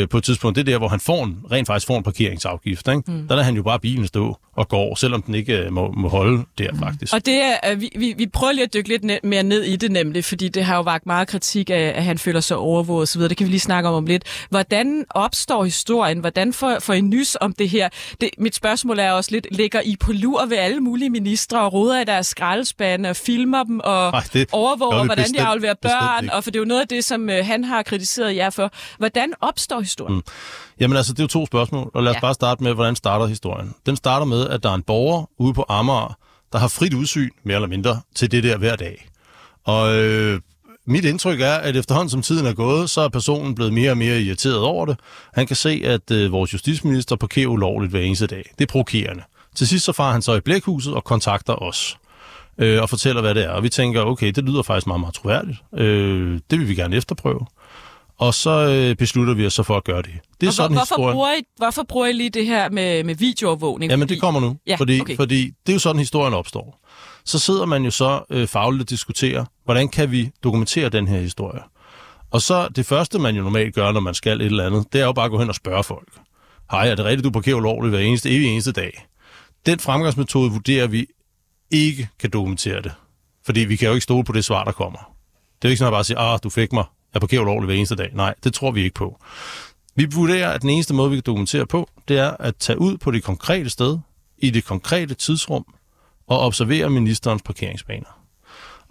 øh, 0.01 0.09
på 0.09 0.17
et 0.17 0.23
tidspunkt. 0.23 0.55
Det 0.55 0.61
er 0.61 0.71
der, 0.71 0.77
hvor 0.77 0.87
han 0.87 0.99
får 0.99 1.23
en, 1.23 1.37
rent 1.51 1.67
faktisk 1.67 1.87
får 1.87 1.97
en 1.97 2.03
parkeringsafgift. 2.03 2.87
Ikke? 2.87 3.01
Mm. 3.07 3.27
Der 3.27 3.35
lader 3.35 3.43
han 3.43 3.55
jo 3.55 3.63
bare 3.63 3.79
bilen 3.79 4.07
stå 4.07 4.37
og 4.57 4.67
går, 4.67 4.95
selvom 4.95 5.21
den 5.21 5.35
ikke 5.35 5.57
øh, 5.59 5.71
må, 5.73 5.91
må 5.91 6.09
holde 6.09 6.43
der 6.57 6.71
mm. 6.71 6.79
faktisk. 6.79 7.13
Og 7.13 7.25
det 7.25 7.33
er, 7.41 7.55
øh, 7.71 7.81
vi, 7.81 7.89
vi, 7.95 8.13
vi 8.17 8.27
prøver 8.27 8.53
lige 8.53 8.63
at 8.63 8.73
dykke 8.73 8.89
lidt 8.89 9.05
ne- 9.05 9.19
mere 9.27 9.43
ned 9.43 9.63
i 9.63 9.75
det 9.75 9.91
nemlig, 9.91 10.25
fordi 10.25 10.49
det 10.49 10.63
har 10.65 10.75
jo 10.75 10.81
vagt 10.81 11.05
meget 11.05 11.27
kritik 11.27 11.69
af, 11.69 11.93
at 11.95 12.03
han 12.03 12.17
føler 12.17 12.39
sig 12.39 12.57
overvåget 12.57 13.03
osv. 13.03 13.21
Det 13.21 13.37
kan 13.37 13.45
vi 13.47 13.51
lige 13.51 13.59
snakke 13.59 13.89
om 13.89 13.95
om 13.95 14.05
lidt. 14.05 14.23
Hvordan 14.49 15.05
opstår 15.09 15.63
historien? 15.63 16.19
Hvordan 16.19 16.53
får, 16.53 16.77
får 16.79 16.93
I 16.93 17.01
nys 17.01 17.37
om 17.41 17.53
det 17.53 17.69
her? 17.69 17.89
Det, 18.21 18.29
mit 18.37 18.55
spørgsmål 18.55 18.99
er 18.99 19.11
også 19.11 19.31
lidt, 19.31 19.47
ligger 19.51 19.81
I 19.81 19.95
på 19.99 20.11
lur 20.11 20.45
ved 20.45 20.57
alle 20.57 20.79
mulige 20.79 21.09
ministre 21.09 21.61
og 21.61 21.73
roder 21.73 22.01
i 22.01 22.03
deres 22.03 22.27
skraldespande 22.27 23.09
og 23.09 23.15
filmer 23.15 23.63
dem 23.63 23.79
og 23.83 24.11
Nej, 24.11 24.23
det 24.33 24.47
overvåger, 24.51 24.95
hvordan 25.05 25.17
de 25.17 25.31
bestemt- 25.33 25.47
afleverer 25.47 25.73
bestemt 25.73 25.99
børn? 26.01 26.29
Og 26.29 26.43
for 26.43 26.51
det 26.51 26.57
er 26.57 26.61
jo 26.61 26.65
noget 26.65 26.81
af 26.81 26.87
det, 26.87 27.03
som 27.05 27.29
øh, 27.29 27.45
han 27.45 27.63
har 27.63 27.83
kritiseret 27.83 28.35
jer 28.35 28.49
for. 28.49 28.71
Hvordan 28.97 29.33
opstår 29.41 29.82
historien? 29.83 30.15
Mm. 30.15 30.23
Jamen 30.79 30.97
altså, 30.97 31.13
det 31.13 31.19
er 31.19 31.23
jo 31.23 31.27
to 31.27 31.45
spørgsmål, 31.45 31.91
og 31.93 32.03
lad 32.03 32.11
os 32.11 32.15
Ja. 32.15 32.19
bare 32.21 32.33
starte 32.33 32.63
med, 32.63 32.73
hvordan 32.73 32.95
starter 32.95 33.25
historien. 33.25 33.73
Den 33.85 33.95
starter 33.95 34.25
med, 34.25 34.47
at 34.49 34.63
der 34.63 34.69
er 34.69 34.73
en 34.75 34.83
borger 34.83 35.29
ude 35.37 35.53
på 35.53 35.65
Amager, 35.69 36.17
der 36.53 36.59
har 36.59 36.67
frit 36.67 36.93
udsyn, 36.93 37.29
mere 37.43 37.55
eller 37.55 37.67
mindre, 37.67 38.01
til 38.15 38.31
det 38.31 38.43
der 38.43 38.57
hver 38.57 38.75
dag. 38.75 39.09
Og 39.65 39.95
øh, 39.95 40.39
mit 40.87 41.05
indtryk 41.05 41.41
er, 41.41 41.53
at 41.53 41.75
efterhånden 41.75 42.09
som 42.09 42.21
tiden 42.21 42.45
er 42.45 42.53
gået, 42.53 42.89
så 42.89 43.01
er 43.01 43.09
personen 43.09 43.55
blevet 43.55 43.73
mere 43.73 43.91
og 43.91 43.97
mere 43.97 44.21
irriteret 44.21 44.57
over 44.59 44.85
det. 44.85 44.99
Han 45.33 45.47
kan 45.47 45.55
se, 45.55 45.81
at 45.85 46.11
øh, 46.11 46.31
vores 46.31 46.53
justitsminister 46.53 47.15
parkerer 47.15 47.47
ulovligt 47.47 47.91
hver 47.91 48.01
eneste 48.01 48.27
dag. 48.27 48.49
Det 48.59 48.65
er 48.65 48.71
provokerende. 48.71 49.23
Til 49.55 49.67
sidst 49.67 49.85
så 49.85 49.91
farer 49.91 50.11
han 50.11 50.21
så 50.21 50.33
i 50.33 50.39
blækhuset 50.39 50.93
og 50.93 51.03
kontakter 51.03 51.53
os 51.63 51.97
øh, 52.57 52.81
og 52.81 52.89
fortæller, 52.89 53.21
hvad 53.21 53.35
det 53.35 53.43
er. 53.43 53.49
Og 53.49 53.63
vi 53.63 53.69
tænker, 53.69 54.01
okay, 54.01 54.31
det 54.31 54.43
lyder 54.43 54.63
faktisk 54.63 54.87
meget, 54.87 54.99
meget 54.99 55.13
troværdigt. 55.15 55.57
Øh, 55.77 56.39
det 56.51 56.59
vil 56.59 56.67
vi 56.69 56.75
gerne 56.75 56.95
efterprøve. 56.95 57.45
Og 58.23 58.33
så 58.33 58.67
øh, 58.69 58.95
beslutter 58.95 59.33
vi 59.33 59.45
os 59.45 59.53
så 59.53 59.63
for 59.63 59.77
at 59.77 59.83
gøre 59.83 60.01
det. 60.01 60.11
Det 60.41 60.47
er 60.47 60.49
Og 60.49 60.53
sådan 60.53 60.71
hvor, 60.71 60.79
hvorfor, 60.79 60.95
historien. 60.95 61.13
bruger 61.13 61.33
I, 61.33 61.41
hvorfor 61.57 61.83
bruger 61.83 62.07
I 62.07 62.11
lige 62.11 62.29
det 62.29 62.45
her 62.45 62.69
med, 62.69 63.03
med 63.03 63.15
videoovervågning? 63.15 63.91
Jamen, 63.91 64.09
det 64.09 64.21
kommer 64.21 64.39
nu. 64.39 64.57
Ja, 64.67 64.75
fordi, 64.75 65.01
okay. 65.01 65.15
fordi 65.15 65.45
det 65.45 65.71
er 65.71 65.73
jo 65.73 65.79
sådan, 65.79 65.99
historien 65.99 66.33
opstår. 66.33 66.79
Så 67.25 67.39
sidder 67.39 67.65
man 67.65 67.83
jo 67.83 67.91
så 67.91 68.23
øh, 68.29 68.47
fagligt 68.47 68.81
og 68.81 68.89
diskuterer, 68.89 69.45
hvordan 69.65 69.89
kan 69.89 70.11
vi 70.11 70.31
dokumentere 70.43 70.89
den 70.89 71.07
her 71.07 71.19
historie? 71.19 71.59
Og 72.31 72.41
så 72.41 72.67
det 72.67 72.85
første, 72.85 73.19
man 73.19 73.35
jo 73.35 73.43
normalt 73.43 73.75
gør, 73.75 73.91
når 73.91 73.99
man 73.99 74.13
skal 74.13 74.41
et 74.41 74.45
eller 74.45 74.65
andet, 74.65 74.93
det 74.93 75.01
er 75.01 75.05
jo 75.05 75.11
bare 75.11 75.25
at 75.25 75.31
gå 75.31 75.39
hen 75.39 75.49
og 75.49 75.55
spørge 75.55 75.83
folk. 75.83 76.09
Hej, 76.71 76.87
er 76.87 76.95
det 76.95 77.05
rigtigt, 77.05 77.23
du 77.23 77.31
parkerer 77.31 77.55
ulovligt 77.55 77.95
hver 77.95 77.99
eneste, 78.03 78.29
evig 78.29 78.47
eneste 78.47 78.71
dag? 78.71 79.07
Den 79.65 79.79
fremgangsmetode 79.79 80.51
vurderer 80.51 80.87
vi 80.87 81.05
ikke 81.71 82.09
kan 82.19 82.29
dokumentere 82.29 82.81
det. 82.81 82.91
Fordi 83.45 83.59
vi 83.59 83.75
kan 83.75 83.87
jo 83.87 83.93
ikke 83.93 84.03
stole 84.03 84.23
på 84.23 84.33
det 84.33 84.45
svar, 84.45 84.63
der 84.63 84.71
kommer. 84.71 84.99
Det 85.61 85.65
er 85.65 85.69
jo 85.69 85.71
ikke 85.71 85.77
sådan, 85.77 85.93
at 85.93 85.95
bare 85.95 86.03
siger, 86.03 86.19
ah, 86.19 86.39
du 86.43 86.49
fik 86.49 86.73
mig, 86.73 86.83
jeg 87.13 87.21
parkerer 87.21 87.41
ulovligt 87.41 87.67
hver 87.67 87.75
eneste 87.75 87.95
dag. 87.95 88.09
Nej, 88.13 88.35
det 88.43 88.53
tror 88.53 88.71
vi 88.71 88.83
ikke 88.83 88.93
på. 88.93 89.19
Vi 89.95 90.07
vurderer, 90.15 90.51
at 90.51 90.61
den 90.61 90.69
eneste 90.69 90.93
måde, 90.93 91.09
vi 91.09 91.15
kan 91.15 91.23
dokumentere 91.25 91.65
på, 91.65 91.89
det 92.07 92.17
er 92.17 92.31
at 92.39 92.55
tage 92.55 92.79
ud 92.79 92.97
på 92.97 93.11
det 93.11 93.23
konkrete 93.23 93.69
sted, 93.69 93.99
i 94.37 94.49
det 94.49 94.65
konkrete 94.65 95.13
tidsrum, 95.13 95.65
og 96.27 96.39
observere 96.39 96.89
ministerens 96.89 97.41
parkeringsbaner. 97.41 98.22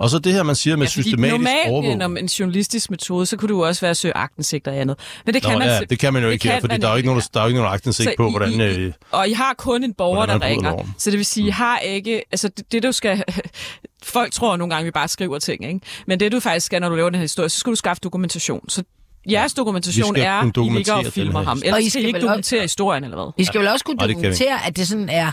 Og 0.03 0.11
så 0.11 0.19
det 0.19 0.33
her, 0.33 0.43
man 0.43 0.55
siger 0.57 0.77
med 0.77 0.87
Ja, 0.87 0.91
systematisk 0.91 1.33
normalt 1.33 1.69
overvågning. 1.69 2.05
om 2.05 2.17
en 2.17 2.27
journalistisk 2.27 2.91
metode, 2.91 3.27
så 3.27 3.37
kunne 3.37 3.49
du 3.49 3.65
også 3.65 3.81
være 3.81 3.91
at 3.91 3.97
søge 3.97 4.17
agtensigt 4.17 4.69
og 4.69 4.77
andet. 4.77 4.97
Men 5.27 5.35
det 5.35 5.43
kan 5.43 5.53
Nå, 5.53 5.59
man, 5.59 5.69
ja, 5.69 5.81
det 5.91 5.99
kan 5.99 6.12
man 6.12 6.23
jo 6.23 6.29
ikke 6.29 6.49
her, 6.49 6.61
fordi 6.61 6.73
man 6.75 6.81
der 6.81 6.87
er 6.87 6.91
jo 6.93 6.97
ikke 6.97 7.07
nogen, 7.07 7.21
der, 7.21 7.29
der 7.35 7.41
er 7.41 7.45
jo 7.45 7.49
ikke 7.49 7.61
nogen 7.61 7.75
aktindsigt 7.75 8.09
Så 8.11 8.15
på, 8.17 8.27
I- 8.29 8.31
hvordan... 8.31 8.53
I- 8.53 8.62
Øh, 8.62 8.93
Og 9.11 9.29
I 9.29 9.33
har 9.33 9.55
kun 9.59 9.85
en 9.85 9.95
borger, 9.95 10.27
der 10.27 10.43
ringer. 10.43 10.71
loven. 10.71 10.95
Så 10.99 11.11
det 11.11 11.17
vil 11.19 11.27
sige, 11.27 11.47
I 11.47 11.51
har 11.51 11.79
ikke... 11.79 12.23
Altså, 12.33 12.49
det, 12.49 12.73
det 12.73 12.83
du 12.83 12.93
skal... 12.93 13.25
Folk 14.03 14.33
tror 14.33 14.57
nogle 14.57 14.75
gange, 14.75 14.85
vi 14.85 14.91
bare 14.91 15.09
skriver 15.09 15.38
ting, 15.38 15.65
ikke? 15.67 15.81
Men 16.07 16.21
det 16.21 16.33
du 16.33 16.41
faktisk 16.41 16.67
skal, 16.67 16.81
når 16.81 16.88
du 16.88 16.95
laver 16.95 17.11
den 17.11 17.15
her 17.19 17.23
historie, 17.25 17.49
så 17.49 17.59
skal 17.59 17.71
du 17.71 17.77
skaffe 17.77 18.01
dokumentation. 18.01 18.69
Så 18.69 18.83
jeres 19.31 19.55
dokumentation 19.55 20.17
er, 20.17 20.41
kunne 20.41 20.49
I 20.49 20.51
ligger 20.51 20.53
dokumentere 20.53 20.97
og 21.07 21.12
filmer 21.12 21.43
ham. 21.45 21.62
Og 21.73 21.83
I 21.83 21.88
skal 21.88 21.91
skal 21.91 22.03
I 22.03 22.07
ikke 22.07 22.17
vel 22.17 22.23
også- 22.25 22.29
dokumentere 22.29 22.62
historien, 22.62 23.05
eller 23.05 23.17
hvad? 23.17 23.33
Vi 23.37 23.45
skal 23.45 23.61
vel 23.61 23.69
også 23.69 23.85
kunne 23.85 23.97
dokumentere, 23.99 24.67
at 24.67 24.77
det 24.77 24.88
sådan 24.88 25.09
er... 25.09 25.33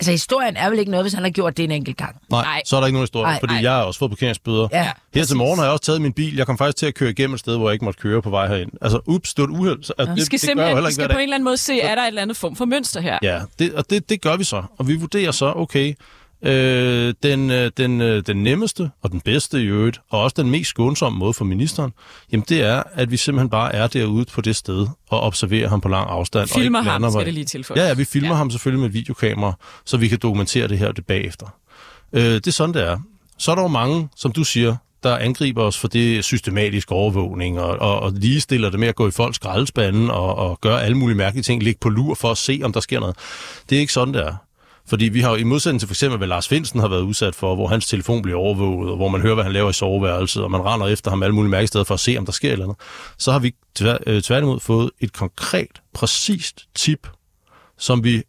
Altså, 0.00 0.10
historien 0.10 0.56
er 0.56 0.70
vel 0.70 0.78
ikke 0.78 0.90
noget, 0.90 1.04
hvis 1.04 1.12
han 1.12 1.22
har 1.22 1.30
gjort 1.30 1.56
det 1.56 1.64
en 1.64 1.70
enkelt 1.70 1.96
gang. 1.96 2.16
Nej, 2.30 2.42
Nej, 2.42 2.62
så 2.66 2.76
er 2.76 2.80
der 2.80 2.86
ikke 2.86 2.94
nogen 2.94 3.02
historie, 3.02 3.26
Nej, 3.26 3.40
fordi 3.40 3.52
nej. 3.52 3.62
jeg 3.62 3.72
har 3.72 3.82
også 3.82 3.98
fået 3.98 4.10
parkeringsbøder. 4.10 4.68
Ja, 4.72 4.90
Her 5.14 5.24
til 5.24 5.36
morgen 5.36 5.58
har 5.58 5.64
jeg 5.64 5.72
også 5.72 5.84
taget 5.84 6.02
min 6.02 6.12
bil. 6.12 6.36
Jeg 6.36 6.46
kom 6.46 6.58
faktisk 6.58 6.76
til 6.76 6.86
at 6.86 6.94
køre 6.94 7.10
igennem 7.10 7.34
et 7.34 7.40
sted, 7.40 7.56
hvor 7.56 7.68
jeg 7.68 7.72
ikke 7.72 7.84
måtte 7.84 8.00
køre 8.00 8.22
på 8.22 8.30
vej 8.30 8.48
herind. 8.48 8.70
Altså, 8.82 9.00
ups, 9.06 9.34
det 9.34 9.42
var 9.42 9.48
et 9.48 9.58
uheld. 9.58 9.82
Så, 9.84 9.92
altså, 9.98 10.14
Vi 10.14 10.18
det, 10.20 10.26
skal 10.26 10.38
det 10.40 10.56
gør 10.56 10.66
jeg 10.66 10.72
jo 10.72 10.76
simpelthen 10.76 10.76
heller 10.76 10.88
vi 10.88 10.90
ikke 10.90 10.94
skal 10.94 11.08
på 11.08 11.18
en 11.18 11.22
eller 11.22 11.34
anden 11.34 11.44
måde 11.44 11.56
se, 11.56 11.80
er 11.80 11.94
der 11.94 12.02
et 12.02 12.06
eller 12.08 12.22
andet 12.22 12.36
form 12.36 12.56
for 12.56 12.64
mønster 12.64 13.00
her? 13.00 13.18
Ja, 13.22 13.40
det, 13.58 13.74
og 13.74 13.90
det, 13.90 14.08
det 14.08 14.20
gør 14.22 14.36
vi 14.36 14.44
så. 14.44 14.62
Og 14.78 14.88
vi 14.88 14.96
vurderer 14.96 15.30
så, 15.30 15.52
okay, 15.56 15.94
øh, 16.42 17.14
den, 17.22 17.50
øh, 17.50 17.70
den, 17.76 18.00
øh, 18.00 18.22
den 18.26 18.42
nemmeste 18.42 18.90
og 19.02 19.12
den 19.12 19.20
bedste 19.20 19.62
i 19.62 19.64
øvrigt, 19.64 20.00
og 20.10 20.22
også 20.22 20.34
den 20.42 20.50
mest 20.50 20.70
skånsomme 20.70 21.18
måde 21.18 21.34
for 21.34 21.44
ministeren, 21.44 21.92
jamen 22.32 22.44
det 22.48 22.62
er, 22.62 22.82
at 22.92 23.10
vi 23.10 23.16
simpelthen 23.16 23.50
bare 23.50 23.74
er 23.74 23.86
derude 23.86 24.24
på 24.24 24.40
det 24.40 24.56
sted 24.56 24.86
og 25.08 25.20
observerer 25.20 25.68
ham 25.68 25.80
på 25.80 25.88
lang 25.88 26.10
afstand. 26.10 26.42
og 26.42 26.48
Filmer 26.48 26.78
ikke 26.80 26.90
ham, 26.90 27.10
skal 27.10 27.26
det 27.26 27.34
lige 27.34 27.44
tilføjes. 27.44 27.80
Ja, 27.80 27.86
ja, 27.86 27.94
vi 27.94 28.04
filmer 28.04 28.28
ja. 28.28 28.34
ham 28.34 28.50
selvfølgelig 28.50 28.82
med 28.82 28.90
videokamera, 28.90 29.52
så 29.84 29.96
vi 29.96 30.08
kan 30.08 30.18
dokumentere 30.22 30.68
det 30.68 30.78
her 30.78 30.92
det 30.92 31.06
bagefter. 31.06 31.46
Øh, 32.12 32.22
det 32.22 32.46
er 32.46 32.50
sådan, 32.50 32.74
det 32.74 32.82
er. 32.82 32.98
Så 33.38 33.50
er 33.50 33.54
der 33.54 33.62
jo 33.62 33.68
mange, 33.68 34.08
som 34.16 34.32
du 34.32 34.44
siger, 34.44 34.76
der 35.02 35.16
angriber 35.16 35.62
os 35.62 35.78
for 35.78 35.88
det 35.88 36.24
systematiske 36.24 36.92
overvågning 36.92 37.60
og, 37.60 37.78
og, 37.78 38.00
og 38.00 38.12
ligestiller 38.12 38.70
det 38.70 38.80
med 38.80 38.88
at 38.88 38.94
gå 38.94 39.08
i 39.08 39.10
folks 39.10 39.36
skraldespande 39.36 40.14
og, 40.14 40.34
og 40.34 40.60
gøre 40.60 40.84
alle 40.84 40.96
mulige 40.96 41.16
mærkelige 41.16 41.42
ting, 41.42 41.62
ligge 41.62 41.78
på 41.80 41.88
lur 41.88 42.14
for 42.14 42.30
at 42.30 42.38
se, 42.38 42.60
om 42.64 42.72
der 42.72 42.80
sker 42.80 43.00
noget. 43.00 43.16
Det 43.70 43.76
er 43.76 43.80
ikke 43.80 43.92
sådan, 43.92 44.14
det 44.14 44.26
er. 44.26 44.34
Fordi 44.88 45.04
vi 45.04 45.20
har 45.20 45.30
jo 45.30 45.36
i 45.36 45.42
modsætning 45.42 45.80
til 45.80 45.88
for 45.88 45.94
eksempel, 45.94 46.18
hvad 46.18 46.28
Lars 46.28 46.48
Finsen 46.48 46.80
har 46.80 46.88
været 46.88 47.00
udsat 47.00 47.34
for, 47.34 47.54
hvor 47.54 47.66
hans 47.66 47.86
telefon 47.86 48.22
bliver 48.22 48.38
overvåget, 48.38 48.90
og 48.90 48.96
hvor 48.96 49.08
man 49.08 49.20
hører, 49.20 49.34
hvad 49.34 49.44
han 49.44 49.52
laver 49.52 49.70
i 49.70 49.72
soveværelset, 49.72 50.42
og 50.42 50.50
man 50.50 50.60
render 50.60 50.86
efter 50.86 51.10
ham 51.10 51.22
alle 51.22 51.34
mulige 51.34 51.50
mærkesteder 51.50 51.84
for 51.84 51.94
at 51.94 52.00
se, 52.00 52.16
om 52.18 52.24
der 52.24 52.32
sker 52.32 52.48
et 52.48 52.52
eller 52.52 52.64
andet, 52.64 52.78
så 53.18 53.32
har 53.32 53.38
vi 53.38 53.54
tvær, 53.74 53.96
øh, 54.06 54.22
tværtimod 54.22 54.60
fået 54.60 54.90
et 55.00 55.12
konkret, 55.12 55.82
præcist 55.94 56.68
tip, 56.74 57.08
som 57.78 58.04
vi 58.04 58.22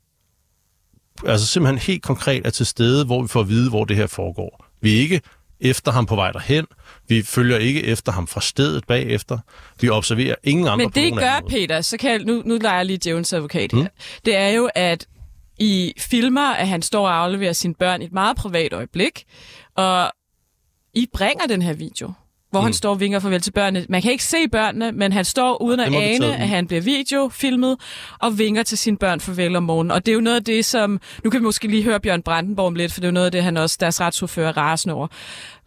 altså 1.26 1.48
simpelthen 1.48 1.78
helt 1.78 2.04
konkret 2.04 2.46
er 2.46 2.50
til 2.50 2.66
stede, 2.66 3.06
hvor 3.06 3.22
vi 3.22 3.28
får 3.28 3.40
at 3.40 3.50
vide, 3.50 3.70
hvor 3.70 3.86
det 3.86 3.98
her 3.98 4.08
foregår. 4.08 4.66
Vi 4.82 4.96
er 4.96 5.00
ikke 5.00 5.22
efter 5.60 5.92
ham 5.92 6.06
på 6.06 6.16
vej 6.16 6.32
derhen. 6.32 6.66
Vi 7.08 7.22
følger 7.22 7.58
ikke 7.58 7.84
efter 7.84 8.12
ham 8.12 8.28
fra 8.28 8.42
stedet 8.42 8.88
bagefter. 8.88 9.38
Vi 9.82 9.90
observerer 9.90 10.36
ingen 10.44 10.68
andre 10.68 10.78
Men 10.78 10.90
det 10.90 11.14
på 11.14 11.20
gør. 11.20 11.42
Peter, 11.50 11.82
så 11.82 11.98
kan 11.98 12.12
jeg, 12.12 12.20
nu, 12.20 12.42
nu 12.46 12.58
leger 12.62 12.76
jeg 12.76 12.86
lige 12.86 12.98
djævens 12.98 13.34
advokat 13.34 13.72
her. 13.72 13.82
Mm. 13.82 13.88
Det 14.26 14.36
er 14.36 14.50
jo, 14.50 14.70
at 14.76 15.08
I 15.60 15.94
filmer, 15.98 16.54
at 16.54 16.68
han 16.68 16.82
står 16.82 17.08
og 17.08 17.24
afleverer 17.24 17.54
sine 17.54 17.74
børn 17.74 18.02
i 18.02 18.06
et 18.06 18.12
meget 18.12 18.38
privat 18.38 18.74
øjeblik, 18.74 19.24
og 19.76 20.12
I 20.94 21.08
bringer 21.14 21.48
den 21.48 21.62
her 21.62 21.74
video, 21.74 22.12
hvor 22.52 22.60
mm. 22.60 22.64
han 22.64 22.74
står 22.74 22.90
og 22.90 23.00
vinker 23.00 23.20
farvel 23.20 23.42
til 23.42 23.52
børnene. 23.52 23.86
Man 23.90 24.02
kan 24.02 24.12
ikke 24.12 24.24
se 24.24 24.48
børnene, 24.48 24.92
men 24.92 25.14
han 25.14 25.26
står 25.26 25.62
uden 25.62 25.80
at 25.80 25.94
ane, 25.94 26.36
at 26.36 26.48
han 26.48 26.68
bliver 26.68 26.82
videofilmet 26.82 27.78
og 28.20 28.38
vinker 28.38 28.64
til 28.64 28.78
sine 28.78 28.98
børn 28.98 29.20
farvel 29.20 29.56
om 29.56 29.64
morgenen. 29.64 29.92
Og 29.92 30.06
det 30.06 30.12
er 30.12 30.16
jo 30.16 30.22
noget 30.22 30.38
af 30.38 30.44
det, 30.44 30.66
som... 30.66 31.02
Nu 31.24 31.30
kan 31.30 31.40
vi 31.40 31.44
måske 31.44 31.68
lige 31.68 31.84
høre 31.84 32.00
Bjørn 32.00 32.22
Brandenborg 32.22 32.68
om 32.68 32.76
lidt, 32.76 32.94
for 32.94 33.02
det 33.02 33.08
er 33.08 33.12
jo 33.12 33.14
noget 33.14 33.26
af 33.26 33.32
det, 33.32 33.44
han 33.44 33.58
også 33.58 33.78
deres 33.80 34.02
retsordfører 34.02 34.48
er 34.48 34.58
rasende 34.58 34.96
over. 34.96 35.08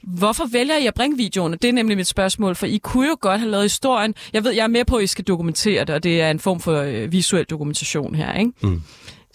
Hvorfor 0.03 0.45
vælger 0.53 0.77
I 0.77 0.87
at 0.87 0.95
bringe 0.95 1.17
videoen? 1.17 1.53
Det 1.53 1.65
er 1.65 1.73
nemlig 1.73 1.97
mit 1.97 2.07
spørgsmål, 2.07 2.55
for 2.55 2.67
I 2.67 2.79
kunne 2.79 3.09
jo 3.09 3.17
godt 3.21 3.41
have 3.41 3.51
lavet 3.51 3.65
historien. 3.65 4.15
Jeg 4.33 4.45
ved, 4.45 4.53
jeg 4.53 4.63
er 4.63 4.69
med 4.69 4.85
på, 4.85 4.97
at 4.97 5.05
I 5.05 5.07
skal 5.07 5.25
dokumentere 5.25 5.85
det, 5.85 5.95
og 5.95 6.03
det 6.03 6.23
er 6.23 6.31
en 6.31 6.41
form 6.41 6.61
for 6.61 6.81
øh, 6.81 7.13
visuel 7.13 7.45
dokumentation 7.45 8.15
her, 8.15 8.35
ikke? 8.35 8.53
Mm. 8.63 8.83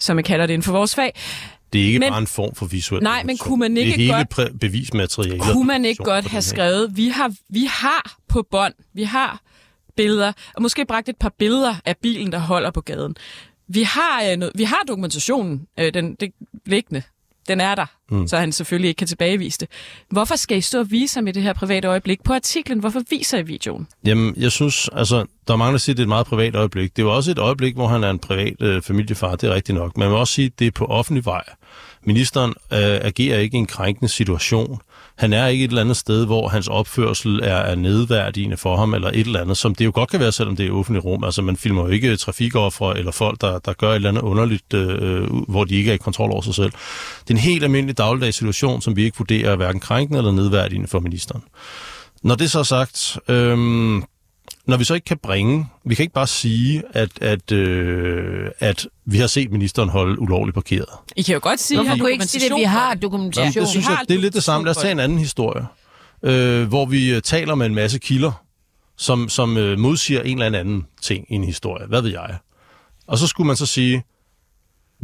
Som 0.00 0.16
jeg 0.16 0.24
kalder 0.24 0.46
det 0.46 0.54
inden 0.54 0.64
for 0.64 0.72
vores 0.72 0.94
fag. 0.94 1.12
Det 1.72 1.80
er 1.80 1.86
ikke 1.86 1.98
Men- 1.98 2.10
bare 2.10 2.20
en 2.20 2.26
form 2.26 2.54
for 2.54 2.66
visuel 2.66 3.02
Nej, 3.02 3.22
men 3.24 3.38
kunne 3.38 3.58
man 3.58 3.76
ikke 3.76 3.92
det 3.96 4.10
er 4.10 4.16
hele 4.16 4.26
godt- 4.36 4.60
bevismaterialet. 4.60 5.42
Kunne 5.42 5.66
man 5.66 5.84
ikke 5.84 6.04
godt 6.04 6.26
have 6.26 6.42
skrevet, 6.42 6.96
vi 6.96 7.08
har, 7.08 7.32
vi 7.48 7.64
har 7.70 8.16
på 8.28 8.46
bånd, 8.50 8.74
vi 8.94 9.02
har 9.02 9.40
billeder, 9.96 10.32
og 10.54 10.62
måske 10.62 10.84
bragt 10.86 11.08
et 11.08 11.16
par 11.20 11.32
billeder 11.38 11.74
af 11.84 11.96
bilen, 12.02 12.32
der 12.32 12.38
holder 12.38 12.70
på 12.70 12.80
gaden. 12.80 13.16
Vi 13.68 13.82
har, 13.82 14.22
øh, 14.30 14.36
noget, 14.36 14.52
vi 14.58 14.64
har 14.64 14.80
dokumentationen, 14.88 15.66
øh, 15.80 15.94
den 15.94 16.14
det, 16.14 16.30
liggende. 16.66 17.02
Den 17.48 17.60
er 17.60 17.74
der, 17.74 17.86
Mm. 18.10 18.28
så 18.28 18.36
han 18.36 18.52
selvfølgelig 18.52 18.88
ikke 18.88 18.98
kan 18.98 19.06
tilbagevise 19.06 19.58
det. 19.58 19.68
Hvorfor 20.10 20.36
skal 20.36 20.58
I 20.58 20.60
stå 20.60 20.78
og 20.78 20.90
vise 20.90 21.16
ham 21.16 21.26
i 21.26 21.32
det 21.32 21.42
her 21.42 21.52
private 21.52 21.88
øjeblik 21.88 22.22
på 22.24 22.32
artiklen? 22.34 22.78
Hvorfor 22.78 23.02
viser 23.10 23.38
I 23.38 23.42
videoen? 23.42 23.86
Jamen, 24.04 24.34
jeg 24.36 24.52
synes, 24.52 24.88
altså, 24.92 25.24
der 25.46 25.52
er 25.52 25.56
mange, 25.58 25.72
der 25.72 25.78
siger, 25.78 25.94
at 25.94 25.96
det 25.96 26.02
er 26.02 26.04
et 26.04 26.08
meget 26.08 26.26
privat 26.26 26.54
øjeblik. 26.54 26.96
Det 26.96 27.02
er 27.02 27.06
jo 27.06 27.14
også 27.16 27.30
et 27.30 27.38
øjeblik, 27.38 27.74
hvor 27.74 27.86
han 27.88 28.04
er 28.04 28.10
en 28.10 28.18
privat 28.18 28.62
øh, 28.62 28.82
familiefar, 28.82 29.36
det 29.36 29.50
er 29.50 29.54
rigtigt 29.54 29.78
nok. 29.78 29.96
Man 29.96 30.08
vil 30.08 30.16
også 30.16 30.34
sige, 30.34 30.46
at 30.46 30.58
det 30.58 30.66
er 30.66 30.70
på 30.70 30.84
offentlig 30.84 31.24
vej. 31.24 31.42
Ministeren 32.04 32.50
øh, 32.72 32.78
agerer 32.80 33.38
ikke 33.38 33.54
i 33.56 33.58
en 33.58 33.66
krænkende 33.66 34.08
situation. 34.08 34.80
Han 35.16 35.32
er 35.32 35.46
ikke 35.46 35.64
et 35.64 35.68
eller 35.68 35.80
andet 35.80 35.96
sted, 35.96 36.26
hvor 36.26 36.48
hans 36.48 36.68
opførsel 36.68 37.40
er, 37.42 37.56
er 37.56 37.74
nedværdigende 37.74 38.56
for 38.56 38.76
ham, 38.76 38.94
eller 38.94 39.08
et 39.08 39.26
eller 39.26 39.40
andet, 39.40 39.56
som 39.56 39.74
det 39.74 39.84
jo 39.84 39.90
godt 39.94 40.10
kan 40.10 40.20
være, 40.20 40.32
selvom 40.32 40.56
det 40.56 40.66
er 40.66 40.72
offentligt 40.72 41.04
rum. 41.04 41.24
Altså, 41.24 41.42
man 41.42 41.56
filmer 41.56 41.82
jo 41.82 41.88
ikke 41.88 42.16
trafikoffere 42.16 42.98
eller 42.98 43.12
folk, 43.12 43.40
der, 43.40 43.58
der 43.58 43.72
gør 43.72 43.90
et 43.90 43.94
eller 43.94 44.08
andet 44.08 44.22
underligt, 44.22 44.74
øh, 44.74 45.22
øh, 45.22 45.30
hvor 45.48 45.64
de 45.64 45.74
ikke 45.74 45.90
er 45.90 45.94
i 45.94 45.98
kontrol 45.98 46.30
over 46.30 46.42
sig 46.42 46.54
selv. 46.54 46.70
Det 47.20 47.30
er 47.30 47.34
en 47.34 47.40
helt 47.40 47.64
almindelig 47.64 47.98
dagligdags 47.98 48.36
situation, 48.36 48.82
som 48.82 48.96
vi 48.96 49.04
ikke 49.04 49.18
vurderer 49.18 49.50
er 49.50 49.56
hverken 49.56 49.80
krænkende 49.80 50.18
eller 50.18 50.32
nedværdigende 50.32 50.88
for 50.88 51.00
ministeren. 51.00 51.42
Når 52.22 52.34
det 52.34 52.50
så 52.50 52.58
er 52.58 52.62
sagt, 52.62 53.18
øh, 53.28 53.58
når 54.66 54.76
vi 54.76 54.84
så 54.84 54.94
ikke 54.94 55.04
kan 55.04 55.18
bringe, 55.18 55.66
vi 55.84 55.94
kan 55.94 56.02
ikke 56.02 56.14
bare 56.14 56.26
sige, 56.26 56.82
at, 56.90 57.10
at, 57.20 57.52
øh, 57.52 58.50
at 58.58 58.86
vi 59.04 59.18
har 59.18 59.26
set 59.26 59.50
ministeren 59.52 59.88
holde 59.88 60.20
ulovligt 60.20 60.54
parkeret. 60.54 60.88
I 61.16 61.22
kan 61.22 61.34
jo 61.34 61.40
godt 61.42 61.60
sige, 61.60 61.80
at 61.80 61.98
kunne 61.98 62.10
I 62.10 62.12
ikke 62.12 62.24
sige 62.24 62.48
det? 62.48 62.56
Vi 62.56 62.62
har 62.62 62.94
dokumentation. 62.94 63.44
Jamen, 63.44 63.60
det 63.60 63.68
synes 63.68 63.86
Vi 63.86 63.92
jeg, 63.92 64.00
det 64.08 64.14
er 64.14 64.20
lidt 64.20 64.34
det 64.34 64.44
samme. 64.44 64.64
Lad 64.64 64.76
os 64.76 64.82
tage 64.82 64.92
en 64.92 65.00
anden 65.00 65.18
historie, 65.18 65.66
øh, 66.22 66.68
hvor 66.68 66.86
vi 66.86 67.14
øh, 67.14 67.22
taler 67.22 67.54
med 67.54 67.66
en 67.66 67.74
masse 67.74 67.98
kilder, 67.98 68.32
som, 68.96 69.28
som 69.28 69.56
øh, 69.56 69.78
modsiger 69.78 70.22
en 70.22 70.42
eller 70.42 70.58
anden 70.58 70.86
ting 71.02 71.26
i 71.28 71.34
en 71.34 71.44
historie. 71.44 71.86
Hvad 71.86 72.02
ved 72.02 72.10
jeg? 72.10 72.36
Og 73.06 73.18
så 73.18 73.26
skulle 73.26 73.46
man 73.46 73.56
så 73.56 73.66
sige, 73.66 74.04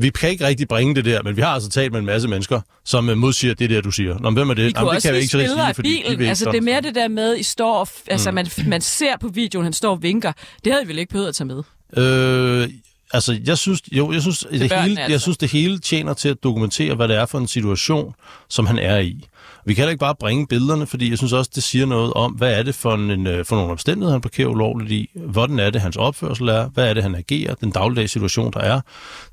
vi 0.03 0.11
kan 0.11 0.31
ikke 0.31 0.47
rigtig 0.47 0.69
bringe 0.69 0.95
det 0.95 1.05
der, 1.05 1.23
men 1.23 1.37
vi 1.37 1.41
har 1.41 1.49
altså 1.49 1.71
talt 1.71 1.93
med 1.93 2.01
en 2.01 2.07
masse 2.07 2.29
mennesker, 2.29 2.61
som 2.85 3.09
øh, 3.09 3.17
modsiger 3.17 3.55
det 3.55 3.71
der, 3.71 3.81
du 3.81 3.91
siger. 3.91 4.19
Nå, 4.19 4.31
men 4.31 4.35
hvem 4.35 4.51
er 4.51 4.55
det? 4.55 4.65
Vi 4.65 4.73
Jamen, 4.77 4.89
det 4.89 4.97
også 4.97 5.09
kan 5.09 5.15
jeg 5.15 5.23
ikke 5.23 5.49
så 5.49 5.57
af 5.63 5.75
fordi 5.75 5.89
de 5.91 5.95
bilen. 6.03 6.13
ikke 6.13 6.29
Altså, 6.29 6.51
det 6.51 6.57
er 6.59 6.63
mere 6.63 6.81
det 6.81 6.95
der 6.95 7.09
med, 7.09 7.37
I 7.39 7.43
står 7.43 7.75
og, 7.79 7.89
f- 7.89 8.05
altså, 8.07 8.31
Mm. 8.31 8.35
man, 8.35 8.47
man 8.67 8.81
ser 8.81 9.17
på 9.21 9.29
videoen, 9.29 9.65
han 9.65 9.73
står 9.73 9.91
og 9.91 10.03
vinker. 10.03 10.33
Det 10.65 10.73
havde 10.73 10.85
vi 10.87 10.89
vel 10.89 10.99
ikke 10.99 11.11
behøvet 11.11 11.29
at 11.29 11.35
tage 11.35 11.47
med. 11.47 11.63
Øh, 11.97 12.69
altså, 13.13 13.39
jeg 13.47 13.59
synes, 13.59 13.81
jo, 13.93 14.13
jeg 14.13 14.21
synes, 14.23 14.39
det 14.39 14.49
børnene, 14.71 14.83
hele, 14.89 15.01
altså. 15.01 15.13
jeg 15.13 15.21
synes, 15.21 15.39
det 15.39 15.51
hele 15.51 15.79
tjener 15.79 16.15
til 16.15 16.29
at 16.29 16.43
dokumentere, 16.43 16.95
hvad 16.95 17.09
det 17.09 17.17
er 17.17 17.27
for 17.27 17.39
en 17.39 17.49
situation, 17.49 18.15
som 18.49 18.67
han 18.67 18.79
er 18.79 18.99
i. 18.99 19.27
Vi 19.67 19.75
kan 19.75 19.83
heller 19.83 19.91
ikke 19.91 20.01
bare 20.01 20.15
bringe 20.15 20.47
billederne, 20.47 20.87
fordi 20.87 21.11
jeg 21.11 21.19
synes 21.19 21.33
også, 21.33 21.51
det 21.55 21.63
siger 21.63 21.87
noget 21.87 22.13
om, 22.13 22.33
hvad 22.33 22.59
er 22.59 22.63
det 22.63 22.75
for, 22.75 22.95
en, 22.95 23.27
øh, 23.27 23.45
for 23.45 23.57
nogle 23.57 23.71
omstændigheder, 23.71 24.13
han 24.13 24.21
parkerer 24.21 24.49
ulovligt 24.49 24.91
i, 24.91 25.11
hvordan 25.15 25.59
er 25.59 25.71
det, 25.71 25.81
hans 25.81 25.97
opførsel 25.97 26.49
er, 26.49 26.69
hvad 26.69 26.89
er 26.91 26.95
det, 26.95 27.03
han 27.03 27.15
agerer, 27.15 27.55
den 27.55 27.71
dagligdags 27.71 28.13
situation, 28.13 28.53
der 28.53 28.61
er. 28.61 28.81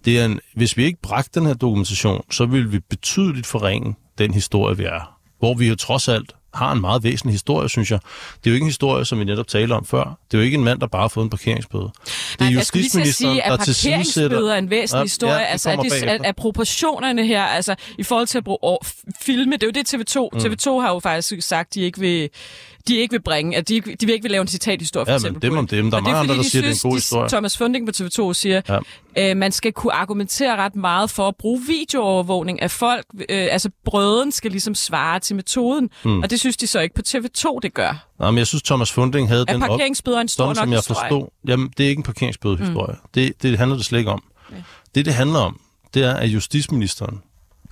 Det 0.05 0.19
er 0.19 0.25
en, 0.25 0.39
hvis 0.55 0.77
vi 0.77 0.83
ikke 0.83 1.01
bragte 1.01 1.39
den 1.39 1.47
her 1.47 1.53
dokumentation, 1.53 2.23
så 2.31 2.45
vil 2.45 2.71
vi 2.71 2.79
betydeligt 2.79 3.47
forringe 3.47 3.95
den 4.17 4.33
historie, 4.33 4.77
vi 4.77 4.83
er. 4.83 5.19
Hvor 5.39 5.53
vi 5.53 5.67
jo 5.67 5.75
trods 5.75 6.07
alt 6.07 6.35
har 6.53 6.71
en 6.71 6.81
meget 6.81 7.03
væsentlig 7.03 7.33
historie, 7.33 7.69
synes 7.69 7.91
jeg. 7.91 7.99
Det 8.43 8.49
er 8.49 8.51
jo 8.51 8.53
ikke 8.53 8.63
en 8.63 8.69
historie, 8.69 9.05
som 9.05 9.19
vi 9.19 9.23
netop 9.23 9.47
talte 9.47 9.73
om 9.73 9.85
før. 9.85 10.03
Det 10.31 10.37
er 10.37 10.41
jo 10.41 10.45
ikke 10.45 10.55
en 10.57 10.63
mand, 10.63 10.79
der 10.79 10.87
bare 10.87 11.01
har 11.01 11.07
fået 11.07 11.23
en 11.23 11.29
parkeringsbøde. 11.29 11.83
Det 11.83 11.91
er 12.39 12.51
Nej, 12.51 12.63
til 12.91 12.99
at 13.01 13.07
sige, 13.15 13.41
der 13.47 13.57
parkeringsbøder 13.57 14.53
er 14.53 14.57
en 14.57 14.69
væsentlig 14.69 14.99
Ja, 14.99 15.03
historie. 15.03 15.33
ja, 15.33 15.39
det 15.39 15.45
altså, 15.45 15.69
at, 15.71 15.79
de, 15.79 16.09
at, 16.09 16.25
at 16.25 16.35
proportionerne 16.35 17.25
her, 17.25 17.43
altså 17.43 17.75
i 17.97 18.03
forhold 18.03 18.27
til 18.27 18.37
at 18.37 18.43
bruge 18.43 18.77
filme, 19.21 19.51
det 19.53 19.63
er 19.63 19.67
jo 19.67 19.71
det 19.71 19.93
TV2. 19.93 20.29
Mm. 20.33 20.39
TV2 20.39 20.79
har 20.81 20.93
jo 20.93 20.99
faktisk 20.99 21.47
sagt, 21.47 21.73
de 21.73 21.81
ikke 21.81 21.99
vil, 21.99 22.29
de 22.87 22.95
ikke 22.97 23.11
vil 23.11 23.21
bringe, 23.21 23.57
at 23.57 23.69
de, 23.69 23.81
de 23.81 24.05
vil 24.05 24.09
ikke 24.13 24.23
vil 24.23 24.31
lave 24.31 24.41
en 24.41 24.47
citathistorie, 24.47 25.05
for 25.05 25.11
Ja, 25.11 25.15
eksempel. 25.15 25.41
men 25.45 25.51
dem 25.51 25.57
om 25.57 25.67
det. 25.67 25.77
dem. 25.77 25.91
Der 25.91 25.97
er 25.97 26.01
mange 26.01 26.17
andre, 26.19 26.27
fordi, 26.27 26.37
der 26.37 26.43
de 26.43 26.49
siger, 26.49 26.61
det 26.61 26.67
er 26.67 26.71
en 26.71 26.75
synes, 26.75 26.81
god 26.83 26.91
de- 26.91 26.95
historie. 26.97 27.29
Thomas 27.29 27.57
Funding 27.57 27.85
på 27.87 27.91
TV2 27.95 28.33
siger, 28.33 28.61
Ja. 29.17 29.31
øh, 29.31 29.37
man 29.37 29.51
skal 29.51 29.71
kunne 29.73 29.93
argumentere 29.93 30.55
ret 30.57 30.75
meget 30.75 31.09
for 31.09 31.27
at 31.27 31.35
bruge 31.35 31.61
videoovervågning 31.67 32.61
af 32.61 32.71
folk. 32.71 33.05
Øh, 33.29 33.47
altså 33.51 33.69
brøden 33.85 34.31
skal 34.31 34.51
ligesom 34.51 34.75
svare 34.75 35.19
til 35.19 35.35
metoden, 35.35 35.89
Mm. 36.05 36.19
og 36.23 36.29
det 36.29 36.39
synes 36.39 36.57
de 36.57 36.67
så 36.67 36.79
ikke 36.79 36.95
på 36.95 37.01
TV2, 37.07 37.59
det 37.61 37.73
gør. 37.73 38.05
Nej, 38.19 38.31
men 38.31 38.37
jeg 38.37 38.47
synes, 38.47 38.63
Thomas 38.63 38.91
Funding 38.91 39.27
havde 39.27 39.45
Er 39.47 39.53
den 39.53 39.63
op... 39.63 39.69
parkeringsbøder 39.69 40.19
en 40.21 40.27
stor 40.27 40.45
nok 40.45 40.55
som 40.55 40.71
jeg 40.71 40.77
historie? 40.79 41.09
forstod. 41.09 41.27
Jamen, 41.47 41.73
det 41.77 41.85
er 41.85 41.89
ikke 41.89 41.99
en 41.99 42.03
parkeringsbødehistorie. 42.03 42.93
Mm. 43.03 43.09
Det, 43.13 43.41
det 43.43 43.57
handler 43.57 43.77
det 43.77 43.85
slet 43.85 43.99
ikke 43.99 44.11
om. 44.11 44.23
Ja. 44.51 44.55
Det, 44.95 45.05
det 45.05 45.13
handler 45.13 45.39
om, 45.39 45.59
det 45.93 46.03
er, 46.03 46.13
at 46.13 46.27
justitsministeren, 46.29 47.19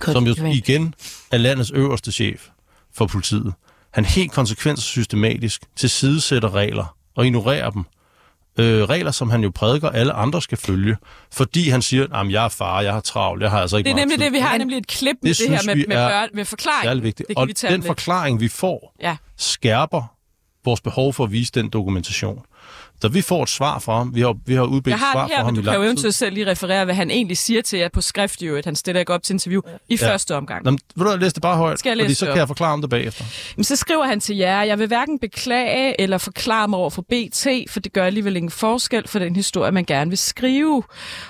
som 0.04 0.26
jo 0.26 0.34
igen 0.46 0.94
er 1.30 1.38
landets 1.38 1.70
øverste 1.70 2.12
chef 2.12 2.48
for 2.94 3.06
politiet, 3.06 3.52
han 3.94 4.04
helt 4.04 4.32
konsekvent 4.32 4.78
og 4.78 4.82
systematisk 4.82 5.62
tilsidesætter 5.76 6.54
regler 6.54 6.96
og 7.16 7.26
ignorerer 7.26 7.70
dem. 7.70 7.84
Øh, 8.60 8.84
regler, 8.84 9.10
som 9.10 9.30
han 9.30 9.42
jo 9.42 9.50
prædiker, 9.54 9.88
alle 9.88 10.12
andre 10.12 10.42
skal 10.42 10.58
følge, 10.58 10.96
fordi 11.32 11.68
han 11.68 11.82
siger, 11.82 12.14
at 12.14 12.30
jeg 12.30 12.44
er 12.44 12.48
far, 12.48 12.80
jeg 12.80 12.92
har 12.92 13.00
travlt, 13.00 13.42
jeg 13.42 13.50
har 13.50 13.60
altså 13.60 13.76
ikke 13.76 13.88
Det 13.88 13.92
er 13.92 13.96
nemlig 13.96 14.18
tid." 14.18 14.24
det, 14.24 14.32
vi 14.32 14.38
har 14.38 14.58
nemlig 14.58 14.78
et 14.78 14.86
klip 14.86 15.16
med 15.22 15.34
det, 15.34 15.38
det 15.38 15.48
her 15.48 15.74
med, 15.74 15.86
med, 15.88 15.96
er 15.96 16.08
børn, 16.08 16.28
med 16.34 16.44
forklaring. 16.44 17.02
Vigtigt. 17.02 17.28
Det 17.28 17.36
og 17.36 17.46
vi 17.48 17.52
den 17.52 17.72
lidt. 17.72 17.86
forklaring, 17.86 18.40
vi 18.40 18.48
får, 18.48 18.94
Ja. 19.02 19.16
skærper 19.36 20.14
vores 20.64 20.80
behov 20.80 21.12
for 21.12 21.24
at 21.24 21.32
vise 21.32 21.52
den 21.54 21.68
dokumentation. 21.68 22.42
Da 23.02 23.08
vi 23.08 23.22
får 23.22 23.42
et 23.42 23.48
svar 23.48 23.78
fra 23.78 23.98
ham, 23.98 24.14
vi 24.14 24.20
har, 24.20 24.36
vi 24.46 24.54
har 24.54 24.62
udbedt 24.62 24.86
Jeg 24.92 24.98
har 24.98 25.12
svar 25.12 25.22
det 25.22 25.30
fra 25.30 25.36
her, 25.36 25.44
ham 25.44 25.54
men 25.54 25.62
i 25.62 25.64
du 25.64 25.70
kan 25.70 25.80
jo 25.80 25.84
eventuelt 25.84 26.14
selv 26.14 26.34
lige 26.34 26.46
referere, 26.46 26.84
hvad 26.84 26.94
han 26.94 27.10
egentlig 27.10 27.38
siger 27.38 27.62
til 27.62 27.78
jer 27.78 27.88
på 27.88 28.00
skrift, 28.00 28.42
jo, 28.42 28.56
at 28.56 28.64
han 28.64 28.76
stiller 28.76 29.00
ikke 29.00 29.12
op 29.14 29.22
til 29.22 29.32
interview 29.32 29.60
i 29.88 29.98
Ja. 30.00 30.10
første 30.10 30.36
omgang. 30.36 30.64
Nå, 30.64 30.70
men, 30.70 30.78
vil 30.96 31.06
du 31.06 31.16
læse 31.16 31.34
det 31.34 31.42
bare 31.42 31.56
højt? 31.56 31.78
Skal 31.78 31.90
jeg 31.90 31.96
Fordi 31.96 32.08
læse 32.08 32.18
så 32.18 32.24
det 32.26 32.32
kan 32.32 32.38
jeg 32.38 32.46
forklare 32.48 32.72
om 32.72 32.80
det 32.80 32.90
bagefter. 32.90 33.24
Men 33.56 33.64
så 33.64 33.76
skriver 33.76 34.04
han 34.06 34.20
til 34.20 34.36
jer, 34.36 34.62
jeg 34.62 34.78
vil 34.78 34.86
hverken 34.86 35.18
beklage 35.18 36.00
eller 36.00 36.18
forklare 36.18 36.68
mig 36.68 36.78
over 36.78 36.90
for 36.90 37.02
BT, 37.02 37.46
for 37.70 37.80
det 37.80 37.92
gør 37.92 38.04
alligevel 38.04 38.36
ingen 38.36 38.50
forskel 38.50 39.08
for 39.08 39.18
den 39.18 39.36
historie, 39.36 39.72
man 39.72 39.84
gerne 39.84 40.10
vil 40.10 40.18
skrive. 40.18 40.82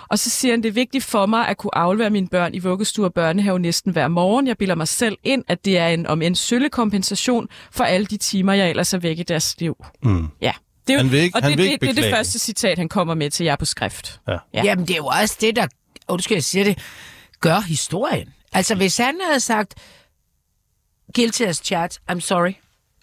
Og 0.09 0.19
så 0.19 0.31
siger 0.31 0.53
han, 0.53 0.63
det 0.63 0.69
er 0.69 0.73
vigtigt 0.73 1.05
for 1.05 1.27
mig 1.27 1.49
at 1.49 1.57
kunne 1.57 1.75
aflevere 1.79 2.11
mine 2.11 2.29
børn 2.29 2.55
i 2.55 2.59
vuggestue 2.59 3.05
og 3.05 3.15
børnehave 3.15 3.59
næsten 3.59 3.93
hver 3.93 4.09
morgen. 4.09 4.47
Jeg 4.47 4.57
bilder 4.59 4.75
mig 4.75 4.89
selv 4.89 5.17
ind, 5.25 5.45
at 5.49 5.65
det 5.65 5.79
er 5.79 5.89
en 5.89 6.07
om 6.07 6.23
en 6.23 6.35
sølle 6.35 6.69
kompensation 6.69 7.49
for 7.73 7.85
alle 7.85 8.07
de 8.07 8.17
timer, 8.17 8.53
jeg 8.53 8.71
ellers 8.71 8.95
er 8.95 8.99
væk 8.99 9.19
i 9.19 9.23
deres 9.23 9.55
liv. 9.59 9.77
Mm. 10.03 10.27
Ja. 10.43 10.53
Det 10.89 10.95
er 10.95 10.99
jo, 10.99 11.03
Han 11.03 11.13
vil 11.13 11.21
ikke- 11.21 11.37
og 11.37 11.43
han 11.43 11.51
det, 11.51 11.59
vil 11.59 11.65
det, 11.67 11.73
ikke 11.73 11.87
det 11.87 11.99
er 11.99 12.03
det 12.03 12.13
første 12.13 12.39
citat, 12.39 12.79
han 12.79 12.89
kommer 12.89 13.15
med 13.15 13.31
til 13.31 13.45
jer 13.45 13.57
på 13.57 13.65
skrift. 13.65 14.21
Ja. 14.29 14.33
Ja. 14.55 14.63
Jamen, 14.65 14.87
det 14.87 14.93
er 14.93 14.97
jo 14.97 15.07
også 15.07 15.37
det, 15.41 15.57
der, 15.57 15.67
undskyld, 16.09 16.37
jeg 16.37 16.45
siger 16.45 16.65
det, 16.65 16.79
gør 17.41 17.61
historien. 17.61 18.29
Altså, 18.53 18.75
hvis 18.75 18.97
han 18.97 19.15
havde 19.27 19.41
sagt, 19.41 19.75
guilty 21.15 21.43
as 21.43 21.57
charged, 21.65 21.99
I'm 22.13 22.21
sorry. 22.21 22.53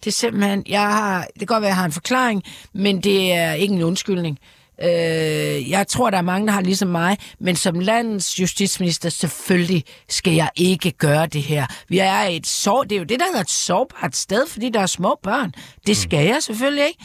Det 0.04 0.08
er 0.08 0.12
simpelthen, 0.12 0.64
jeg 0.68 0.82
har, 0.82 1.22
det 1.22 1.40
kan 1.40 1.46
godt 1.46 1.62
være, 1.62 1.70
jeg 1.70 1.76
har 1.76 1.86
en 1.86 1.92
forklaring, 1.92 2.44
men 2.74 3.02
det 3.02 3.34
er 3.34 3.54
ikke 3.54 3.74
en 3.74 3.84
undskyldning. 3.84 4.40
Øh, 4.84 5.70
jeg 5.70 5.88
tror, 5.88 6.10
der 6.10 6.18
er 6.18 6.22
mange, 6.22 6.48
der 6.48 6.54
har 6.54 6.62
ligesom 6.62 6.88
mig, 6.88 7.18
men 7.40 7.56
som 7.56 7.80
landets 7.80 8.40
justitsminister, 8.40 9.10
selvfølgelig 9.10 9.84
skal 10.10 10.34
jeg 10.34 10.50
ikke 10.56 10.92
gøre 10.92 11.28
det 11.28 11.44
her. 11.44 11.68
Vi 11.90 12.00
er 12.00 12.20
et 12.22 12.48
sår, 12.48 12.84
det 12.84 12.92
er 12.92 13.00
jo 13.00 13.04
det, 13.06 13.20
der 13.20 13.26
hedder 13.26 13.42
et 13.42 13.50
sårbart 13.50 14.16
sted, 14.16 14.48
fordi 14.48 14.70
der 14.70 14.80
er 14.80 14.86
små 14.86 15.20
børn. 15.24 15.54
Det 15.88 15.98
skal 15.98 16.26
jeg 16.26 16.38
selvfølgelig 16.44 16.86
ikke. 16.88 17.04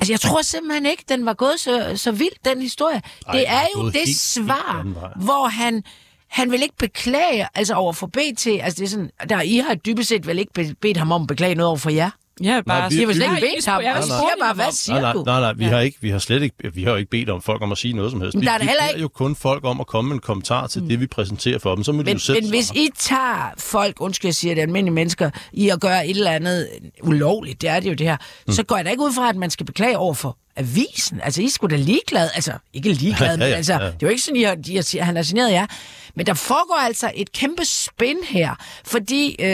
Altså, 0.00 0.12
jeg 0.12 0.20
tror 0.20 0.42
simpelthen 0.42 0.86
ikke, 0.86 1.04
den 1.08 1.26
var 1.26 1.34
gået 1.34 1.60
så, 1.60 1.92
så 1.96 2.12
vildt, 2.12 2.44
den 2.44 2.62
historie. 2.62 3.02
Ej, 3.26 3.32
det 3.36 3.44
er 3.48 3.60
jo 3.76 3.84
det 3.86 3.92
helt- 3.92 4.06
helt 4.06 4.16
svar, 4.18 4.82
vej. 5.00 5.10
hvor 5.16 5.48
han, 5.48 5.84
han 6.28 6.50
vil 6.52 6.62
ikke 6.62 6.76
beklage, 6.78 7.48
altså 7.54 7.74
over 7.74 7.92
for 7.92 8.06
BT, 8.06 8.46
altså 8.46 8.76
det 8.78 8.82
er 8.84 8.88
sådan, 8.88 9.10
der, 9.28 9.40
I 9.40 9.56
har 9.56 9.74
dybest 9.74 10.08
set 10.08 10.26
vel 10.26 10.38
ikke 10.38 10.52
be- 10.52 10.74
bedt 10.80 10.96
ham 10.96 11.12
om 11.12 11.22
at 11.22 11.26
beklage 11.28 11.54
noget 11.54 11.68
over 11.68 11.76
for 11.78 11.90
jer? 11.90 12.10
Ja, 12.42 12.60
bare- 12.66 12.92
I 12.92 12.96
har 12.98 13.06
vel 13.06 13.14
slet 13.14 13.30
vi- 13.30 13.36
ikke 13.36 13.46
vi- 13.46 13.52
bedt 13.56 13.66
ham, 13.66 13.82
jeg 13.82 14.04
siger 14.04 14.18
bare, 14.40 14.54
hvad 14.54 14.64
siger 14.72 15.00
nej, 15.00 15.12
du? 15.12 15.22
nej, 15.26 15.40
nej, 15.40 15.52
vi 15.52 15.64
har 15.64 15.80
ikke, 15.80 15.98
vi 16.00 16.10
har 16.10 16.18
slet 16.18 16.42
ikke, 16.42 16.56
vi 16.74 16.82
har 16.84 16.90
jo 16.90 16.96
ikke 16.96 17.10
bedt 17.10 17.30
om 17.30 17.42
folk 17.42 17.62
om 17.62 17.72
at 17.72 17.78
sige 17.78 17.94
noget 17.94 18.10
som 18.10 18.20
helst. 18.20 18.34
Men 18.34 18.40
Vi, 18.40 18.46
der 18.46 18.52
er 18.52 18.58
vi 18.58 18.64
heller 18.66 18.86
ikke- 18.88 19.00
jo 19.00 19.08
kun 19.08 19.36
folk 19.36 19.64
om 19.64 19.80
at 19.80 19.86
komme 19.86 20.08
med 20.08 20.14
en 20.14 20.20
kommentar 20.20 20.66
til 20.66 20.82
det, 20.88 21.00
vi 21.00 21.06
præsenterer 21.06 21.58
for 21.58 21.74
dem. 21.74 21.84
Så 21.84 21.92
må 21.92 21.98
de 21.98 22.04
Men, 22.04 22.12
jo 22.12 22.18
selv 22.18 22.42
men 22.42 22.50
hvis 22.50 22.70
I 22.70 22.88
tager 22.98 23.50
folk, 23.58 23.96
undskyld 24.00 24.28
jeg 24.28 24.34
siger 24.34 24.54
det, 24.54 24.62
almindelige 24.62 24.94
mennesker, 24.94 25.30
i 25.52 25.68
at 25.68 25.80
gøre 25.80 26.06
et 26.06 26.16
eller 26.16 26.30
andet 26.30 26.68
ulovligt, 27.02 27.60
det 27.62 27.70
er 27.70 27.80
det 27.80 27.88
jo 27.88 27.94
det 27.94 28.06
her, 28.06 28.16
mm. 28.46 28.52
så 28.52 28.62
går 28.62 28.76
jeg 28.76 28.84
da 28.84 28.90
ikke 28.90 29.02
ud 29.02 29.12
fra, 29.12 29.28
at 29.28 29.36
man 29.36 29.50
skal 29.50 29.66
beklage 29.66 29.98
over 29.98 30.14
for 30.14 30.36
avisen. 30.56 31.20
Altså, 31.22 31.42
I 31.42 31.44
er 31.44 31.48
sgu 31.50 31.66
da 31.66 31.76
ligeglade. 31.76 32.30
Altså, 32.34 32.52
ikke 32.72 32.92
ligeglade, 32.92 33.30
Ja, 33.32 33.36
men 33.36 33.48
ja, 33.48 33.54
altså, 33.54 33.72
ja. 33.72 33.78
det 33.78 33.86
er 33.92 33.96
jo 34.02 34.08
ikke 34.08 34.22
sådan, 34.22 34.36
I 34.36 34.42
har, 34.42 34.54
de 34.54 34.76
har, 34.76 35.02
han 35.02 35.16
har 35.16 35.22
signeret 35.22 35.52
jer. 35.52 35.66
Men 36.14 36.26
der 36.26 36.34
foregår 36.34 36.78
altså 36.86 37.10
et 37.14 37.32
kæmpe 37.32 37.64
spin 37.64 38.16
her, 38.28 38.54
fordi 38.84 39.36
øh, 39.40 39.48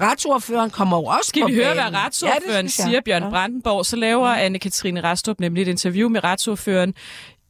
retsordføreren 0.00 0.70
kommer 0.70 0.96
jo 0.96 1.04
også 1.04 1.28
Skal 1.28 1.42
på 1.42 1.48
vi 1.48 1.54
høre, 1.54 1.74
banen. 1.74 1.92
hvad 1.92 2.00
retsordføreren 2.00 2.56
Ja, 2.56 2.62
det 2.62 2.72
siger, 2.72 3.00
Bjørn 3.04 3.30
Brandenborg, 3.30 3.86
så 3.86 3.96
laver 3.96 4.34
Anne-Katrine 4.48 5.00
Rastrup 5.04 5.40
nemlig 5.40 5.62
et 5.62 5.68
interview 5.68 6.08
med 6.08 6.24
retsordføreren, 6.24 6.94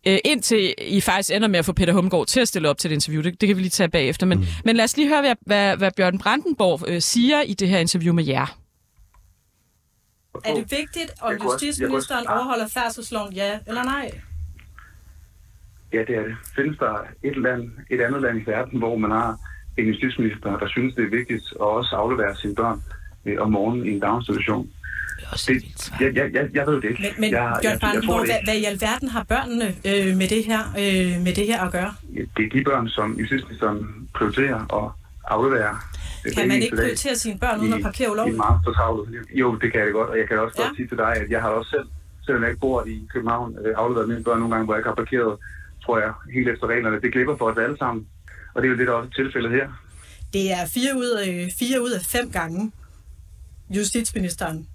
øh, 0.07 0.18
indtil 0.24 0.74
I 0.78 1.01
faktisk 1.01 1.30
ender 1.35 1.49
med 1.49 1.59
at 1.59 1.64
få 1.64 1.72
Peter 1.72 1.93
Hummelgaard 1.93 2.26
til 2.26 2.41
at 2.41 2.49
stille 2.49 2.68
op 2.68 2.78
til 2.78 2.91
et 2.91 2.95
interview. 2.95 3.22
Det, 3.22 3.41
det 3.41 3.47
kan 3.47 3.57
vi 3.57 3.62
lige 3.62 3.70
tage 3.70 3.89
bagefter. 3.89 4.26
Men, 4.26 4.39
mm. 4.39 4.47
men 4.64 4.76
lad 4.76 4.85
os 4.85 4.97
lige 4.97 5.09
høre, 5.09 5.20
hvad, 5.20 5.35
hvad, 5.47 5.76
hvad 5.76 5.91
Bjørn 5.97 6.18
Brandenborg 6.18 6.80
øh, 6.89 7.03
siger 7.03 7.41
i 7.43 7.55
det 7.55 7.68
her 7.68 7.78
interview 7.78 8.14
med 8.14 8.24
jer. 8.24 8.57
Er 10.45 10.55
det 10.55 10.70
vigtigt, 10.70 11.11
om 11.20 11.32
justitsministeren 11.45 12.26
også- 12.26 12.32
overholder 12.35 12.68
færdselsloven, 12.68 13.32
ja 13.32 13.59
eller 13.66 13.85
nej? 13.85 14.11
Ja, 15.93 15.99
det 15.99 16.16
er 16.16 16.22
det. 16.22 16.37
Findes 16.57 16.78
der 16.78 16.95
et, 17.22 17.37
land, 17.37 17.70
et 17.91 18.01
andet 18.01 18.22
land 18.22 18.39
i 18.43 18.47
verden, 18.47 18.78
hvor 18.78 18.97
man 18.97 19.11
har 19.11 19.39
en 19.76 19.87
justitsminister, 19.87 20.59
der 20.59 20.68
synes, 20.68 20.95
det 20.95 21.05
er 21.05 21.11
vigtigt 21.11 21.45
at 21.53 21.61
også 21.61 21.97
aflevere 21.97 22.37
sine 22.37 22.55
børn 22.55 22.82
øh, 23.26 23.37
om 23.41 23.53
morgenen 23.53 23.87
i 23.87 23.91
en 23.91 24.01
daginstitution? 24.01 24.70
Det, 25.47 25.64
jeg, 26.01 26.14
jeg, 26.14 26.35
jeg, 26.35 26.49
jeg 26.55 26.66
ved 26.66 26.74
det 26.74 26.85
ikke. 26.85 27.03
Men, 27.03 27.11
men 27.18 27.30
jeg, 27.30 27.41
Bjørn 27.41 27.62
jeg, 27.62 27.70
jeg, 27.70 27.80
tror 27.80 27.89
Brandenborg, 27.89 28.24
hvad, 28.24 28.37
hvad 28.45 28.55
i 28.57 28.64
alverden 28.64 29.09
har 29.09 29.22
børnene 29.22 29.64
øh, 29.64 30.16
med, 30.16 30.28
det 30.28 30.45
her, 30.45 30.61
øh, 30.78 31.22
med 31.22 31.32
det 31.35 31.47
her 31.47 31.61
at 31.66 31.72
gøre? 31.72 31.95
Det 32.37 32.45
er 32.45 32.51
de 32.53 32.64
børn, 32.64 32.89
som 32.89 33.12
justitsministeren 33.18 34.09
prioriterer 34.14 34.85
at 34.85 34.91
aflevere. 35.28 35.76
Øh, 36.24 36.32
Kan 36.34 36.48
man 36.48 36.62
ikke 36.62 36.76
prioritere 36.76 37.16
sine 37.16 37.38
børn 37.38 37.60
uden 37.60 37.72
at 37.72 37.82
parkere 37.82 38.08
i 38.08 38.10
ulovligt? 38.10 38.36
meget. 38.36 38.60
Jo, 39.40 39.56
det 39.62 39.72
kan 39.72 39.80
jeg 39.80 39.92
godt, 39.92 40.10
og 40.10 40.18
jeg 40.18 40.28
kan 40.28 40.38
også 40.38 40.56
godt 40.62 40.76
sige 40.76 40.88
til 40.88 40.98
dig, 40.98 41.12
at 41.22 41.30
jeg 41.30 41.40
har 41.42 41.48
også 41.48 41.70
selv, 41.70 41.86
selvom 42.26 42.42
jeg 42.42 42.50
ikke 42.50 42.60
bor 42.60 42.84
i 42.86 42.96
København, 43.12 43.56
øh, 43.64 43.74
afleveret 43.76 44.08
mine 44.08 44.24
børn 44.24 44.38
nogle 44.38 44.54
gange, 44.54 44.64
hvor 44.64 44.74
jeg 44.74 44.80
ikke 44.80 44.88
har 44.88 44.94
parkeret, 44.94 45.36
tror 45.84 45.98
jeg, 45.98 46.12
helt 46.34 46.48
efter 46.48 46.66
reglerne. 46.66 47.00
Det 47.00 47.12
glipper 47.12 47.36
for 47.36 47.50
os 47.50 47.58
alle 47.58 47.78
sammen. 47.78 48.06
Og 48.54 48.62
det 48.62 48.68
er 48.68 48.72
jo 48.72 48.78
det, 48.78 48.86
der 48.86 48.92
også 48.92 49.08
er 49.12 49.22
tilfældet 49.24 49.50
her. 49.50 49.66
Det 50.32 50.52
er 50.52 50.66
fire 50.74 50.92
ud, 50.96 51.10
af, 51.24 51.52
fire 51.58 51.82
ud 51.82 51.90
af 51.90 52.00
fem 52.14 52.30
gange, 52.30 52.72
justitsministeren 53.70 54.66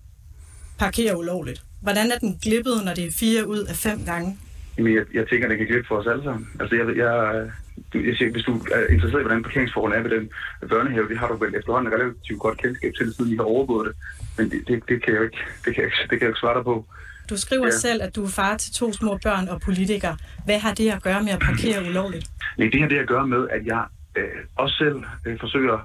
parkerer 0.79 1.15
ulovligt. 1.15 1.63
Hvordan 1.81 2.11
er 2.11 2.17
den 2.19 2.39
glippet, 2.43 2.85
når 2.85 2.93
det 2.93 3.05
er 3.05 3.11
fire 3.19 3.47
ud 3.47 3.59
af 3.59 3.75
fem 3.75 4.05
gange? 4.05 4.37
Jamen, 4.77 4.95
jeg, 4.95 5.03
jeg 5.13 5.27
tænker, 5.29 5.47
det 5.47 5.57
kan 5.57 5.67
glippe 5.67 5.87
for 5.87 5.95
os 5.95 6.07
alle 6.07 6.23
sammen. 6.23 6.47
Altså, 6.59 6.75
jeg, 6.75 6.97
jeg, 6.97 7.51
du- 7.93 8.05
jeg 8.09 8.15
siger, 8.17 8.31
hvis 8.31 8.43
du 8.43 8.53
er 8.77 8.83
interesseret 8.93 9.21
i, 9.21 9.27
hvordan 9.27 9.43
parkeringsforholdene 9.43 9.99
er 9.99 10.03
ved 10.09 10.11
den 10.17 10.25
børnehave, 10.69 11.09
det 11.09 11.17
har 11.17 11.27
du 11.27 11.37
vel 11.43 11.55
efterhånden 11.55 11.93
relativt 11.93 12.39
godt 12.39 12.57
kendskab 12.61 12.91
til, 12.97 13.13
siden 13.15 13.31
I 13.33 13.35
har 13.35 13.43
overgået 13.43 13.87
det. 13.87 13.95
Men 14.37 14.45
det, 14.51 14.59
det, 14.67 14.75
det 14.89 15.03
kan 15.03 15.13
jeg 15.13 15.19
jo 15.19 15.23
ikke, 15.23 15.41
det 15.65 15.75
kan 15.75 15.83
jeg, 15.83 15.91
det 16.09 16.09
kan 16.17 16.21
jeg 16.21 16.27
ikke 16.33 16.39
svare 16.39 16.57
dig 16.57 16.63
på. 16.63 16.85
Du 17.29 17.37
skriver 17.37 17.65
ja. 17.65 17.71
selv, 17.85 18.01
at 18.03 18.15
du 18.15 18.23
er 18.23 18.29
far 18.29 18.57
til 18.57 18.73
to 18.73 18.93
små 18.93 19.19
børn 19.23 19.47
og 19.47 19.61
politiker. 19.61 20.15
Hvad 20.45 20.59
har 20.59 20.73
det 20.73 20.89
at 20.91 21.03
gøre 21.03 21.23
med 21.23 21.31
at 21.31 21.39
parkere 21.39 21.79
ulovligt? 21.89 22.25
Nej, 22.57 22.69
det 22.73 22.81
har 22.81 22.87
det 22.87 22.97
at 22.97 23.07
gøre 23.07 23.27
med, 23.27 23.47
at 23.51 23.65
jeg 23.65 23.83
øh, 24.17 24.23
også 24.55 24.75
selv 24.77 24.97
øh, 25.25 25.39
forsøger 25.39 25.77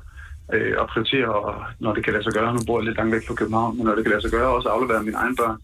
øh, 0.55 0.75
at 0.81 0.87
prioritere, 0.93 1.29
og 1.35 1.65
når 1.79 1.95
det 1.95 2.05
kan 2.05 2.13
lade 2.13 2.25
sig 2.25 2.33
gøre, 2.33 2.55
nu 2.55 2.61
bor 2.67 2.79
jeg 2.81 2.85
lidt 2.87 2.97
langt 2.97 3.13
væk 3.15 3.27
fra 3.27 3.35
København, 3.35 3.77
men 3.77 3.87
når 3.87 3.95
det 3.95 4.05
kan 4.05 4.11
lade 4.11 4.23
sig 4.23 4.31
gøre, 4.31 4.49
også 4.57 4.69
aflevere 4.69 5.03
mine 5.03 5.17
egne 5.17 5.37
børn 5.37 5.59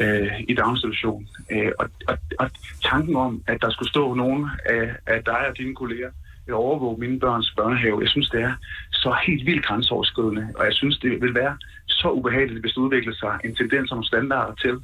øh, 0.00 0.40
i 0.48 0.54
daginstitutionen. 0.54 1.28
Øh, 1.52 1.72
og, 1.78 1.88
og, 2.08 2.18
og 2.38 2.50
tanken 2.82 3.16
om, 3.16 3.42
at 3.46 3.58
der 3.62 3.70
skulle 3.70 3.90
stå 3.90 4.14
nogen 4.14 4.50
af, 4.66 4.96
af 5.06 5.24
dig 5.24 5.48
og 5.48 5.58
dine 5.58 5.74
kolleger 5.74 6.10
og 6.48 6.54
overvåge 6.54 7.00
mine 7.00 7.20
børns 7.20 7.54
børnehave, 7.56 8.00
jeg 8.00 8.08
synes, 8.08 8.30
det 8.30 8.42
er 8.42 8.54
så 8.92 9.16
helt 9.26 9.46
vildt 9.46 9.66
grænseoverskridende, 9.66 10.48
og 10.56 10.64
jeg 10.64 10.74
synes, 10.74 10.98
det 10.98 11.20
vil 11.22 11.34
være 11.34 11.56
så 11.86 12.10
ubehageligt, 12.10 12.60
hvis 12.60 12.72
det 12.72 12.80
udvikler 12.80 13.14
sig 13.14 13.38
en 13.44 13.54
tendens 13.54 13.88
som 13.88 14.02
standarder 14.02 14.54
til, 14.54 14.76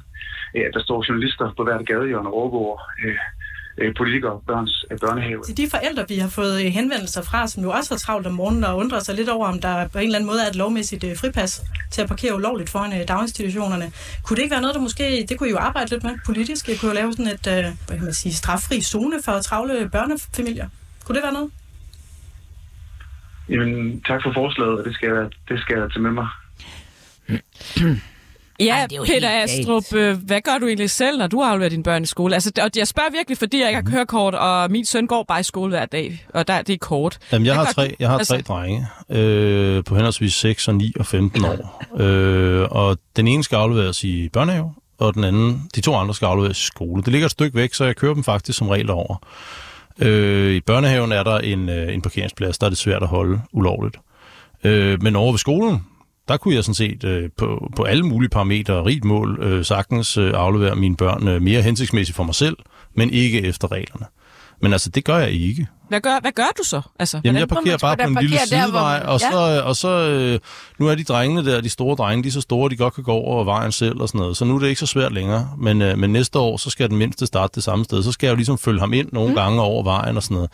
øh, 0.55 0.63
at 0.67 0.73
der 0.73 0.81
står 0.81 1.05
journalister 1.07 1.53
på 1.57 1.63
hvert 1.63 1.85
gadehjørne 1.85 2.29
og 2.29 2.33
overvåger 2.33 2.77
øh, 3.05 3.17
øh, 3.77 3.93
politikere 3.97 4.39
børns 4.47 4.85
øh, 4.91 4.97
børnehave. 4.99 5.43
Til 5.43 5.57
de 5.57 5.69
forældre, 5.69 6.05
vi 6.07 6.15
har 6.17 6.29
fået 6.29 6.65
øh, 6.65 6.71
henvendelser 6.71 7.21
fra, 7.21 7.47
som 7.47 7.63
jo 7.63 7.71
også 7.71 7.93
har 7.93 7.97
travlt 7.97 8.27
om 8.27 8.33
morgenen 8.33 8.63
og 8.63 8.77
undrer 8.77 8.99
sig 8.99 9.15
lidt 9.15 9.29
over, 9.29 9.47
om 9.47 9.61
der 9.61 9.87
på 9.87 9.97
en 9.97 10.03
eller 10.05 10.15
anden 10.17 10.27
måde 10.27 10.43
er 10.45 10.49
et 10.49 10.55
lovmæssigt 10.55 11.03
øh, 11.03 11.17
fripas 11.17 11.61
til 11.91 12.01
at 12.01 12.07
parkere 12.07 12.35
ulovligt 12.35 12.69
foran 12.69 13.01
øh, 13.01 13.07
daginstitutionerne. 13.07 13.91
Kunne 14.23 14.35
det 14.37 14.43
ikke 14.43 14.51
være 14.53 14.61
noget, 14.61 14.75
der 14.75 14.81
måske, 14.81 15.25
det 15.29 15.37
kunne 15.37 15.49
I 15.49 15.51
jo 15.51 15.57
arbejde 15.57 15.89
lidt 15.89 16.03
med 16.03 16.13
politisk, 16.25 16.69
I 16.69 16.75
kunne 16.75 16.89
jo 16.89 16.95
lave 16.95 17.13
sådan 17.13 17.27
et, 17.27 17.47
øh, 17.47 17.63
hvad 17.87 17.97
kan 17.97 18.03
man 18.03 18.13
sige, 18.13 18.33
straffri 18.33 18.81
zone 18.81 19.15
for 19.25 19.39
travle 19.39 19.89
børnefamilier? 19.89 20.67
Kunne 21.05 21.15
det 21.15 21.23
være 21.23 21.33
noget? 21.33 21.51
Jamen, 23.49 24.01
tak 24.01 24.21
for 24.23 24.31
forslaget, 24.33 24.79
og 24.79 24.85
det 24.85 24.93
skal, 24.95 25.09
jeg- 25.09 25.29
det 25.49 25.59
skal 25.59 25.77
jeg 25.79 25.89
tage 25.91 26.01
med 26.03 26.11
mig. 26.11 26.27
Ja, 28.65 28.75
Ej, 28.75 28.87
det 28.87 28.93
er 28.93 28.97
jo 28.97 29.03
Peter 29.03 29.29
Astrup, 29.29 29.93
øh, 29.95 30.17
hvad 30.17 30.41
gør 30.41 30.57
du 30.57 30.67
egentlig 30.67 30.89
selv, 30.89 31.17
når 31.17 31.27
du 31.27 31.41
afleverer 31.41 31.69
dine 31.69 31.83
børn 31.83 32.03
i 32.03 32.05
skole? 32.05 32.33
Altså, 32.33 32.51
og 32.61 32.69
jeg 32.75 32.87
spørger 32.87 33.09
virkelig, 33.11 33.37
fordi 33.37 33.59
jeg 33.61 33.67
ikke 33.69 33.81
Mhm. 33.81 33.91
har 33.91 33.97
kørekort, 33.97 34.35
og 34.35 34.71
min 34.71 34.85
søn 34.85 35.07
går 35.07 35.25
bare 35.27 35.39
i 35.39 35.43
skole 35.43 35.69
hver 35.69 35.85
dag, 35.85 36.25
og 36.33 36.47
der, 36.47 36.61
det 36.61 36.73
er 36.73 36.77
kort. 36.77 37.17
Jamen, 37.31 37.45
jeg 37.45 37.55
har 37.55 37.65
tre, 37.65 37.95
jeg 37.99 38.09
har 38.09 38.17
Altså- 38.17 38.33
tre 38.35 38.41
drenge 38.41 38.87
øh, 39.09 39.83
på 39.83 39.95
henholdsvis 39.95 40.33
6 40.33 40.67
og 40.67 40.75
9 40.75 40.93
og 40.99 41.05
15 41.05 41.45
år. 41.45 41.83
Øh, 42.01 42.67
og 42.71 42.97
den 43.15 43.27
ene 43.27 43.43
skal 43.43 43.55
afleveres 43.55 44.03
i 44.03 44.29
børnehave, 44.29 44.73
og 44.99 45.13
den 45.13 45.23
anden, 45.23 45.69
de 45.75 45.81
to 45.81 45.95
andre 45.95 46.13
skal 46.15 46.25
afleveres 46.25 46.59
i 46.63 46.65
skole. 46.65 47.01
Det 47.03 47.11
ligger 47.11 47.25
et 47.25 47.31
stykke 47.31 47.57
væk, 47.57 47.73
så 47.73 47.85
jeg 47.85 47.95
kører 47.95 48.13
dem 48.13 48.23
faktisk 48.23 48.57
som 48.57 48.67
regel 48.69 48.89
over. 48.89 49.15
Øh, 49.99 50.53
I 50.55 50.59
børnehaven 50.59 51.11
er 51.11 51.23
der 51.23 51.37
en, 51.37 51.69
øh, 51.69 51.93
en 51.93 52.01
parkeringsplads, 52.01 52.57
der 52.57 52.65
er 52.65 52.69
det 52.69 52.77
svært 52.77 53.01
at 53.03 53.07
holde 53.07 53.41
ulovligt. 53.53 53.97
Øh, 54.63 55.03
men 55.03 55.15
over 55.15 55.31
ved 55.31 55.39
skolen, 55.39 55.85
der 56.27 56.37
kunne 56.37 56.55
jeg 56.55 56.63
sådan 56.63 56.75
set 56.75 57.03
øh, 57.03 57.29
på, 57.37 57.71
på 57.75 57.83
alle 57.83 58.03
mulige 58.03 58.29
parametre, 58.29 58.85
rigt 58.85 59.05
mål, 59.05 59.39
øh, 59.41 59.65
sagtens 59.65 60.17
øh, 60.17 60.31
aflevere 60.35 60.75
mine 60.75 60.95
børn 60.95 61.27
øh, 61.27 61.41
mere 61.41 61.61
hensigtsmæssigt 61.61 62.15
for 62.15 62.23
mig 62.23 62.35
selv, 62.35 62.57
men 62.95 63.09
ikke 63.09 63.41
efter 63.41 63.71
reglerne. 63.71 64.05
Men 64.61 64.73
altså, 64.73 64.89
det 64.89 65.05
gør 65.05 65.17
jeg 65.17 65.31
ikke. 65.31 65.67
Hvad 65.91 66.01
gør, 66.01 66.19
hvad 66.21 66.31
gør 66.31 66.47
du 66.57 66.63
så? 66.63 66.81
Altså, 66.99 67.21
Jamen, 67.23 67.39
jeg 67.39 67.47
parkerer 67.47 67.77
bare 67.77 67.97
på 67.97 68.03
en 68.07 68.17
lille 68.21 68.37
parkerer 68.37 68.61
der, 68.61 68.69
hvor 68.71 68.79
sidevej, 68.79 68.99
man- 68.99 69.07
og 69.09 69.19
så, 69.19 69.25
Ja. 69.27 69.59
og 69.61 69.75
så 69.75 69.87
øh, 69.87 70.39
nu 70.79 70.87
er 70.87 70.95
de 70.95 71.03
drengene 71.03 71.51
der, 71.51 71.61
de 71.61 71.69
store 71.69 71.95
drenge, 71.95 72.23
de 72.23 72.27
er 72.27 72.31
så 72.31 72.41
store, 72.41 72.69
de 72.69 72.77
godt 72.77 72.93
kan 72.93 73.03
gå 73.03 73.11
over 73.11 73.43
vejen 73.43 73.71
selv 73.71 74.01
og 74.01 74.07
sådan 74.07 74.19
noget. 74.19 74.37
Så 74.37 74.45
nu 74.45 74.55
er 74.55 74.59
det 74.59 74.67
ikke 74.67 74.79
så 74.79 74.85
svært 74.85 75.13
længere. 75.13 75.49
Men, 75.57 75.81
øh, 75.81 75.97
men 75.97 76.09
næste 76.13 76.39
år, 76.39 76.57
så 76.57 76.69
skal 76.69 76.89
den 76.89 76.97
mindste 76.97 77.25
starte 77.25 77.51
det 77.55 77.63
samme 77.63 77.85
sted. 77.85 78.03
Så 78.03 78.11
skal 78.11 78.27
jeg 78.27 78.31
jo 78.31 78.35
ligesom 78.35 78.57
følge 78.57 78.79
ham 78.79 78.93
ind 78.93 79.09
nogle 79.11 79.29
mm. 79.29 79.35
gange 79.35 79.61
over 79.61 79.83
vejen 79.83 80.17
og 80.17 80.23
sådan 80.23 80.35
noget. 80.35 80.49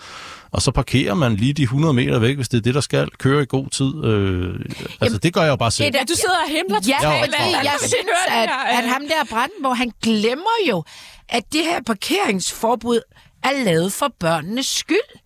Og 0.51 0.61
så 0.61 0.71
parkerer 0.71 1.13
man 1.13 1.35
lige 1.35 1.53
de 1.53 1.63
100 1.63 1.93
meter 1.93 2.19
væk, 2.19 2.35
hvis 2.35 2.49
det 2.49 2.57
er 2.57 2.61
det, 2.61 2.75
der 2.75 2.81
skal 2.81 3.09
køre 3.19 3.43
i 3.43 3.45
god 3.49 3.67
tid. 3.69 4.03
Øh, 4.05 4.55
altså, 5.01 5.17
det 5.17 5.33
gør 5.33 5.41
jeg 5.41 5.49
jo 5.49 5.55
bare 5.55 5.71
selv. 5.71 5.95
Ja, 5.95 6.01
du 6.03 6.13
sidder 6.15 6.35
og 6.45 6.51
himler 6.51 6.79
Ja, 6.88 6.99
Hvordan 7.17 7.33
jeg 7.39 7.61
kan 7.63 7.71
vi 7.81 7.88
synes, 7.88 7.91
det 8.27 8.33
at, 8.33 8.49
at 8.77 8.89
ham 8.89 9.01
der 9.01 9.25
Brandenborg, 9.35 9.77
han 9.77 9.91
glemmer 10.03 10.57
jo, 10.69 10.83
at 11.29 11.43
det 11.53 11.61
her 11.63 11.79
parkeringsforbud 11.85 12.99
er 13.43 13.63
lavet 13.63 13.93
for 13.93 14.07
børnenes 14.19 14.65
skyld. 14.65 15.19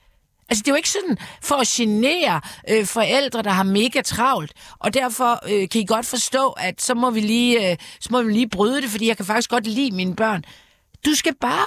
Altså, 0.52 0.62
det 0.62 0.68
er 0.68 0.72
jo 0.72 0.76
ikke 0.76 0.90
sådan 0.90 1.18
for 1.42 1.56
at 1.56 1.68
genere 1.68 2.42
øh, 2.70 2.86
forældre, 2.86 3.42
der 3.42 3.50
har 3.50 3.64
mega 3.64 4.02
travlt, 4.02 4.54
og 4.80 4.94
derfor 4.94 5.40
øh, 5.50 5.70
kan 5.70 5.82
I 5.82 5.86
godt 5.86 6.06
forstå, 6.06 6.50
at 6.50 6.82
så 6.82 6.94
må, 6.94 7.10
vi 7.10 7.20
lige, 7.20 7.72
øh, 7.72 7.78
så 8.00 8.10
må 8.12 8.22
vi 8.22 8.32
lige 8.32 8.50
bryde 8.50 8.82
det, 8.82 8.90
fordi 8.90 9.08
jeg 9.08 9.18
kan 9.18 9.26
faktisk 9.26 9.50
godt 9.50 9.68
lide 9.68 9.92
mine 9.92 10.16
børn. 10.16 10.44
Du 11.06 11.16
skal 11.16 11.36
bare 11.42 11.66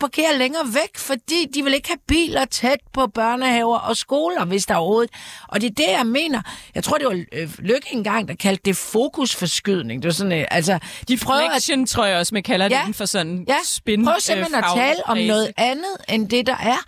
parkere 0.00 0.38
længere 0.38 0.74
væk, 0.74 0.96
fordi 0.96 1.46
de 1.54 1.64
vil 1.64 1.74
ikke 1.74 1.88
have 1.88 1.98
biler 2.08 2.44
tæt 2.44 2.78
på 2.92 3.06
børnehaver 3.06 3.78
og 3.78 3.96
skoler, 3.96 4.44
hvis 4.44 4.66
der 4.66 4.74
er 4.74 4.78
overhovedet. 4.78 5.10
Og 5.48 5.60
det 5.60 5.70
er 5.70 5.74
det, 5.74 5.90
jeg 5.98 6.06
mener. 6.06 6.42
Jeg 6.74 6.84
tror, 6.84 6.98
det 6.98 7.06
var 7.06 7.24
øh, 7.32 7.50
Lykke 7.58 7.88
engang, 7.92 8.28
der 8.28 8.34
kaldte 8.34 8.62
det 8.64 8.76
fokusforskydning. 8.76 10.02
Det 10.02 10.08
var 10.08 10.12
sådan, 10.12 10.40
øh, 10.40 10.46
altså, 10.50 10.78
de 11.08 11.16
prøver 11.16 11.40
at 11.40 11.46
Deflection, 11.46 11.86
tror 11.86 12.04
jeg 12.04 12.18
også, 12.18 12.34
man 12.34 12.42
kalder 12.42 12.68
det 12.68 12.76
inden 12.80 12.94
for 12.94 13.04
sådan 13.04 13.44
ja, 13.48 13.58
spin. 13.64 14.04
prøv 14.04 14.14
simpelthen 14.20 14.54
øh, 14.54 14.70
at 14.70 14.76
tale 14.76 15.06
om 15.06 15.18
noget 15.18 15.52
andet, 15.56 15.96
end 16.08 16.28
det, 16.28 16.46
der 16.46 16.56
er. 16.56 16.78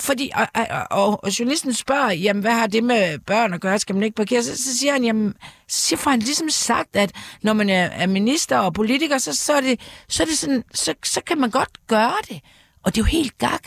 Fordi, 0.00 0.30
og, 0.34 0.46
og, 0.54 0.66
og, 0.90 1.24
og 1.24 1.38
journalisten 1.38 1.74
spørger, 1.74 2.10
jamen, 2.12 2.40
hvad 2.40 2.52
har 2.52 2.66
det 2.66 2.84
med 2.84 3.18
børn 3.18 3.54
at 3.54 3.60
gøre? 3.60 3.78
Skal 3.78 3.94
man 3.94 4.04
ikke 4.04 4.16
parkere? 4.16 4.42
Så, 4.42 4.56
så 4.56 4.78
siger 4.78 4.92
han, 4.92 5.04
jamen, 5.04 5.34
så 5.68 5.80
siger 5.80 6.10
han 6.10 6.18
ligesom 6.18 6.50
sagt, 6.50 6.96
at 6.96 7.12
når 7.42 7.52
man 7.52 7.70
er, 7.70 7.84
er 7.84 8.06
minister 8.06 8.58
og 8.58 8.74
politiker, 8.74 9.18
så, 9.18 9.34
så, 9.36 9.52
er 9.52 9.60
det, 9.60 9.80
så, 10.08 10.22
er 10.22 10.26
det 10.26 10.38
sådan, 10.38 10.64
så, 10.74 10.94
så 11.04 11.20
kan 11.26 11.38
man 11.38 11.50
godt 11.50 11.68
gøre 11.86 12.14
det. 12.28 12.40
Og 12.84 12.94
det 12.94 13.00
er 13.00 13.02
jo 13.02 13.06
helt 13.18 13.38
gak. 13.38 13.60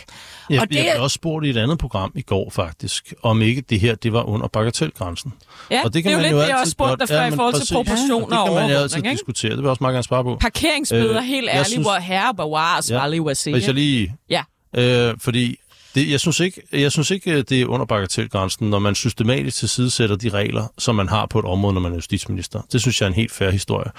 Jeg, 0.50 0.62
og 0.62 0.70
det... 0.70 0.76
jeg 0.76 0.92
blev 0.94 1.04
også 1.04 1.16
spurgt 1.16 1.46
i 1.46 1.50
et 1.50 1.58
andet 1.58 1.78
program 1.80 2.12
i 2.16 2.22
går 2.22 2.50
faktisk, 2.50 3.14
om 3.24 3.42
ikke 3.42 3.62
det 3.62 3.80
her 3.80 3.96
det 3.96 4.14
var 4.14 4.24
under 4.24 4.48
bagatelgrænsen. 4.48 5.34
Ja, 5.72 5.82
og 5.86 5.94
det 5.94 6.06
er 6.06 6.12
jo 6.12 6.18
man 6.18 6.26
lidt 6.26 6.36
det, 6.42 6.48
jeg 6.48 6.58
også 6.58 6.72
spurgte 6.72 6.90
godt- 6.92 7.00
dig 7.00 7.08
før 7.10 7.26
i 7.26 7.32
forhold 7.32 7.54
til 7.54 7.60
præcis. 7.60 7.72
proportioner 7.74 8.38
og 8.38 8.48
det 8.50 8.56
kan 8.56 8.62
man 8.64 8.72
jo 8.72 8.78
altid 8.82 8.98
ikke? 8.98 9.10
diskutere, 9.10 9.50
det 9.50 9.58
vil 9.58 9.64
jeg 9.64 9.70
også 9.70 9.84
meget 9.84 9.94
gerne 9.94 10.04
svare 10.04 10.24
på. 10.24 10.38
Parkeringsbøder, 10.42 11.18
Øh, 11.18 11.24
helt 11.24 11.50
ærligt, 11.50 11.68
synes- 11.68 11.88
hvor 11.88 11.96
herre 11.96 12.34
bevares, 12.34 12.92
ja. 12.92 12.96
var 13.08 13.30
at 13.30 13.38
sige. 13.38 13.54
Hvis 13.54 13.66
jeg 13.68 13.74
lige... 13.76 14.16
Ja. 14.30 14.44
Øh, 14.76 15.16
fordi 15.20 15.56
det, 15.96 16.12
jeg, 16.12 16.20
synes 16.20 16.40
ikke, 16.40 16.62
jeg 16.74 16.92
synes 16.92 17.12
ikke, 17.12 17.42
det 17.42 17.62
er 17.62 17.66
under 17.66 17.86
bagatelgrænsen, 17.86 18.70
når 18.70 18.80
man 18.80 18.96
systematisk 18.96 19.58
tilsidesætter 19.58 20.16
de 20.16 20.30
regler, 20.30 20.68
som 20.78 20.96
man 20.96 21.10
har 21.10 21.26
på 21.26 21.40
et 21.40 21.46
område, 21.46 21.74
når 21.74 21.82
man 21.82 21.92
er 21.92 21.96
justitsminister. 21.96 22.62
Det 22.72 22.82
synes 22.82 23.02
jeg 23.02 23.06
er 23.06 23.10
en 23.10 23.16
helt 23.16 23.32
fair 23.32 23.50
historie. 23.52 23.92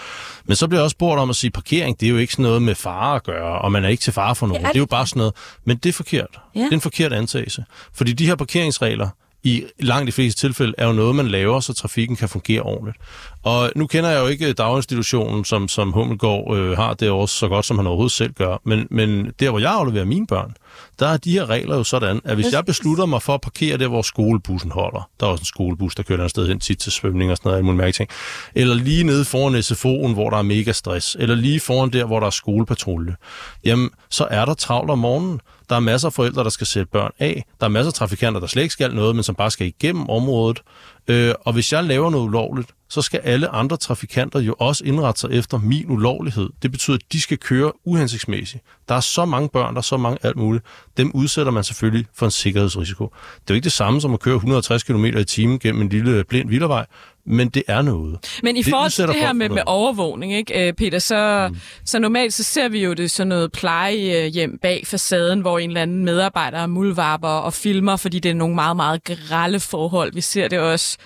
Men 0.45 0.57
så 0.57 0.69
bliver 0.69 0.81
jeg 0.81 0.85
også 0.85 0.95
spurgt 0.95 1.21
om 1.21 1.31
at 1.31 1.37
sige, 1.37 1.51
parkering, 1.51 2.01
det 2.01 2.07
er 2.07 2.11
jo 2.11 2.17
ikke 2.17 2.33
sådan 2.33 2.43
noget 2.43 2.63
med 2.63 2.75
fare 2.75 3.17
at 3.17 3.23
gøre, 3.25 3.59
og 3.59 3.73
man 3.73 3.85
er 3.85 3.89
ikke 3.89 4.01
til 4.01 4.13
fare 4.13 4.35
for 4.35 4.47
nogen. 4.47 4.63
Det 4.63 4.69
er 4.69 4.73
Det 4.73 4.77
er 4.77 4.81
jo 4.81 4.85
det. 4.85 4.91
bare 4.91 5.07
sådan 5.07 5.19
noget. 5.21 5.35
Men 5.65 5.77
det 5.77 5.89
er 5.89 5.93
forkert. 5.93 6.41
Ja. 6.55 6.61
Det 6.61 6.69
er 6.69 6.73
en 6.73 6.81
forkert 6.81 7.13
antagelse. 7.13 7.65
Fordi 7.93 8.13
de 8.13 8.27
her 8.27 8.35
parkeringsregler, 8.35 9.09
i 9.43 9.65
langt 9.79 10.07
de 10.07 10.13
fleste 10.13 10.41
tilfælde, 10.41 10.75
er 10.79 10.87
jo 10.87 10.93
noget, 10.93 11.15
man 11.17 11.29
laver, 11.29 11.61
så 11.61 11.73
trafikken 11.73 12.17
kan 12.17 12.29
fungere 12.29 12.61
ordentligt. 12.63 12.97
Og 13.43 13.73
nu 13.77 13.87
kender 13.87 14.11
jeg 14.11 14.21
jo 14.21 14.27
ikke 14.27 14.53
daginstitutionen, 14.53 15.45
som, 15.45 15.69
som 15.69 15.93
Hummelgaard 15.93 16.57
øh, 16.57 16.77
har 16.77 16.95
det 16.95 17.11
også 17.11 17.35
så 17.35 17.49
godt, 17.49 17.65
som 17.65 17.79
han 17.79 17.87
overhovedet 17.87 18.13
selv 18.13 18.33
gør. 18.33 18.61
Men, 18.65 18.87
men 18.91 19.33
der, 19.41 19.51
hvor 19.51 19.59
jeg 19.59 19.73
afleverer 19.73 20.05
mine 20.05 20.27
børn, 20.27 20.55
der 20.99 21.09
er 21.09 21.17
de 21.17 21.33
her 21.33 21.51
regler 21.51 21.77
jo 21.77 21.85
sådan, 21.85 22.21
at 22.25 22.35
hvis 22.35 22.53
jeg 22.53 22.65
beslutter 22.65 23.07
mig 23.07 23.23
for 23.23 23.35
at 23.35 23.41
parkere 23.41 23.79
der, 23.79 23.89
hvor 23.89 24.03
skolebussen 24.03 24.71
holder, 24.71 25.09
der 25.21 25.27
er 25.27 25.31
også 25.31 25.43
en 25.43 25.47
skolebus, 25.47 25.95
der 25.95 26.03
kører 26.03 26.25
et 26.25 26.31
sted 26.31 26.49
hen 26.49 26.61
tit 26.61 26.79
til 26.79 26.93
svømning 26.93 27.31
og 27.31 27.37
sådan 27.37 27.65
noget, 27.65 27.77
mærkelige 27.77 27.93
ting, 27.93 28.11
eller 28.55 28.75
lige 28.75 29.05
nede 29.05 29.25
foran 29.25 29.55
SFO'en, 29.55 30.15
hvor 30.15 30.31
der 30.31 30.37
er 30.37 30.43
mega 30.43 30.73
stress, 30.73 31.17
eller 31.21 31.35
lige 31.35 31.61
foran 31.61 31.91
der, 31.91 32.05
hvor 32.05 32.21
der 32.21 32.27
er 32.27 32.31
skolepatrulje, 32.31 33.17
jamen, 33.65 33.91
så 34.11 34.27
er 34.31 34.45
der 34.45 34.55
travlt 34.55 34.91
om 34.91 34.99
morgenen. 34.99 35.41
Der 35.71 35.77
er 35.77 35.81
masser 35.81 36.09
af 36.09 36.13
forældre, 36.13 36.45
der 36.45 36.51
skal 36.51 36.67
sætte 36.67 36.91
børn 36.93 37.11
af. 37.19 37.45
Der 37.61 37.67
er 37.67 37.71
masser 37.71 37.91
af 37.91 37.95
trafikanter, 37.95 38.41
der 38.41 38.47
slet 38.47 38.63
ikke 38.63 38.73
skal 38.73 38.95
noget, 38.95 39.15
men 39.15 39.23
som 39.23 39.35
bare 39.35 39.51
skal 39.51 39.67
igennem 39.67 40.11
området. 40.11 40.63
Øh, 41.11 41.35
og 41.41 41.53
hvis 41.53 41.73
jeg 41.73 41.85
laver 41.85 42.11
noget 42.11 42.25
ulovligt, 42.25 42.71
så 42.89 43.03
skal 43.03 43.21
alle 43.25 43.49
andre 43.49 43.77
trafikanter 43.77 44.41
jo 44.41 44.55
også 44.59 44.85
indrette 44.85 45.21
sig 45.21 45.31
efter 45.31 45.59
min 45.59 45.91
ulovlighed. 45.91 46.51
Det 46.63 46.71
betyder, 46.71 46.97
at 46.97 47.13
de 47.13 47.21
skal 47.21 47.39
køre 47.39 47.73
uhensigtsmæssigt. 47.85 48.65
Der 48.89 48.95
er 48.95 49.01
så 49.01 49.25
mange 49.25 49.49
børn, 49.49 49.75
der 49.75 49.79
er 49.79 49.83
så 49.83 49.97
mange 49.97 50.19
alt 50.23 50.37
muligt. 50.37 50.65
Dem 50.97 51.11
udsætter 51.15 51.53
man 51.53 51.65
selvfølgelig 51.65 52.07
for 52.15 52.27
en 52.27 52.31
sikkerhedsrisiko. 52.31 53.05
Det 53.35 53.41
er 53.41 53.45
jo 53.51 53.55
ikke 53.55 53.65
det 53.65 53.73
samme 53.73 54.01
som 54.01 54.15
at 54.15 54.21
køre 54.21 54.35
160 54.35 54.83
km 54.83 55.05
i 55.05 55.25
timen 55.25 55.59
gennem 55.59 55.83
en 55.83 55.89
lille 55.89 56.25
blind 56.25 56.49
vildervej, 56.49 56.87
men 57.27 57.49
det 57.49 57.63
er 57.69 57.83
noget. 57.83 58.39
Men 58.43 58.57
i 58.57 58.63
forhold 58.63 58.91
til 58.91 59.07
det 59.07 59.17
her 59.17 59.33
med, 59.33 59.49
med 59.49 59.63
overvågning, 59.67 60.35
ikke, 60.35 60.69
øh, 60.69 60.73
Peter, 60.73 60.99
så, 60.99 61.49
mm. 61.51 61.59
så 61.85 61.99
normalt 61.99 62.35
så 62.35 62.43
ser 62.43 62.69
vi 62.69 62.85
jo 62.85 62.93
det 62.93 63.11
sådan 63.11 63.29
noget 63.29 63.53
plejehjem 63.53 64.59
bag 64.63 64.87
facaden, 64.87 65.41
hvor 65.41 65.59
en 65.59 65.71
eller 65.71 65.83
anden 65.83 66.05
medarbejder 66.05 66.59
er 66.59 66.67
muldvarper 66.67 67.29
og 67.29 67.53
filmer, 67.53 67.97
fordi 67.97 68.19
det 68.19 68.31
er 68.31 68.35
nogle 68.35 68.55
meget, 68.55 68.77
meget 68.77 69.05
grælde 69.05 69.61
forhold. 69.61 70.13
Vi 70.13 70.21
ser 70.21 70.49
det 70.49 70.59
også, 70.59 70.97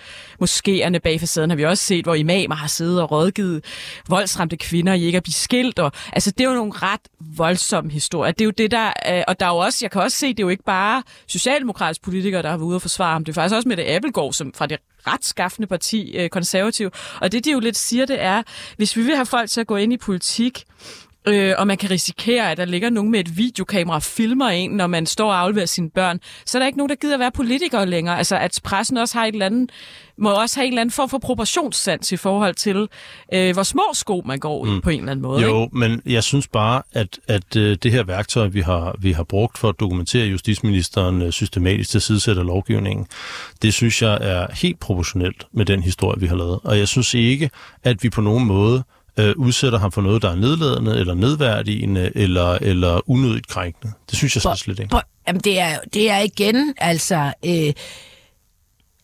moskéerne 0.43 0.97
bag 0.97 1.19
facaden 1.19 1.49
har 1.49 1.57
vi 1.57 1.65
også 1.65 1.83
set, 1.83 2.05
hvor 2.05 2.15
imamer 2.15 2.55
har 2.55 2.67
siddet 2.67 3.01
og 3.01 3.11
rådgivet 3.11 3.65
voldsramte 4.09 4.57
kvinder 4.57 4.93
i 4.93 5.03
ikke 5.03 5.17
at 5.17 5.23
blive 5.23 5.33
skilt. 5.33 5.79
Og, 5.79 5.91
altså, 6.13 6.31
det 6.31 6.43
er 6.43 6.49
jo 6.49 6.55
nogle 6.55 6.73
ret 6.75 7.01
voldsomme 7.19 7.91
historier. 7.91 8.31
Det 8.31 8.41
er 8.41 8.45
jo 8.45 8.51
det, 8.51 8.71
der... 8.71 8.93
Øh, 9.09 9.23
og 9.27 9.39
der 9.39 9.45
er 9.45 9.49
jo 9.49 9.57
også, 9.57 9.79
jeg 9.81 9.91
kan 9.91 10.01
også 10.01 10.17
se, 10.17 10.27
det 10.27 10.39
er 10.39 10.43
jo 10.43 10.49
ikke 10.49 10.63
bare 10.63 11.03
socialdemokratiske 11.27 12.03
politikere, 12.03 12.41
der 12.41 12.49
har 12.49 12.57
været 12.57 12.67
ude 12.67 12.75
og 12.75 12.81
forsvare 12.81 13.13
ham. 13.13 13.25
Det 13.25 13.31
er 13.31 13.33
faktisk 13.33 13.55
også 13.55 13.67
med 13.67 13.77
det 13.77 13.83
Appelgaard, 13.95 14.33
som 14.33 14.53
fra 14.53 14.65
det 14.65 14.77
ret 15.07 15.25
skaffende 15.25 15.67
parti, 15.67 16.17
øh, 16.17 16.29
konservativ. 16.29 16.91
Og 17.21 17.31
det, 17.31 17.45
de 17.45 17.51
jo 17.51 17.59
lidt 17.59 17.77
siger, 17.77 18.05
det 18.05 18.21
er, 18.21 18.43
hvis 18.77 18.97
vi 18.97 19.01
vil 19.01 19.15
have 19.15 19.25
folk 19.25 19.49
til 19.49 19.61
at 19.61 19.67
gå 19.67 19.75
ind 19.75 19.93
i 19.93 19.97
politik, 19.97 20.63
øh, 21.27 21.53
og 21.57 21.67
man 21.67 21.77
kan 21.77 21.91
risikere, 21.91 22.51
at 22.51 22.57
der 22.57 22.65
ligger 22.65 22.89
nogen 22.89 23.11
med 23.11 23.19
et 23.19 23.37
videokamera 23.37 23.95
og 23.95 24.03
filmer 24.03 24.49
en, 24.49 24.71
når 24.71 24.87
man 24.87 25.05
står 25.05 25.29
og 25.29 25.39
afleverer 25.39 25.65
sine 25.65 25.89
børn, 25.89 26.19
så 26.45 26.57
er 26.57 26.59
der 26.59 26.67
ikke 26.67 26.77
nogen, 26.77 26.89
der 26.89 26.95
gider 26.95 27.17
være 27.17 27.31
politikere 27.31 27.85
længere. 27.85 28.17
Altså, 28.17 28.37
at 28.37 28.59
pressen 28.63 28.97
også 28.97 29.17
har 29.17 29.25
et 29.25 29.33
eller 29.33 29.45
andet, 29.45 29.69
må 30.17 30.29
også 30.29 30.59
have 30.59 30.65
en 30.65 30.73
eller 30.73 30.81
anden 30.81 30.93
form 30.93 31.09
for 31.09 31.17
proportionssans 31.17 32.11
i 32.11 32.17
forhold 32.17 32.55
til, 32.55 32.87
øh, 33.33 33.53
hvor 33.53 33.63
små 33.63 33.83
sko 33.93 34.21
man 34.25 34.39
går 34.39 34.65
i 34.65 34.69
mm. 34.69 34.81
på 34.81 34.89
en 34.89 34.99
eller 34.99 35.11
anden 35.11 35.23
måde. 35.23 35.41
Jo, 35.41 35.63
Ikke? 35.63 35.77
men 35.77 36.01
jeg 36.05 36.23
synes 36.23 36.47
bare, 36.47 36.81
at, 36.93 37.19
at 37.27 37.55
øh, 37.55 37.77
det 37.83 37.91
her 37.91 38.03
værktøj, 38.03 38.47
vi 38.47 38.61
har, 38.61 38.95
vi 38.99 39.11
har 39.11 39.23
brugt 39.23 39.57
for 39.57 39.69
at 39.69 39.79
dokumentere 39.79 40.27
justitsministeren 40.27 41.21
øh, 41.21 41.31
systematisk 41.31 41.89
til 41.89 42.01
sidesætter 42.01 42.43
lovgivningen, 42.43 43.07
det 43.61 43.73
synes 43.73 44.01
jeg 44.01 44.17
er 44.21 44.47
helt 44.53 44.79
proportionelt 44.79 45.47
med 45.51 45.65
den 45.65 45.83
historie, 45.83 46.19
vi 46.19 46.27
har 46.27 46.35
lavet. 46.35 46.59
Og 46.63 46.79
jeg 46.79 46.87
synes 46.87 47.13
ikke, 47.13 47.49
at 47.83 48.03
vi 48.03 48.09
på 48.09 48.21
nogen 48.21 48.45
måde 48.45 48.83
øh, 49.19 49.33
udsætter 49.37 49.79
ham 49.79 49.91
for 49.91 50.01
noget, 50.01 50.21
der 50.21 50.31
er 50.31 50.35
nedladende, 50.35 50.99
eller 50.99 51.13
nedværdigende, 51.13 52.11
eller, 52.15 52.57
eller 52.61 53.09
unødigt 53.09 53.47
krænkende. 53.47 53.93
Det 54.09 54.17
synes 54.17 54.35
jeg 54.35 54.41
så 54.41 54.55
slet 54.55 54.79
ikke. 54.79 54.89
Prøv, 54.89 55.01
jamen, 55.27 55.41
det 55.41 55.59
er, 55.59 55.79
det 55.93 56.09
er 56.09 56.19
igen, 56.19 56.73
altså... 56.77 57.33
Øh, 57.45 57.73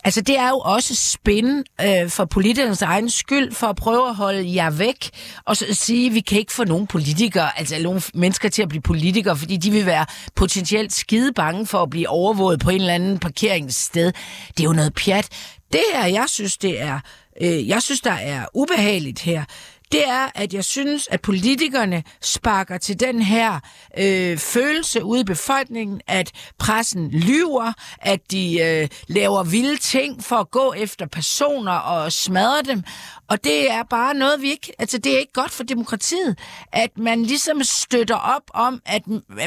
Altså, 0.03 0.21
det 0.21 0.37
er 0.37 0.49
jo 0.49 0.57
også 0.57 0.95
spin 0.95 1.63
øh, 1.81 2.09
for 2.09 2.25
politikernes 2.25 2.81
egen 2.81 3.09
skyld, 3.09 3.51
for 3.51 3.67
at 3.67 3.75
prøve 3.75 4.09
at 4.09 4.15
holde 4.15 4.55
jer 4.55 4.69
væk, 4.69 5.09
og 5.45 5.57
så 5.57 5.65
sige, 5.71 6.07
at 6.07 6.13
vi 6.13 6.19
kan 6.19 6.39
ikke 6.39 6.53
få 6.53 6.63
nogen 6.63 6.87
politikere, 6.87 7.59
altså 7.59 7.75
nogle 7.81 8.01
mennesker 8.13 8.49
til 8.49 8.61
at 8.61 8.69
blive 8.69 8.81
politikere, 8.81 9.37
fordi 9.37 9.57
de 9.57 9.71
vil 9.71 9.85
være 9.85 10.05
potentielt 10.35 10.93
skide 10.93 11.33
bange 11.33 11.65
for 11.65 11.83
at 11.83 11.89
blive 11.89 12.09
overvåget 12.09 12.59
på 12.59 12.69
en 12.69 12.81
eller 12.81 12.93
anden 12.93 13.19
parkeringssted. 13.19 14.11
Det 14.47 14.59
er 14.59 14.63
jo 14.63 14.73
noget 14.73 14.93
pjat. 14.93 15.27
Det 15.73 15.83
her, 15.93 16.05
jeg 16.05 16.25
synes, 16.27 16.57
det 16.57 16.81
er, 16.81 16.99
øh, 17.41 17.67
jeg 17.67 17.81
synes, 17.81 18.01
der 18.01 18.11
er 18.11 18.45
ubehageligt 18.53 19.19
her, 19.19 19.43
det 19.91 20.07
er, 20.07 20.27
at 20.35 20.53
jeg 20.53 20.65
synes, 20.65 21.07
at 21.11 21.21
politikerne 21.21 22.03
sparker 22.21 22.77
til 22.77 22.99
den 22.99 23.21
her 23.21 23.59
øh, 23.97 24.37
følelse 24.37 25.03
ude 25.03 25.21
i 25.21 25.23
befolkningen, 25.23 26.01
at 26.07 26.31
pressen 26.59 27.09
lyver, 27.11 27.73
at 27.99 28.31
de 28.31 28.59
øh, 28.61 28.87
laver 29.07 29.43
vilde 29.43 29.77
ting 29.77 30.23
for 30.23 30.35
at 30.35 30.51
gå 30.51 30.73
efter 30.77 31.05
personer 31.05 31.71
og 31.71 32.11
smadre 32.11 32.61
dem. 32.61 32.83
Og 33.29 33.43
det 33.43 33.71
er 33.71 33.83
bare 33.83 34.13
noget, 34.13 34.41
vi 34.41 34.51
ikke... 34.51 34.71
Altså, 34.79 34.97
det 34.97 35.13
er 35.13 35.19
ikke 35.19 35.33
godt 35.33 35.51
for 35.51 35.63
demokratiet, 35.63 36.39
at 36.71 36.97
man 36.97 37.23
ligesom 37.23 37.63
støtter 37.63 38.15
op 38.15 38.43
om, 38.53 38.81
at 38.85 39.01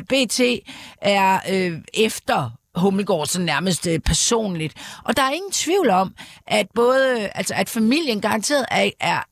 BT 0.09 0.41
er 1.03 1.41
øh, 1.51 1.79
efter 1.95 2.51
Hummelgaard 2.75 3.27
så 3.27 3.41
nærmest 3.41 3.87
øh, 3.87 3.99
personligt. 3.99 4.75
Og 5.05 5.17
der 5.17 5.23
er 5.23 5.31
ingen 5.31 5.53
tvivl 5.53 5.91
om, 5.91 6.15
at 6.47 6.67
både, 6.75 7.29
altså 7.35 7.55
at 7.55 7.69
familien 7.69 8.21
garanteret 8.21 8.67
er, 8.71 8.91
er 9.01 9.23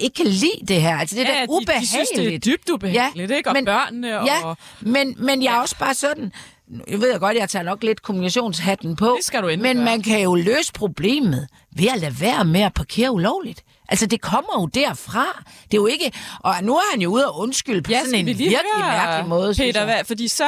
ikke 0.00 0.14
kan 0.14 0.26
lide 0.26 0.66
det 0.68 0.82
her. 0.82 0.96
Altså 0.98 1.16
det 1.16 1.22
er 1.22 1.28
Ja, 1.28 1.34
da 1.34 1.40
de- 1.40 1.46
de 1.46 1.50
ubehageligt. 1.52 1.90
synes, 1.90 2.08
det 2.16 2.34
er 2.34 2.38
dybt 2.38 2.68
ubehageligt, 2.70 3.30
ikke? 3.30 3.50
Og 3.50 3.56
børnene 3.66 4.20
og- 4.20 4.26
Ja, 4.26 4.54
men, 4.80 5.16
men 5.18 5.42
jeg 5.42 5.54
er 5.56 5.60
også 5.60 5.76
bare 5.78 5.94
sådan... 5.94 6.32
Jeg 6.88 7.00
ved 7.00 7.18
godt, 7.20 7.36
jeg 7.36 7.48
tager 7.48 7.62
nok 7.62 7.82
lidt 7.82 8.02
kommunikationshatten 8.02 8.96
på. 8.96 9.14
Det 9.16 9.24
skal 9.24 9.42
du 9.42 9.46
Men 9.46 9.60
gøre. 9.60 9.74
man 9.74 10.02
kan 10.02 10.20
jo 10.22 10.34
løse 10.34 10.72
problemet 10.72 11.48
ved 11.76 11.88
at 11.94 12.00
lade 12.00 12.20
være 12.20 12.44
med 12.44 12.60
at 12.60 12.74
parkere 12.74 13.10
ulovligt. 13.12 13.62
Altså, 13.88 14.06
det 14.06 14.20
kommer 14.20 14.60
jo 14.60 14.66
derfra. 14.66 15.44
Det 15.64 15.74
er 15.76 15.80
jo 15.80 15.86
ikke... 15.86 16.12
Og 16.40 16.54
nu 16.62 16.76
er 16.76 16.82
han 16.92 17.00
jo 17.02 17.10
ude 17.10 17.26
og 17.30 17.38
undskylde 17.38 17.82
på 17.82 17.90
Ja, 17.90 18.00
sådan 18.00 18.14
en 18.14 18.26
vi 18.26 18.32
lige 18.32 18.48
virkelig 18.48 18.84
høre, 18.84 19.06
mærkelig 19.06 19.28
måde, 19.28 19.54
Peter, 19.54 19.84
hvad, 19.84 20.04
fordi 20.04 20.28
så... 20.28 20.44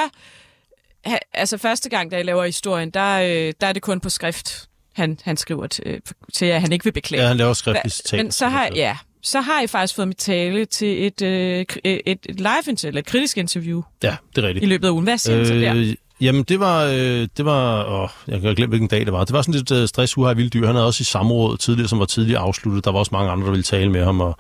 Altså 1.35 1.59
første 1.59 1.89
gang, 1.89 2.11
da 2.11 2.17
jeg 2.17 2.25
laver 2.25 2.45
historien, 2.45 2.91
der, 2.91 3.21
øh, 3.21 3.53
der 3.61 3.67
er 3.67 3.73
det 3.73 3.83
kun 3.83 4.01
på 4.01 4.09
skrift, 4.09 4.69
han, 4.95 5.19
han 5.25 5.37
skriver 5.37 5.67
til, 5.67 6.01
til, 6.33 6.47
at 6.47 6.61
han 6.61 6.73
ikke 6.73 6.85
vil 6.85 6.93
beklage. 6.93 7.23
Ja, 7.23 7.29
han 7.29 7.37
laver 7.37 7.53
skriftlige 7.53 7.91
citater. 7.91 8.23
Men 8.23 8.33
så 8.33 8.49
har, 8.49 8.69
ja, 8.75 8.97
så 9.23 9.41
har 9.41 9.61
jeg 9.61 9.71
faktisk 9.71 9.97
fået 9.97 10.09
mit 10.09 10.17
tale 10.17 10.65
til 10.65 11.07
et, 11.07 11.23
øh, 11.23 11.65
kri- 11.73 11.81
et, 11.85 12.19
et 12.29 12.41
live 12.41 12.63
interview, 12.69 12.99
et 12.99 13.07
kritisk 13.07 13.39
interview 13.39 13.83
Ja, 14.03 14.17
det 14.37 14.45
er 14.45 14.49
rigtigt. 14.49 14.65
i 14.65 14.67
løbet 14.69 14.87
af 14.87 14.91
ugen. 14.91 15.05
Hvad 15.05 15.19
siger 15.19 15.41
øh, 15.41 15.47
så 15.47 15.55
der? 15.55 15.95
Jamen, 16.21 16.43
det 16.43 16.61
var, 16.61 16.85
øh, 16.85 17.29
det 17.37 17.45
var 17.45 17.85
åh, 18.03 18.09
jeg 18.29 18.41
kan 18.41 18.55
glemme, 18.55 18.69
hvilken 18.71 18.89
dag 18.89 19.01
det 19.05 19.13
var. 19.13 19.25
Det 19.25 19.33
var 19.33 19.43
sådan 19.43 19.55
lidt 19.55 19.71
øh, 19.71 19.89
stress, 19.89 20.19
uha, 20.19 20.33
vildt 20.33 20.55
dyr. 20.55 20.67
Han 20.67 20.75
havde 20.75 20.87
også 20.87 21.01
i 21.03 21.05
samråd 21.05 21.57
tidligere, 21.57 21.89
som 21.89 21.99
var 21.99 22.05
tidligere 22.05 22.41
afsluttet. 22.41 22.85
Der 22.85 22.93
var 22.93 22.99
også 22.99 23.09
mange 23.13 23.31
andre, 23.31 23.45
der 23.45 23.51
ville 23.51 23.63
tale 23.63 23.91
med 23.91 24.05
ham, 24.05 24.21
og, 24.21 24.37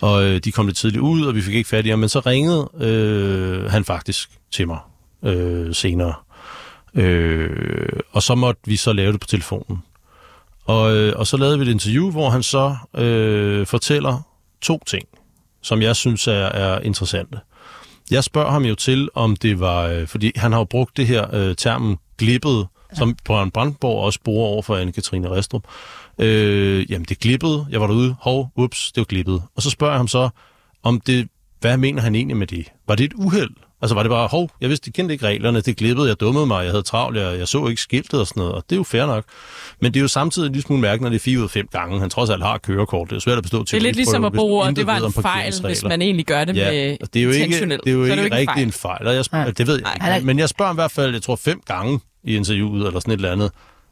og 0.00 0.24
øh, 0.24 0.40
de 0.44 0.52
kom 0.52 0.66
lidt 0.66 0.76
tidligt 0.76 1.00
ud, 1.00 1.26
og 1.26 1.34
vi 1.34 1.42
fik 1.42 1.54
ikke 1.54 1.68
fat 1.68 1.86
i 1.86 1.88
ham. 1.88 1.98
Men 1.98 2.08
så 2.08 2.20
ringede 2.20 2.68
øh, 2.80 3.70
han 3.70 3.84
faktisk 3.84 4.30
til 4.52 4.66
mig 4.66 4.78
øh, 5.24 5.74
senere. 5.74 6.14
Øh, 6.94 8.00
og 8.12 8.22
så 8.22 8.34
måtte 8.34 8.60
vi 8.64 8.76
så 8.76 8.92
lave 8.92 9.12
det 9.12 9.20
på 9.20 9.26
telefonen. 9.26 9.78
Og, 10.66 10.96
øh, 10.96 11.12
og 11.16 11.26
så 11.26 11.36
lavede 11.36 11.58
vi 11.58 11.64
et 11.64 11.70
interview, 11.70 12.10
hvor 12.10 12.30
han 12.30 12.42
så 12.42 12.76
øh, 12.94 13.66
fortæller 13.66 14.20
to 14.60 14.80
ting, 14.86 15.04
som 15.62 15.82
jeg 15.82 15.96
synes 15.96 16.26
er, 16.26 16.32
er 16.32 16.80
interessante. 16.80 17.38
Jeg 18.10 18.24
spørger 18.24 18.50
ham 18.50 18.64
jo 18.64 18.74
til, 18.74 19.08
om 19.14 19.36
det 19.36 19.60
var, 19.60 19.82
øh, 19.86 20.06
fordi 20.06 20.32
han 20.36 20.52
har 20.52 20.58
jo 20.58 20.64
brugt 20.64 20.96
det 20.96 21.06
her 21.06 21.34
øh, 21.34 21.56
termen 21.56 21.96
glippet, 22.18 22.66
ja. 22.90 22.96
som 22.96 23.16
Brian 23.24 23.50
Brandborg 23.50 24.04
også 24.04 24.20
bruger 24.24 24.46
over 24.46 24.62
for 24.62 24.76
Anne-Katrine 24.76 25.30
Restrup. 25.30 25.62
Øh, 26.18 26.90
jamen, 26.90 27.06
det 27.08 27.18
glippede. 27.18 27.66
Jeg 27.70 27.80
var 27.80 27.86
derude. 27.86 28.16
Hov, 28.20 28.50
ups, 28.56 28.92
det 28.92 29.00
var 29.00 29.04
glippet. 29.04 29.42
Og 29.56 29.62
så 29.62 29.70
spørger 29.70 29.92
jeg 29.92 29.98
ham 29.98 30.08
så, 30.08 30.28
om 30.82 31.00
det, 31.00 31.28
hvad 31.60 31.76
mener 31.76 32.02
han 32.02 32.14
egentlig 32.14 32.36
med 32.36 32.46
det? 32.46 32.72
Var 32.88 32.94
det 32.94 33.04
et 33.04 33.12
uheld? 33.14 33.50
Altså 33.82 33.94
var 33.94 34.02
det 34.02 34.10
bare, 34.10 34.28
hov, 34.28 34.50
jeg 34.60 34.68
vidste, 34.68 34.86
de 34.86 34.92
kendte 34.92 35.12
ikke 35.14 35.26
reglerne, 35.26 35.60
det 35.60 35.76
glippede, 35.76 36.08
jeg 36.08 36.20
dummede 36.20 36.46
mig, 36.46 36.62
jeg 36.64 36.70
havde 36.72 36.82
travlt, 36.82 37.18
jeg, 37.18 37.38
jeg 37.38 37.48
så 37.48 37.66
ikke 37.66 37.82
skiltet 37.82 38.20
og 38.20 38.26
sådan 38.26 38.40
noget, 38.40 38.54
og 38.54 38.64
det 38.70 38.76
er 38.76 38.76
jo 38.76 38.82
fair 38.82 39.06
nok. 39.06 39.24
Men 39.80 39.94
det 39.94 40.00
er 40.00 40.02
jo 40.02 40.08
samtidig 40.08 40.46
en 40.46 40.52
lille 40.52 40.62
smule 40.62 40.80
mærkeligt, 40.80 41.02
når 41.02 41.08
det 41.08 41.16
er 41.16 41.20
fire 41.20 41.38
ud 41.38 41.44
af 41.44 41.50
fem 41.50 41.68
gange. 41.72 42.00
Han 42.00 42.10
trods 42.10 42.30
alt 42.30 42.42
har 42.42 42.58
kørekort, 42.58 43.10
det 43.10 43.16
er 43.16 43.20
svært 43.20 43.36
at 43.36 43.42
bestå 43.42 43.58
Det 43.58 43.74
er 43.74 43.80
lidt 43.80 43.96
ligesom 43.96 44.24
at 44.24 44.32
bruge, 44.32 44.62
og 44.62 44.76
det 44.76 44.86
var 44.86 44.96
en 44.96 45.12
fejl, 45.12 45.54
hvis 45.64 45.84
man 45.84 46.02
egentlig 46.02 46.26
gør 46.26 46.44
det 46.44 46.56
Ja, 46.56 46.70
med 46.70 46.96
det 47.14 47.20
er 47.20 47.24
jo 47.24 47.30
ikke, 47.30 47.60
det 47.68 47.86
er 47.86 47.92
jo 47.92 48.04
ikke, 48.04 48.12
en 48.14 48.22
rigtig 48.24 48.46
fejl. 48.46 48.62
en 48.62 48.72
fejl, 48.72 49.06
og 49.06 49.14
jeg 49.14 49.24
spørger, 49.24 49.50
det 49.50 49.66
ved 49.66 49.82
jeg 50.00 50.14
ikke. 50.16 50.26
Men 50.26 50.38
jeg 50.38 50.48
spørger 50.48 50.72
i 50.72 50.74
hvert 50.74 50.90
fald, 50.90 51.12
jeg 51.12 51.22
tror 51.22 51.36
fem 51.36 51.60
gange 51.66 52.00
i 52.24 52.36
interviewet, 52.36 52.86
eller 52.86 53.00
sådan 53.00 53.12
et 53.12 53.16
eller 53.16 53.32
andet, 53.32 53.50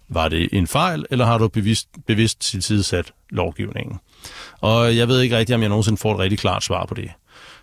var 0.08 0.28
det 0.28 0.48
en 0.52 0.66
fejl, 0.66 1.04
eller 1.10 1.24
har 1.24 1.38
du 1.38 1.48
bevidst, 1.48 1.88
bevidst 2.06 2.40
tilsidesat 2.40 3.12
lovgivningen? 3.30 3.98
Og 4.60 4.96
jeg 4.96 5.08
ved 5.08 5.20
ikke 5.20 5.38
rigtigt, 5.38 5.54
om 5.54 5.60
jeg 5.60 5.68
nogensinde 5.68 5.98
får 5.98 6.12
et 6.14 6.18
rigtig 6.18 6.38
klart 6.38 6.64
svar 6.64 6.86
på 6.86 6.94
det. 6.94 7.10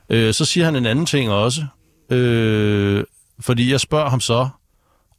Øh, 0.09 0.33
så 0.33 0.45
siger 0.45 0.65
han 0.65 0.75
en 0.75 0.85
anden 0.85 1.05
ting 1.05 1.31
også, 1.31 1.61
øh, 2.11 3.03
fordi 3.39 3.71
jeg 3.71 3.79
spørger 3.79 4.09
ham 4.09 4.19
så, 4.19 4.49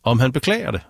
om 0.04 0.20
han 0.20 0.32
beklager 0.32 0.70
det. 0.70 0.80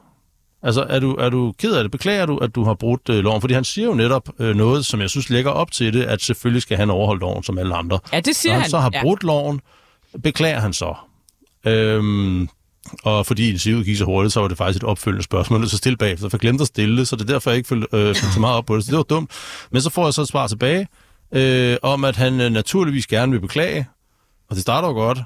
Altså, 0.63 0.87
er 0.89 0.99
du, 0.99 1.15
er 1.15 1.29
du 1.29 1.55
ked 1.59 1.73
af 1.75 1.85
det? 1.85 1.91
Beklager 1.91 2.27
du, 2.27 2.37
at 2.37 2.55
du 2.55 2.65
har 2.65 2.75
brudt 2.75 3.09
øh, 3.09 3.25
loven? 3.25 3.41
Fordi 3.41 3.55
han 3.55 3.65
siger 3.65 3.87
jo 3.87 3.95
netop 3.95 4.29
øh, 4.39 4.57
noget, 4.57 4.87
som 4.87 5.01
jeg 5.01 5.11
synes 5.11 5.31
lægger 5.31 5.51
op 5.51 5.71
til 5.71 5.93
det, 5.93 6.03
at 6.03 6.23
selvfølgelig 6.23 6.63
skal 6.63 6.77
han 6.77 6.91
overholde 6.91 7.21
loven 7.21 7.43
som 7.43 7.59
alle 7.59 7.75
andre. 7.75 7.99
Ja, 8.13 8.21
det 8.21 8.37
siger 8.37 8.53
Når 8.53 8.55
han. 8.55 8.63
han, 8.63 8.71
så 8.71 8.79
har 8.79 8.91
ja. 8.93 9.03
brudt 9.03 9.25
loven, 9.25 9.61
beklager 10.23 10.61
han 10.61 10.73
så. 10.73 10.95
Øhm, 11.67 12.49
og 13.03 13.27
fordi 13.27 13.51
interviewet 13.51 13.87
gik 13.87 13.97
så 13.97 14.05
hurtigt, 14.05 14.33
så 14.33 14.41
var 14.41 14.49
det 14.49 14.59
faktisk 14.59 14.83
et 14.83 14.89
opfølgende 14.89 15.25
spørgsmål, 15.25 15.69
så 15.69 15.77
stille 15.77 15.97
bagefter, 15.97 16.29
for 16.29 16.37
jeg 16.37 16.41
glemte 16.41 16.63
at 16.63 16.69
stille 16.69 16.99
det, 16.99 17.09
så 17.09 17.17
det 17.17 17.23
er 17.23 17.33
derfor, 17.33 17.51
jeg 17.51 17.57
ikke 17.57 17.69
følte 17.69 17.87
øh, 17.93 18.15
så 18.15 18.41
meget 18.41 18.57
op 18.57 18.67
på 18.67 18.77
det. 18.77 18.85
Så 18.85 18.91
det 18.91 18.97
var 18.97 19.03
dumt. 19.03 19.31
Men 19.71 19.83
så 19.83 19.91
får 19.91 20.05
jeg 20.05 20.15
så 20.15 20.23
et 20.23 20.29
svar 20.29 20.47
tilbage, 20.47 20.89
øh, 21.33 21.77
om 21.83 22.05
at 22.05 22.17
han 22.17 22.41
øh, 22.41 22.51
naturligvis 22.51 23.07
gerne 23.07 23.33
vil 23.33 23.41
beklage, 23.41 23.89
og 24.49 24.55
det 24.57 24.63
starter 24.63 24.89
jo 24.89 24.95
godt, 24.95 25.19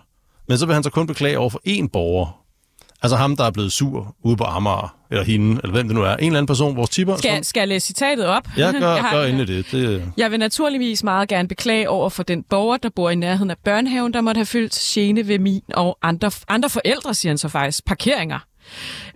men 0.49 0.59
så 0.59 0.66
vil 0.66 0.74
han 0.74 0.82
så 0.82 0.90
kun 0.90 1.07
beklage 1.07 1.38
over 1.38 1.51
for 1.51 1.61
én 1.68 1.88
borger. 1.92 2.42
Altså 3.03 3.16
ham, 3.16 3.36
der 3.36 3.44
er 3.44 3.51
blevet 3.51 3.72
sur 3.72 4.16
ude 4.24 4.36
på 4.36 4.44
Amager, 4.44 4.97
eller 5.11 5.24
hende, 5.24 5.61
eller 5.62 5.72
hvem 5.72 5.86
det 5.88 5.94
nu 5.97 6.03
er. 6.03 6.16
En 6.16 6.24
eller 6.26 6.38
anden 6.38 6.47
person, 6.47 6.76
vores 6.76 6.90
tipper. 6.90 7.16
Skal, 7.16 7.44
skal 7.44 7.61
jeg 7.61 7.68
læse 7.68 7.86
citatet 7.86 8.26
op? 8.26 8.42
Ja, 8.59 8.72
gør, 8.80 8.94
Jeg 8.94 9.05
har 9.05 9.16
gør 9.16 9.24
endelig 9.24 9.49
det. 9.49 9.66
det 9.72 10.12
Jeg 10.16 10.30
vil 10.30 10.38
naturligvis 10.38 11.03
meget 11.05 11.28
gerne 11.28 11.49
beklage 11.49 11.88
over 11.90 12.09
for 12.09 12.22
den 12.22 12.42
borger, 12.51 12.76
der 12.76 12.88
bor 12.97 13.11
i 13.11 13.14
nærheden 13.14 13.51
af 13.51 13.57
børnehaven, 13.64 14.12
der 14.14 14.20
måtte 14.20 14.38
have 14.38 14.47
følt 14.47 14.72
gene 14.72 15.28
ved 15.28 15.38
min 15.38 15.62
og 15.74 15.99
andre, 16.03 16.30
andre 16.49 16.70
forældre, 16.70 17.14
siger 17.14 17.30
han 17.30 17.38
så 17.38 17.49
faktisk, 17.49 17.84
parkeringer. 17.84 18.38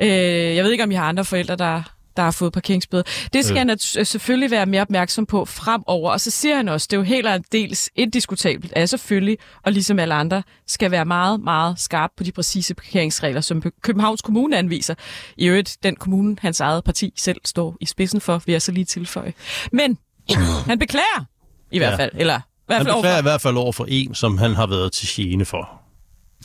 Øh, 0.01 0.09
jeg 0.57 0.64
ved 0.64 0.70
ikke, 0.72 0.85
om 0.85 0.91
I 0.91 0.95
har 0.95 1.05
andre 1.05 1.24
forældre, 1.24 1.57
der, 1.57 1.83
der 2.17 2.23
har 2.23 2.31
fået 2.31 2.53
parkeringsbøde. 2.53 3.05
Det 3.33 3.45
skal 3.45 3.57
Øh. 3.57 3.69
han 3.69 3.79
selvfølgelig 4.05 4.51
være 4.51 4.67
mere 4.67 4.81
opmærksom 4.83 5.27
på 5.27 5.45
fremover. 5.45 6.11
Og 6.11 6.21
så 6.21 6.31
siger 6.31 6.57
han 6.57 6.69
også, 6.69 6.87
det 6.91 6.97
er 6.97 7.01
jo 7.01 7.05
helt 7.05 7.27
og 7.27 7.41
dels 7.53 7.91
indiskutabelt, 7.97 8.73
at 8.77 8.89
selvfølgelig, 8.89 9.39
og 9.63 9.73
ligesom 9.73 9.99
alle 9.99 10.15
andre, 10.15 10.43
skal 10.67 10.91
være 10.91 11.05
meget, 11.05 11.41
meget 11.41 11.81
skarp 11.81 12.11
på 12.17 12.25
de 12.25 12.33
præcise 12.33 12.75
parkeringsregler, 12.75 13.41
som 13.41 13.63
Københavns 13.83 14.23
Kommune 14.23 14.57
anviser. 14.59 14.95
I 15.37 15.47
øvrigt, 15.47 15.77
den 15.83 15.97
kommune, 15.97 16.37
hans 16.41 16.61
eget 16.61 16.85
parti 16.85 17.13
selv 17.17 17.41
står 17.45 17.77
i 17.81 17.87
spidsen 17.87 18.21
for, 18.21 18.43
vil 18.47 18.53
jeg 18.53 18.63
så 18.63 18.73
lige 18.73 18.85
tilføje. 18.85 19.33
Men 19.73 19.99
han 20.69 20.79
beklager 20.79 21.25
i 21.71 21.79
hvert 21.79 21.97
fald, 21.97 22.11
eller 22.15 22.39
i 22.39 22.41
hvert 22.67 22.79
han 22.79 22.87
fald 22.87 22.97
beklager 22.97 23.15
i 23.15 23.19
overfor. 23.19 23.23
hvert 23.23 23.41
fald 23.41 23.57
over 23.57 23.73
for 23.73 23.87
en, 23.89 24.15
som 24.15 24.39
han 24.39 24.55
har 24.55 24.67
været 24.67 24.93
til 24.93 25.09
gene 25.13 25.45
for. 25.45 25.69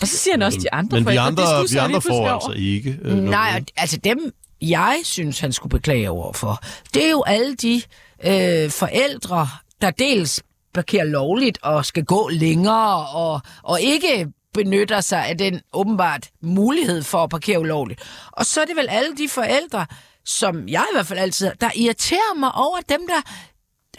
Og 0.02 0.08
så 0.08 0.18
siger 0.18 0.34
han 0.34 0.42
også 0.42 0.60
de 0.62 0.74
andre 0.74 0.98
Men 0.98 1.00
vi 1.00 1.06
forældre, 1.06 1.22
andre, 1.28 1.62
det 1.62 1.72
vi 1.72 1.78
jeg 1.78 1.88
lige 1.88 1.96
andre 1.96 2.02
får 2.02 2.28
altså 2.28 2.52
ikke. 2.58 3.00
Øh. 3.02 3.18
Nej, 3.18 3.64
altså 3.78 3.98
dem, 3.98 4.32
jeg 4.62 5.02
synes, 5.04 5.40
han 5.40 5.54
skulle 5.54 5.72
beklage 5.72 6.10
over 6.10 6.34
for, 6.34 6.64
det 6.94 7.06
er 7.06 7.10
jo 7.10 7.24
alle 7.28 7.56
de 7.56 7.82
øh, 8.26 8.70
forældre, 8.70 9.48
der 9.82 9.92
dels 9.92 10.44
parkerer 10.74 11.04
lovligt 11.04 11.58
og 11.62 11.86
skal 11.86 12.06
gå 12.06 12.30
længere 12.30 13.08
og, 13.08 13.42
og 13.64 13.82
ikke 13.82 14.28
benytter 14.54 15.02
sig 15.02 15.28
af 15.28 15.38
den 15.38 15.62
åbenbart 15.74 16.30
mulighed 16.42 17.04
for 17.04 17.24
at 17.24 17.30
parkere 17.30 17.60
ulovligt. 17.60 18.02
Og 18.32 18.46
så 18.46 18.62
er 18.62 18.66
det 18.66 18.76
vel 18.76 18.88
alle 18.90 19.18
de 19.18 19.30
forældre, 19.30 19.86
som 20.26 20.68
jeg 20.68 20.86
i 20.92 20.96
hvert 20.96 21.08
fald 21.08 21.20
altid, 21.20 21.52
der 21.62 21.70
irriterer 21.76 22.40
mig 22.40 22.52
over 22.56 22.78
dem, 22.90 23.08
der 23.08 23.22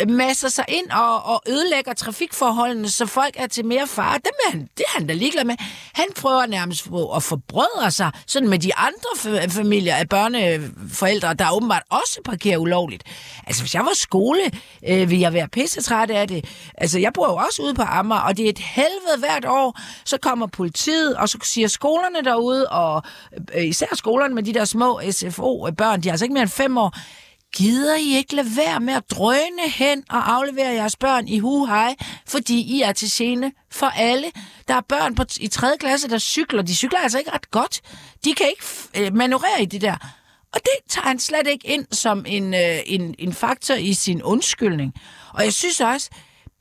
masser 0.09 0.49
sig 0.49 0.65
ind 0.69 0.91
og, 0.91 1.25
og 1.25 1.43
ødelægger 1.49 1.95
trafikforholdene, 1.95 2.89
så 2.89 3.07
folk 3.07 3.35
er 3.39 3.47
til 3.47 3.65
mere 3.65 3.87
fare. 3.87 4.15
Dem 4.15 4.33
er 4.47 4.51
han, 4.51 4.61
det 4.61 4.85
er 4.89 4.99
han 4.99 5.07
da 5.07 5.15
ligeglad 5.15 5.45
med. 5.45 5.55
Han 5.95 6.07
prøver 6.17 6.47
nærmest 6.47 6.89
på 6.89 7.13
at 7.13 7.23
forbrødre 7.23 7.91
sig 7.91 8.11
sådan 8.27 8.49
med 8.49 8.59
de 8.59 8.75
andre 8.75 9.49
familier 9.51 9.95
af 9.95 10.09
børneforældre, 10.09 11.35
der 11.35 11.57
åbenbart 11.57 11.83
også 11.91 12.21
parkerer 12.25 12.59
ulovligt. 12.59 13.03
Altså, 13.47 13.63
hvis 13.63 13.75
jeg 13.75 13.83
var 13.83 13.95
skole, 13.95 14.41
øh, 14.89 15.11
ville 15.11 15.23
jeg 15.23 15.33
være 15.33 15.49
pissetræt 15.49 16.11
af 16.11 16.29
det. 16.29 16.45
Altså, 16.75 16.99
jeg 16.99 17.13
bor 17.13 17.27
jo 17.27 17.37
også 17.37 17.63
ude 17.63 17.75
på 17.75 17.83
Amager, 17.83 18.21
og 18.21 18.37
det 18.37 18.45
er 18.45 18.49
et 18.49 18.59
helvede 18.59 19.19
hvert 19.19 19.45
år. 19.45 19.81
Så 20.05 20.19
kommer 20.19 20.47
politiet, 20.47 21.17
og 21.17 21.29
så 21.29 21.39
siger 21.43 21.69
skolerne 21.69 22.25
derude, 22.25 22.69
og 22.69 23.03
øh, 23.55 23.65
især 23.65 23.87
skolerne 23.93 24.35
med 24.35 24.43
de 24.43 24.55
der 24.55 24.65
små 24.65 25.01
SFO-børn, 25.11 26.01
de 26.01 26.09
er 26.09 26.13
altså 26.13 26.25
ikke 26.25 26.33
mere 26.33 26.43
end 26.43 26.51
fem 26.51 26.79
år, 26.79 26.95
Gider 27.57 27.95
I 27.97 28.17
ikke 28.17 28.35
lade 28.35 28.57
være 28.57 28.81
med 28.81 28.95
at 28.95 29.11
drøne 29.11 29.69
hen 29.69 30.05
og 30.11 30.33
aflevere 30.35 30.69
jeres 30.69 30.97
børn 30.97 31.29
i 31.29 31.39
huhej, 31.39 31.95
fordi 32.27 32.61
I 32.61 32.83
er 32.83 32.93
til 32.93 33.11
scene 33.11 33.53
for 33.71 33.87
alle? 33.87 34.31
Der 34.69 34.75
er 34.75 34.81
børn 34.89 35.15
på, 35.15 35.25
i 35.41 35.49
3. 35.49 35.67
klasse, 35.81 36.09
der 36.09 36.19
cykler. 36.19 36.63
De 36.63 36.75
cykler 36.75 36.99
altså 36.99 37.19
ikke 37.19 37.33
ret 37.33 37.51
godt. 37.51 37.81
De 38.25 38.35
kan 38.35 38.47
ikke 38.49 39.07
øh, 39.07 39.17
manøvrere 39.17 39.63
i 39.63 39.65
det 39.65 39.81
der. 39.81 39.97
Og 40.55 40.61
det 40.65 40.91
tager 40.91 41.07
han 41.09 41.19
slet 41.19 41.47
ikke 41.47 41.69
ind 41.69 41.87
som 41.93 42.25
en, 42.29 42.55
øh, 42.55 42.79
en, 42.87 43.15
en 43.19 43.33
faktor 43.33 43.75
i 43.75 43.95
sin 43.95 44.23
undskyldning. 44.23 44.95
Og 45.33 45.45
jeg 45.45 45.53
synes 45.53 45.81
også, 45.81 46.11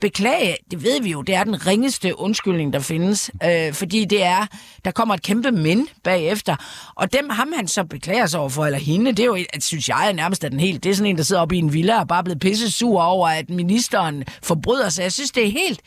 beklage, 0.00 0.56
det 0.70 0.82
ved 0.84 1.02
vi 1.02 1.10
jo, 1.10 1.22
det 1.22 1.34
er 1.34 1.44
den 1.44 1.66
ringeste 1.66 2.18
undskyldning, 2.18 2.72
der 2.72 2.78
findes. 2.80 3.30
Øh, 3.44 3.72
fordi 3.72 4.04
det 4.04 4.22
er, 4.22 4.46
der 4.84 4.90
kommer 4.90 5.14
et 5.14 5.22
kæmpe 5.22 5.50
men 5.50 5.88
bagefter. 6.04 6.56
Og 6.94 7.12
dem, 7.12 7.30
ham 7.30 7.52
han 7.56 7.68
så 7.68 7.84
beklager 7.84 8.26
sig 8.26 8.40
over 8.40 8.48
for, 8.48 8.66
eller 8.66 8.78
hende, 8.78 9.10
det 9.10 9.20
er 9.20 9.24
jo, 9.26 9.38
at, 9.52 9.62
synes 9.62 9.88
jeg, 9.88 10.08
er 10.08 10.12
nærmest 10.12 10.44
er 10.44 10.48
den 10.48 10.60
helt, 10.60 10.84
det 10.84 10.90
er 10.90 10.94
sådan 10.94 11.10
en, 11.10 11.16
der 11.16 11.22
sidder 11.22 11.42
oppe 11.42 11.54
i 11.56 11.58
en 11.58 11.72
villa 11.72 12.00
og 12.00 12.08
bare 12.08 12.18
er 12.18 12.22
blevet 12.22 12.40
pisse 12.40 12.70
sur 12.70 13.02
over, 13.02 13.28
at 13.28 13.50
ministeren 13.50 14.24
forbryder 14.42 14.88
sig. 14.88 15.02
Jeg 15.02 15.12
synes, 15.12 15.30
det 15.30 15.46
er 15.46 15.50
helt 15.50 15.80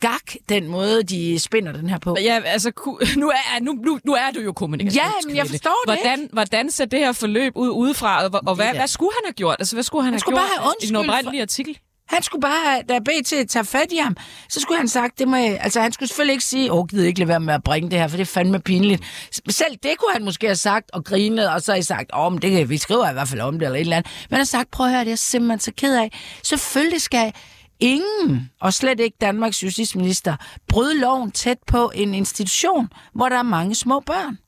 gak, 0.00 0.32
den 0.48 0.68
måde, 0.68 1.02
de 1.02 1.38
spinder 1.38 1.72
den 1.72 1.88
her 1.90 1.98
på. 1.98 2.16
Ja, 2.22 2.40
altså, 2.44 2.72
nu 3.16 3.28
er, 3.28 3.60
nu, 3.62 3.72
nu, 3.72 3.98
nu 4.04 4.12
er 4.14 4.30
du 4.34 4.40
jo 4.40 4.52
kommunikationskvinde. 4.52 5.14
Ja, 5.24 5.26
men 5.26 5.36
jeg 5.36 5.46
forstår 5.46 5.84
det 5.86 5.98
hvordan, 6.02 6.28
Hvordan 6.32 6.70
ser 6.70 6.84
det 6.84 6.98
her 6.98 7.12
forløb 7.12 7.52
ud 7.56 7.70
udefra, 7.70 8.24
og, 8.24 8.40
og 8.46 8.54
hvad, 8.54 8.74
hvad 8.74 8.86
skulle 8.86 9.10
han 9.14 9.22
have 9.26 9.32
gjort? 9.32 9.56
Altså, 9.58 9.76
hvad 9.76 9.82
skulle 9.82 10.02
han, 10.02 10.06
Han 10.06 10.12
have 10.14 10.20
skulle 10.20 10.36
gjort 10.38 10.48
bare 10.50 10.62
have 10.64 10.72
i 10.82 10.86
den 10.86 10.96
undskyldt 10.96 11.10
oprindelige 11.10 11.40
for- 11.40 11.44
artikel? 11.44 11.78
Han 12.08 12.22
skulle 12.22 12.42
bare, 12.42 12.82
da 12.88 12.98
BT 12.98 13.48
tager 13.48 13.62
fat 13.62 13.92
i 13.92 13.96
ham, 13.96 14.16
så 14.48 14.60
skulle 14.60 14.78
han 14.78 14.88
sagt, 14.88 15.18
det 15.18 15.28
må 15.28 15.36
jeg, 15.36 15.58
altså 15.60 15.80
han 15.80 15.92
skulle 15.92 16.08
selvfølgelig 16.08 16.32
ikke 16.32 16.44
sige, 16.44 16.72
åh, 16.72 16.86
gider 16.86 17.06
ikke 17.06 17.18
lade 17.18 17.28
være 17.28 17.40
med 17.40 17.54
at 17.54 17.62
bringe 17.62 17.90
det 17.90 17.98
her, 17.98 18.08
for 18.08 18.16
det 18.16 18.22
er 18.22 18.26
fandme 18.26 18.60
pinligt. 18.60 19.02
Selv 19.50 19.76
det 19.82 19.90
kunne 19.98 20.12
han 20.12 20.24
måske 20.24 20.46
have 20.46 20.56
sagt 20.56 20.90
og 20.92 21.04
grinet, 21.04 21.50
og 21.50 21.62
så 21.62 21.72
har 21.72 21.78
I 21.78 21.82
sagt, 21.82 22.10
åh, 22.14 22.32
men 22.32 22.42
det 22.42 22.50
kan, 22.50 22.68
vi 22.68 22.78
skriver 22.78 23.10
i 23.10 23.12
hvert 23.12 23.28
fald 23.28 23.40
om 23.40 23.58
det, 23.58 23.66
eller 23.66 23.76
et 23.76 23.80
eller 23.80 23.96
andet. 23.96 24.12
Men 24.30 24.34
han 24.34 24.40
har 24.40 24.44
sagt, 24.44 24.70
prøv 24.70 24.86
at 24.86 24.92
høre, 24.92 25.00
det 25.00 25.06
er 25.06 25.10
jeg 25.10 25.18
simpelthen 25.18 25.60
så 25.60 25.72
ked 25.76 25.96
af. 25.96 26.18
Selvfølgelig 26.42 27.02
skal 27.02 27.32
ingen, 27.80 28.50
og 28.60 28.74
slet 28.74 29.00
ikke 29.00 29.16
Danmarks 29.20 29.62
justitsminister, 29.62 30.36
bryde 30.68 31.00
loven 31.00 31.30
tæt 31.30 31.58
på 31.66 31.92
en 31.94 32.14
institution, 32.14 32.88
hvor 33.14 33.28
der 33.28 33.38
er 33.38 33.42
mange 33.42 33.74
små 33.74 34.00
børn. 34.00 34.38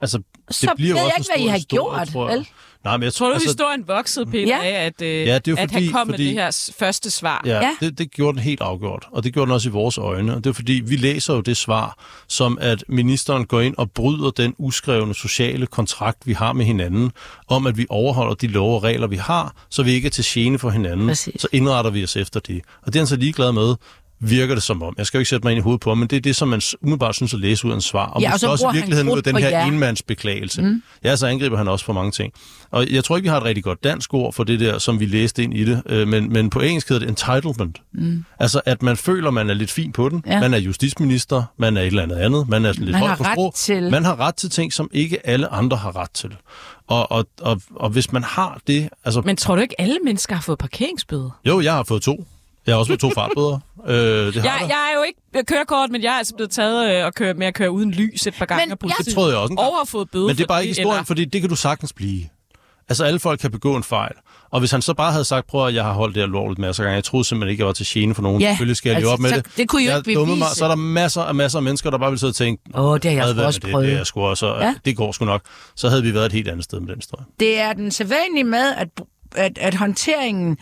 Altså, 0.00 0.18
det 0.48 0.56
Så 0.56 0.72
bliver 0.76 0.94
ved 0.94 1.02
jo 1.02 1.06
jeg 1.06 1.14
også 1.18 1.32
ikke, 1.32 1.42
hvad 1.44 1.46
I 1.46 1.58
har 1.58 1.66
gjort, 1.68 2.14
vel? 2.14 2.48
Nej, 2.86 2.96
men 2.96 3.04
jeg 3.04 3.12
Tror 3.14 3.26
du, 3.28 3.32
altså, 3.32 3.48
historien 3.48 3.88
voksede, 3.88 4.26
Peter, 4.26 4.46
Ja. 4.46 4.64
af, 4.64 4.86
at, 4.86 5.02
øh, 5.02 5.08
Ja, 5.26 5.34
det 5.38 5.48
er 5.48 5.52
jo 5.52 5.56
at 5.58 5.70
fordi- 5.70 5.84
han 5.84 5.92
kom 5.92 6.08
fordi- 6.08 6.22
med 6.22 6.28
det 6.34 6.42
her 6.42 6.70
første 6.78 7.10
svar? 7.10 7.42
Ja, 7.46 7.56
ja. 7.56 7.70
Det, 7.80 7.98
det 7.98 8.10
gjorde 8.10 8.36
den 8.36 8.42
helt 8.42 8.60
afgjort, 8.60 9.06
og 9.12 9.24
det 9.24 9.32
gjorde 9.32 9.46
den 9.46 9.54
også 9.54 9.68
i 9.68 9.72
vores 9.72 9.98
øjne. 9.98 10.34
Og 10.34 10.44
det 10.44 10.50
er 10.50 10.54
fordi, 10.54 10.72
vi 10.72 10.96
læser 10.96 11.34
jo 11.34 11.40
det 11.40 11.56
svar, 11.56 12.04
som 12.28 12.58
at 12.60 12.84
ministeren 12.88 13.46
går 13.46 13.60
ind 13.60 13.74
og 13.78 13.90
bryder 13.90 14.30
den 14.30 14.54
uskrevne 14.58 15.14
sociale 15.14 15.66
kontrakt, 15.66 16.26
vi 16.26 16.32
har 16.32 16.52
med 16.52 16.64
hinanden, 16.64 17.12
om 17.48 17.66
at 17.66 17.76
vi 17.76 17.86
overholder 17.90 18.34
de 18.34 18.46
love 18.46 18.74
og 18.76 18.82
regler, 18.82 19.06
vi 19.06 19.16
har, 19.16 19.54
så 19.70 19.82
vi 19.82 19.92
ikke 19.92 20.06
er 20.06 20.10
til 20.10 20.24
gene 20.28 20.58
for 20.58 20.70
hinanden. 20.70 21.06
Præcis. 21.08 21.40
Så 21.40 21.48
indretter 21.52 21.90
vi 21.90 22.04
os 22.04 22.16
efter 22.16 22.40
det. 22.40 22.62
Og 22.82 22.86
det 22.92 22.96
er 22.96 23.00
han 23.00 23.06
så 23.06 23.16
ligeglad 23.16 23.52
med, 23.52 23.74
virker 24.20 24.54
det 24.54 24.62
som 24.62 24.82
om. 24.82 24.94
Jeg 24.98 25.06
skal 25.06 25.18
jo 25.18 25.20
ikke 25.20 25.28
sætte 25.30 25.44
mig 25.46 25.50
ind 25.52 25.58
i 25.58 25.62
hovedet 25.62 25.80
på 25.80 25.94
men 25.94 26.08
det 26.08 26.16
er 26.16 26.20
det, 26.20 26.36
som 26.36 26.48
man 26.48 26.60
umiddelbart 26.82 27.14
synes 27.14 27.34
at 27.34 27.40
læse 27.40 27.66
ud 27.66 27.70
af 27.70 27.74
en 27.74 27.80
svar. 27.80 28.06
Og 28.06 28.20
Ja, 28.22 28.32
og 28.32 28.40
så 28.40 28.46
også 28.50 28.68
i 28.70 28.72
virkeligheden 28.72 29.08
ud 29.12 29.16
af 29.16 29.24
den 29.24 29.36
her 29.36 29.48
jer. 29.48 29.64
enmandsbeklagelse. 29.66 30.62
Mm. 30.62 30.82
Ja, 31.04 31.16
så 31.16 31.26
angriber 31.26 31.56
han 31.56 31.68
også 31.68 31.84
for 31.84 31.92
mange 31.92 32.10
ting. 32.12 32.32
Og 32.70 32.86
jeg 32.90 33.04
tror 33.04 33.16
ikke, 33.16 33.24
vi 33.24 33.28
har 33.28 33.36
et 33.36 33.44
rigtig 33.44 33.64
godt 33.64 33.84
dansk 33.84 34.14
ord 34.14 34.32
for 34.32 34.44
det 34.44 34.60
der, 34.60 34.78
som 34.78 35.00
vi 35.00 35.06
læste 35.06 35.42
ind 35.42 35.54
i 35.54 35.64
det, 35.64 35.82
øh, 35.86 36.08
men, 36.08 36.32
men 36.32 36.50
på 36.50 36.60
engelsk 36.60 36.88
hedder 36.88 37.06
det 37.06 37.08
entitlement. 37.08 37.78
Mm. 37.94 38.24
Altså, 38.38 38.60
at 38.66 38.82
man 38.82 38.96
føler, 38.96 39.30
man 39.30 39.50
er 39.50 39.54
lidt 39.54 39.70
fin 39.70 39.92
på 39.92 40.08
den. 40.08 40.22
Ja. 40.26 40.40
Man 40.40 40.54
er 40.54 40.58
justitsminister, 40.58 41.42
man 41.58 41.76
er 41.76 41.80
et 41.80 41.86
eller 41.86 42.02
andet 42.02 42.16
andet, 42.16 42.48
man 42.48 42.64
er 42.64 42.72
sådan 42.72 42.84
lidt 42.84 42.92
Man 42.94 43.00
høj 43.00 43.08
har 43.08 43.16
på 43.16 43.24
ret 43.24 43.32
sprog. 43.34 43.54
til- 43.54 43.90
Man 43.90 44.04
har 44.04 44.20
ret 44.20 44.34
til 44.34 44.50
ting, 44.50 44.72
som 44.72 44.90
ikke 44.92 45.26
alle 45.26 45.48
andre 45.52 45.76
har 45.76 45.96
ret 45.96 46.10
til. 46.10 46.30
Og, 46.88 47.12
og, 47.12 47.26
og, 47.40 47.60
og 47.76 47.90
hvis 47.90 48.12
man 48.12 48.22
har 48.24 48.60
det... 48.66 48.88
Altså, 49.04 49.20
Men 49.20 49.36
tror 49.36 49.54
du 49.56 49.62
ikke, 49.62 49.80
alle 49.80 49.96
mennesker 50.04 50.34
har 50.34 50.42
fået 50.42 50.58
parkeringsbøde? 50.58 51.30
Jo, 51.44 51.60
jeg 51.60 51.72
har 51.72 51.82
fået 51.82 52.02
to. 52.02 52.26
Jeg 52.66 52.74
har 52.74 52.78
også 52.78 52.90
fået 52.90 53.00
to 53.00 53.10
fartbøder. 53.10 53.58
øh, 53.86 53.94
det 53.96 54.34
har 54.34 54.42
Jeg, 54.42 54.56
der. 54.60 54.66
jeg 54.66 54.90
er 54.92 54.96
jo 54.98 55.02
ikke 55.02 55.44
kørekort, 55.46 55.90
men 55.90 56.02
jeg 56.02 56.14
er 56.14 56.18
altså 56.18 56.34
blevet 56.34 56.50
taget 56.50 56.98
øh, 56.98 57.04
og 57.04 57.14
køre, 57.14 57.34
med 57.34 57.46
at 57.46 57.54
køre 57.54 57.70
uden 57.70 57.90
lys 57.90 58.26
et 58.26 58.34
par 58.34 58.46
gange. 58.46 58.66
Men 58.66 58.76
politiet. 58.78 59.06
Det 59.06 59.14
troede 59.14 59.30
jeg 59.30 59.38
også 59.38 59.52
engang. 59.52 59.68
Og 59.68 59.76
har 59.76 59.84
fået 59.84 60.10
bøde 60.10 60.26
Men 60.26 60.36
det 60.36 60.42
er 60.42 60.44
for 60.44 60.48
bare 60.48 60.62
ikke 60.66 60.80
historien, 60.80 61.06
fordi 61.06 61.24
det 61.24 61.40
kan 61.40 61.50
du 61.50 61.56
sagtens 61.56 61.92
blive. 61.92 62.22
Altså, 62.88 63.04
alle 63.04 63.18
folk 63.20 63.40
kan 63.40 63.50
begå 63.50 63.76
en 63.76 63.82
fejl. 63.82 64.12
Og 64.50 64.60
hvis 64.60 64.70
han 64.70 64.82
så 64.82 64.94
bare 64.94 65.12
havde 65.12 65.24
sagt, 65.24 65.46
prøv 65.46 65.66
at 65.66 65.74
jeg 65.74 65.84
har 65.84 65.92
holdt 65.92 66.14
det 66.14 66.22
her 66.22 66.28
lovligt 66.28 66.58
masser 66.58 66.82
af 66.82 66.86
gange, 66.86 66.94
jeg 66.96 67.04
troede 67.04 67.24
simpelthen 67.24 67.50
ikke, 67.50 67.60
jeg 67.60 67.66
var 67.66 67.72
til 67.72 67.86
gene 67.88 68.14
for 68.14 68.22
nogen. 68.22 68.40
Ja, 68.42 68.48
Selvfølgelig 68.50 68.76
skal 68.76 68.88
jeg 68.90 68.96
altså, 68.96 69.06
leve 69.06 69.12
op 69.12 69.18
med 69.20 69.30
så- 69.30 69.36
det. 69.36 69.46
det 69.56 69.68
kunne 69.68 69.82
I 69.82 69.86
jo 69.86 69.90
jeg 69.90 70.08
ikke 70.08 70.26
mig. 70.26 70.48
Så 70.54 70.64
er 70.64 70.68
der 70.68 70.74
masser 70.76 71.22
af 71.22 71.34
masser 71.34 71.58
af 71.58 71.62
mennesker, 71.62 71.90
der 71.90 71.98
bare 71.98 72.10
vil 72.10 72.18
sidde 72.18 72.30
og 72.30 72.34
tænke, 72.34 72.62
Åh, 72.74 72.98
det 73.02 73.04
har 73.04 73.10
jeg 73.10 73.24
"Hvad 73.24 73.34
sgu 73.34 73.36
ved 73.38 73.44
også 73.46 73.60
det, 73.62 73.70
prøvet." 73.70 73.88
det, 73.88 73.98
er 73.98 74.04
sgu 74.04 74.20
også, 74.22 74.46
Ja. 74.46 74.64
ja. 74.66 74.74
det 74.84 74.96
går 74.96 75.12
sgu 75.12 75.24
nok. 75.24 75.42
Så 75.76 75.88
havde 75.88 76.02
vi 76.02 76.14
været 76.14 76.26
et 76.26 76.32
helt 76.32 76.48
andet 76.48 76.64
sted 76.64 76.80
med 76.80 76.88
den 76.88 76.96
historie. 76.96 77.24
Det 77.40 77.60
er 77.60 77.72
den 77.72 77.90
sædvanlige 77.90 78.44
med, 78.44 78.72
at, 78.76 78.88
at, 79.36 79.58
at 79.58 79.74
håndteringen, 79.74 80.56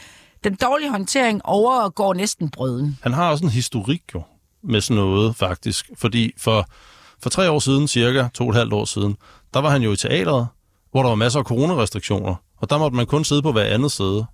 den 0.45 0.55
dårlige 0.55 0.91
håndtering 0.91 1.41
overgår 1.45 2.15
næsten 2.15 2.51
brøden. 2.51 2.99
Han 3.03 3.13
har 3.13 3.31
også 3.31 3.45
en 3.45 3.51
historik 3.51 4.03
jo 4.15 4.23
med 4.63 4.81
sådan 4.81 4.97
noget, 4.97 5.37
faktisk. 5.37 5.91
Fordi 5.99 6.33
for, 6.39 6.67
for 7.23 7.31
tre 7.31 7.51
år 7.51 7.59
siden, 7.59 7.89
cirka 7.89 8.29
to 8.35 8.45
og 8.45 8.51
et 8.51 8.57
halvt 8.57 8.73
år 8.73 8.85
siden, 8.85 9.17
der 9.55 9.61
var 9.61 9.71
han 9.71 9.83
jo 9.83 9.93
i 9.93 9.97
teateret, 9.97 10.47
hvor 10.91 11.03
der 11.03 11.09
var 11.09 11.17
masser 11.17 11.39
af 11.39 11.45
coronarestriktioner. 11.45 12.35
Og 12.57 12.71
der 12.71 12.79
måtte 12.79 12.97
man 12.97 13.07
kun 13.07 13.25
sidde 13.25 13.43
på 13.43 13.53
hver 13.53 13.65
andet 13.65 13.93
sæde. 13.93 14.27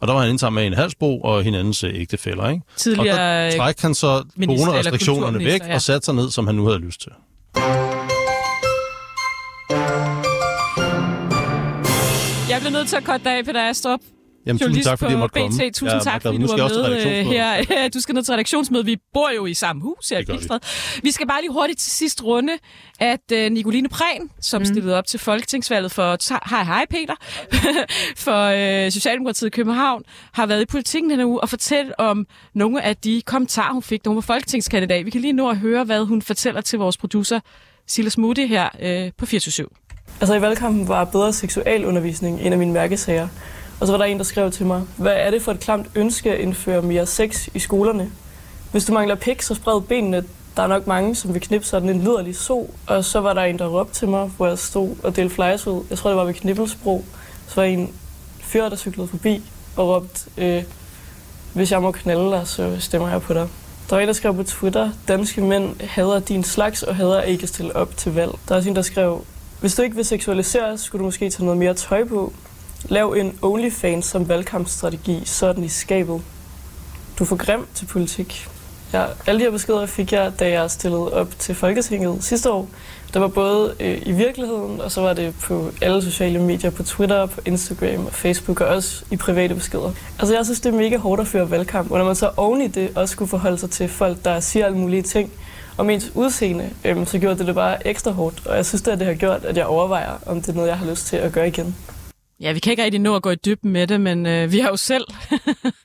Og 0.00 0.08
der 0.08 0.12
var 0.14 0.20
han 0.20 0.30
indtaget 0.30 0.52
med 0.52 0.66
en 0.66 0.74
halsbro 0.74 1.20
og 1.20 1.42
hinandens 1.42 1.84
ægtefæller, 1.84 2.48
ikke? 2.48 2.62
Tidligere, 2.76 3.12
og 3.12 3.18
der 3.18 3.56
træk 3.56 3.80
han 3.80 3.94
så 3.94 4.24
coronarestriktionerne 4.44 5.38
væk 5.38 5.60
ja. 5.60 5.74
og 5.74 5.82
satte 5.82 6.04
sig 6.04 6.14
ned, 6.14 6.30
som 6.30 6.46
han 6.46 6.54
nu 6.54 6.66
havde 6.66 6.78
lyst 6.78 7.00
til. 7.00 7.12
Jeg 12.48 12.60
bliver 12.60 12.70
nødt 12.70 12.88
til 12.88 12.96
at 12.96 13.04
korte 13.04 13.24
dig 13.24 13.38
af, 13.38 13.44
Peter 13.44 13.68
Astrup. 13.70 14.00
Jamen, 14.46 14.58
tusind 14.58 14.68
journalist 14.68 14.88
tak, 14.88 14.98
fordi 14.98 15.12
jeg 15.12 15.18
måtte 15.18 15.32
på 15.32 15.40
komme. 15.40 15.58
BT. 15.58 15.74
Tusind 15.74 15.90
Jeg 15.90 15.96
er 15.96 16.02
tak, 16.02 16.22
fordi 16.22 16.38
Nu 16.38 16.46
du 16.46 16.56
var 16.56 16.68
med 16.68 16.76
øh, 16.76 16.84
redaktionsmøde. 16.84 17.78
her. 17.78 17.88
Du 17.88 18.00
skal 18.00 18.14
ned 18.14 18.22
til 18.22 18.32
redaktionsmøde. 18.32 18.84
Vi 18.84 18.96
bor 19.14 19.30
jo 19.36 19.46
i 19.46 19.54
samme 19.54 19.82
hus 19.82 20.08
her 20.08 20.18
i. 20.18 20.24
Pilstred. 20.24 20.58
Vi 21.02 21.10
skal 21.10 21.26
bare 21.26 21.40
lige 21.40 21.52
hurtigt 21.52 21.78
til 21.78 21.92
sidst 21.92 22.24
runde, 22.24 22.52
at 23.00 23.20
uh, 23.32 23.38
Nicoline 23.38 23.88
Prehn, 23.88 24.30
som 24.40 24.60
mm. 24.60 24.66
stillede 24.66 24.98
op 24.98 25.06
til 25.06 25.20
Folketingsvalget 25.20 25.92
for... 25.92 26.16
Hej, 26.50 26.64
hej 26.64 26.86
Peter. 26.90 27.14
for 28.26 28.48
uh, 28.86 28.92
Socialdemokratiet 28.92 29.46
i 29.46 29.50
København, 29.50 30.02
har 30.32 30.46
været 30.46 30.62
i 30.62 30.66
politikken 30.66 31.10
denne 31.10 31.26
uge 31.26 31.40
og 31.40 31.48
fortælle 31.48 32.00
om 32.00 32.26
nogle 32.54 32.82
af 32.82 32.96
de 32.96 33.22
kommentarer, 33.26 33.72
hun 33.72 33.82
fik, 33.82 34.04
da 34.04 34.08
hun 34.08 34.16
var 34.16 34.22
folketingskandidat. 34.22 35.04
Vi 35.06 35.10
kan 35.10 35.20
lige 35.20 35.32
nå 35.32 35.50
at 35.50 35.58
høre, 35.58 35.84
hvad 35.84 36.04
hun 36.04 36.22
fortæller 36.22 36.60
til 36.60 36.78
vores 36.78 36.96
producer, 36.96 37.40
Silas 37.86 38.18
Moody 38.18 38.48
her 38.48 38.68
uh, 39.06 39.12
på 39.18 39.26
24 39.26 39.66
Altså 40.20 40.34
i 40.34 40.40
valgkampen 40.40 40.88
var 40.88 41.04
bedre 41.04 41.32
seksualundervisning 41.32 42.40
en 42.40 42.52
af 42.52 42.58
mine 42.58 42.72
mærkesager. 42.72 43.28
Og 43.80 43.86
så 43.86 43.92
var 43.92 43.98
der 43.98 44.04
en, 44.04 44.18
der 44.18 44.24
skrev 44.24 44.50
til 44.50 44.66
mig, 44.66 44.82
hvad 44.96 45.12
er 45.16 45.30
det 45.30 45.42
for 45.42 45.52
et 45.52 45.60
klamt 45.60 45.86
ønske 45.94 46.32
at 46.32 46.40
indføre 46.40 46.82
mere 46.82 47.06
sex 47.06 47.48
i 47.54 47.58
skolerne? 47.58 48.10
Hvis 48.72 48.84
du 48.84 48.92
mangler 48.92 49.14
pik, 49.14 49.42
så 49.42 49.54
spred 49.54 49.80
benene. 49.80 50.24
Der 50.56 50.62
er 50.62 50.66
nok 50.66 50.86
mange, 50.86 51.14
som 51.14 51.34
vil 51.34 51.42
knippe 51.42 51.66
sådan 51.66 51.88
en 51.88 52.00
liderlig 52.00 52.36
so. 52.36 52.74
Og 52.86 53.04
så 53.04 53.20
var 53.20 53.32
der 53.32 53.42
en, 53.42 53.58
der 53.58 53.66
råbte 53.66 53.94
til 53.94 54.08
mig, 54.08 54.30
hvor 54.36 54.46
jeg 54.46 54.58
stod 54.58 54.96
og 55.02 55.16
delte 55.16 55.34
flyers 55.34 55.66
ud. 55.66 55.84
Jeg 55.90 55.98
tror, 55.98 56.10
det 56.10 56.16
var 56.16 56.24
ved 56.24 56.34
Knibbelsbro. 56.34 57.04
Så 57.46 57.54
var 57.56 57.62
en 57.62 57.92
fyr, 58.40 58.68
der 58.68 58.76
cyklede 58.76 59.08
forbi 59.08 59.42
og 59.76 59.88
råbte, 59.88 60.30
øh, 60.36 60.62
hvis 61.52 61.72
jeg 61.72 61.82
må 61.82 61.92
knalde 61.92 62.30
dig, 62.30 62.46
så 62.46 62.76
stemmer 62.80 63.08
jeg 63.08 63.22
på 63.22 63.34
dig. 63.34 63.48
Der 63.90 63.96
var 63.96 64.00
en, 64.00 64.08
der 64.08 64.14
skrev 64.14 64.34
på 64.34 64.42
Twitter, 64.42 64.90
danske 65.08 65.40
mænd 65.40 65.80
hader 65.80 66.18
din 66.20 66.44
slags 66.44 66.82
og 66.82 66.96
hader 66.96 67.22
ikke 67.22 67.42
at 67.42 67.48
stille 67.48 67.76
op 67.76 67.96
til 67.96 68.14
valg. 68.14 68.32
Der 68.48 68.54
er 68.54 68.56
også 68.56 68.68
en, 68.68 68.76
der 68.76 68.82
skrev, 68.82 69.24
hvis 69.60 69.74
du 69.74 69.82
ikke 69.82 69.96
vil 69.96 70.04
seksualisere, 70.04 70.78
skulle 70.78 71.00
du 71.00 71.04
måske 71.04 71.30
tage 71.30 71.44
noget 71.44 71.58
mere 71.58 71.74
tøj 71.74 72.04
på. 72.04 72.32
Lav 72.88 73.12
en 73.12 73.38
OnlyFans 73.42 74.06
som 74.06 74.28
valgkampstrategi, 74.28 75.22
så 75.24 75.46
er 75.46 75.52
den 75.52 75.64
i 75.64 75.68
skabet. 75.68 76.22
Du 77.18 77.24
er 77.24 77.28
for 77.28 77.36
grim 77.36 77.66
til 77.74 77.86
politik. 77.86 78.48
Ja, 78.92 79.04
alle 79.26 79.38
de 79.38 79.44
her 79.44 79.50
beskeder 79.50 79.86
fik 79.86 80.12
jeg, 80.12 80.32
da 80.40 80.50
jeg 80.50 80.70
stillede 80.70 81.12
op 81.12 81.28
til 81.38 81.54
Folketinget 81.54 82.24
sidste 82.24 82.50
år. 82.50 82.68
Der 83.14 83.20
var 83.20 83.28
både 83.28 83.74
øh, 83.80 84.02
i 84.06 84.12
virkeligheden, 84.12 84.80
og 84.80 84.92
så 84.92 85.00
var 85.00 85.12
det 85.12 85.34
på 85.42 85.70
alle 85.82 86.02
sociale 86.02 86.42
medier, 86.42 86.70
på 86.70 86.82
Twitter, 86.82 87.26
på 87.26 87.40
Instagram 87.44 88.06
og 88.06 88.12
Facebook, 88.12 88.60
og 88.60 88.66
også 88.66 89.04
i 89.10 89.16
private 89.16 89.54
beskeder. 89.54 89.92
Altså 90.18 90.34
jeg 90.34 90.44
synes, 90.44 90.60
det 90.60 90.74
er 90.74 90.78
mega 90.78 90.96
hårdt 90.96 91.20
at 91.20 91.26
føre 91.26 91.50
valgkamp, 91.50 91.90
og 91.90 91.98
når 91.98 92.04
man 92.04 92.14
så 92.14 92.30
oven 92.36 92.60
i 92.60 92.66
det 92.66 92.90
også 92.94 93.12
skulle 93.12 93.28
forholde 93.28 93.58
sig 93.58 93.70
til 93.70 93.88
folk, 93.88 94.24
der 94.24 94.40
siger 94.40 94.66
alle 94.66 94.78
mulige 94.78 95.02
ting 95.02 95.32
om 95.78 95.90
ens 95.90 96.12
udseende, 96.14 96.70
øh, 96.84 97.06
så 97.06 97.18
gjorde 97.18 97.38
det 97.38 97.46
det 97.46 97.54
bare 97.54 97.86
ekstra 97.86 98.10
hårdt. 98.10 98.46
Og 98.46 98.56
jeg 98.56 98.66
synes, 98.66 98.82
det, 98.82 98.90
at 98.90 98.98
det 98.98 99.06
har 99.06 99.14
gjort, 99.14 99.44
at 99.44 99.56
jeg 99.56 99.66
overvejer, 99.66 100.12
om 100.26 100.40
det 100.40 100.48
er 100.48 100.52
noget, 100.52 100.68
jeg 100.68 100.78
har 100.78 100.86
lyst 100.86 101.06
til 101.06 101.16
at 101.16 101.32
gøre 101.32 101.48
igen. 101.48 101.76
Ja, 102.40 102.52
vi 102.52 102.58
kan 102.58 102.70
ikke 102.70 102.84
rigtig 102.84 103.00
nå 103.00 103.16
at 103.16 103.22
gå 103.22 103.30
i 103.30 103.34
dybden 103.34 103.70
med 103.70 103.86
det, 103.86 104.00
men 104.00 104.26
øh, 104.26 104.52
vi 104.52 104.58
har 104.58 104.68
jo 104.68 104.76
selv... 104.76 105.04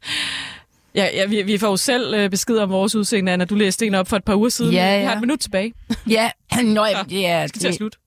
ja, 0.96 1.08
ja 1.14 1.26
vi, 1.26 1.42
vi 1.42 1.58
får 1.58 1.68
jo 1.68 1.78
selv 1.78 2.14
øh, 2.14 2.30
besked 2.30 2.58
om 2.58 2.70
vores 2.70 2.96
udseende, 2.96 3.32
Anna. 3.32 3.46
Du 3.46 3.56
læste 3.56 3.88
en 3.88 3.96
op 3.96 4.08
for 4.08 4.16
et 4.18 4.24
par 4.24 4.36
uger 4.36 4.50
siden. 4.50 4.74
Ja, 4.74 4.98
Vi 5.00 5.04
har 5.04 5.12
ja. 5.12 5.16
et 5.16 5.22
minut 5.22 5.40
tilbage. 5.40 5.74
Ja, 6.08 6.32
nå, 6.64 6.86
ja, 6.86 7.04
det 7.10 7.28
er... 7.28 7.48
skal 7.48 7.62
til 7.62 7.68
at 7.68 7.76
slutte. 7.76 7.98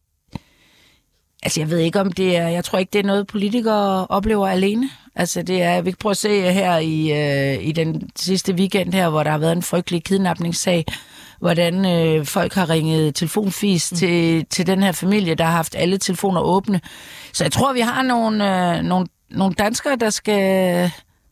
Altså, 1.42 1.60
jeg 1.60 1.70
ved 1.70 1.78
ikke, 1.78 2.00
om 2.00 2.12
det 2.12 2.36
er... 2.36 2.48
Jeg 2.48 2.64
tror 2.64 2.78
ikke, 2.78 2.90
det 2.90 2.98
er 2.98 3.02
noget, 3.02 3.26
politikere 3.26 4.06
oplever 4.06 4.48
alene. 4.48 4.90
Altså, 5.14 5.42
det 5.42 5.62
er... 5.62 5.80
Vi 5.80 5.90
kan 5.90 5.98
prøve 6.00 6.10
at 6.10 6.16
se 6.16 6.52
her 6.52 6.78
i, 6.78 7.12
øh, 7.12 7.66
i 7.66 7.72
den 7.72 8.10
sidste 8.16 8.54
weekend 8.54 8.92
her, 8.92 9.08
hvor 9.08 9.22
der 9.22 9.30
har 9.30 9.38
været 9.38 9.52
en 9.52 9.62
frygtelig 9.62 10.04
kidnapningssag, 10.04 10.84
hvordan 11.42 11.86
øh, 11.86 12.26
folk 12.26 12.54
har 12.54 12.70
ringet 12.70 13.14
telefonfis 13.14 13.92
mm. 13.92 13.98
til, 13.98 14.46
til 14.46 14.66
den 14.66 14.82
her 14.82 14.92
familie, 14.92 15.34
der 15.34 15.44
har 15.44 15.52
haft 15.52 15.74
alle 15.78 15.98
telefoner 15.98 16.40
åbne. 16.40 16.80
Så 17.32 17.44
jeg 17.44 17.52
tror, 17.52 17.72
vi 17.72 17.80
har 17.80 18.02
nogle, 18.02 18.76
øh, 18.76 18.82
nogle, 18.82 19.06
nogle 19.30 19.54
danskere, 19.54 19.96
der 19.96 20.10
skal... 20.10 20.90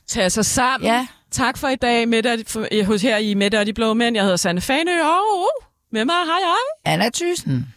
Tage 0.08 0.30
sig 0.30 0.44
sammen. 0.44 0.86
Ja. 0.86 1.06
Tak 1.30 1.58
for 1.58 1.68
i 1.68 1.76
dag 1.76 2.08
Mette, 2.08 2.44
for, 2.46 2.84
hos 2.84 3.02
her 3.02 3.16
i 3.16 3.34
Mette 3.34 3.58
og 3.58 3.66
de 3.66 3.72
Blå 3.72 3.94
Mænd. 3.94 4.16
Jeg 4.16 4.22
hedder 4.24 4.36
Sanne 4.36 4.60
Fanø, 4.60 5.02
og 5.02 5.50
med 5.92 6.04
mig 6.04 6.14
har 6.14 6.38
jeg... 6.38 6.92
Anna 6.92 7.10
Thyssen. 7.14 7.74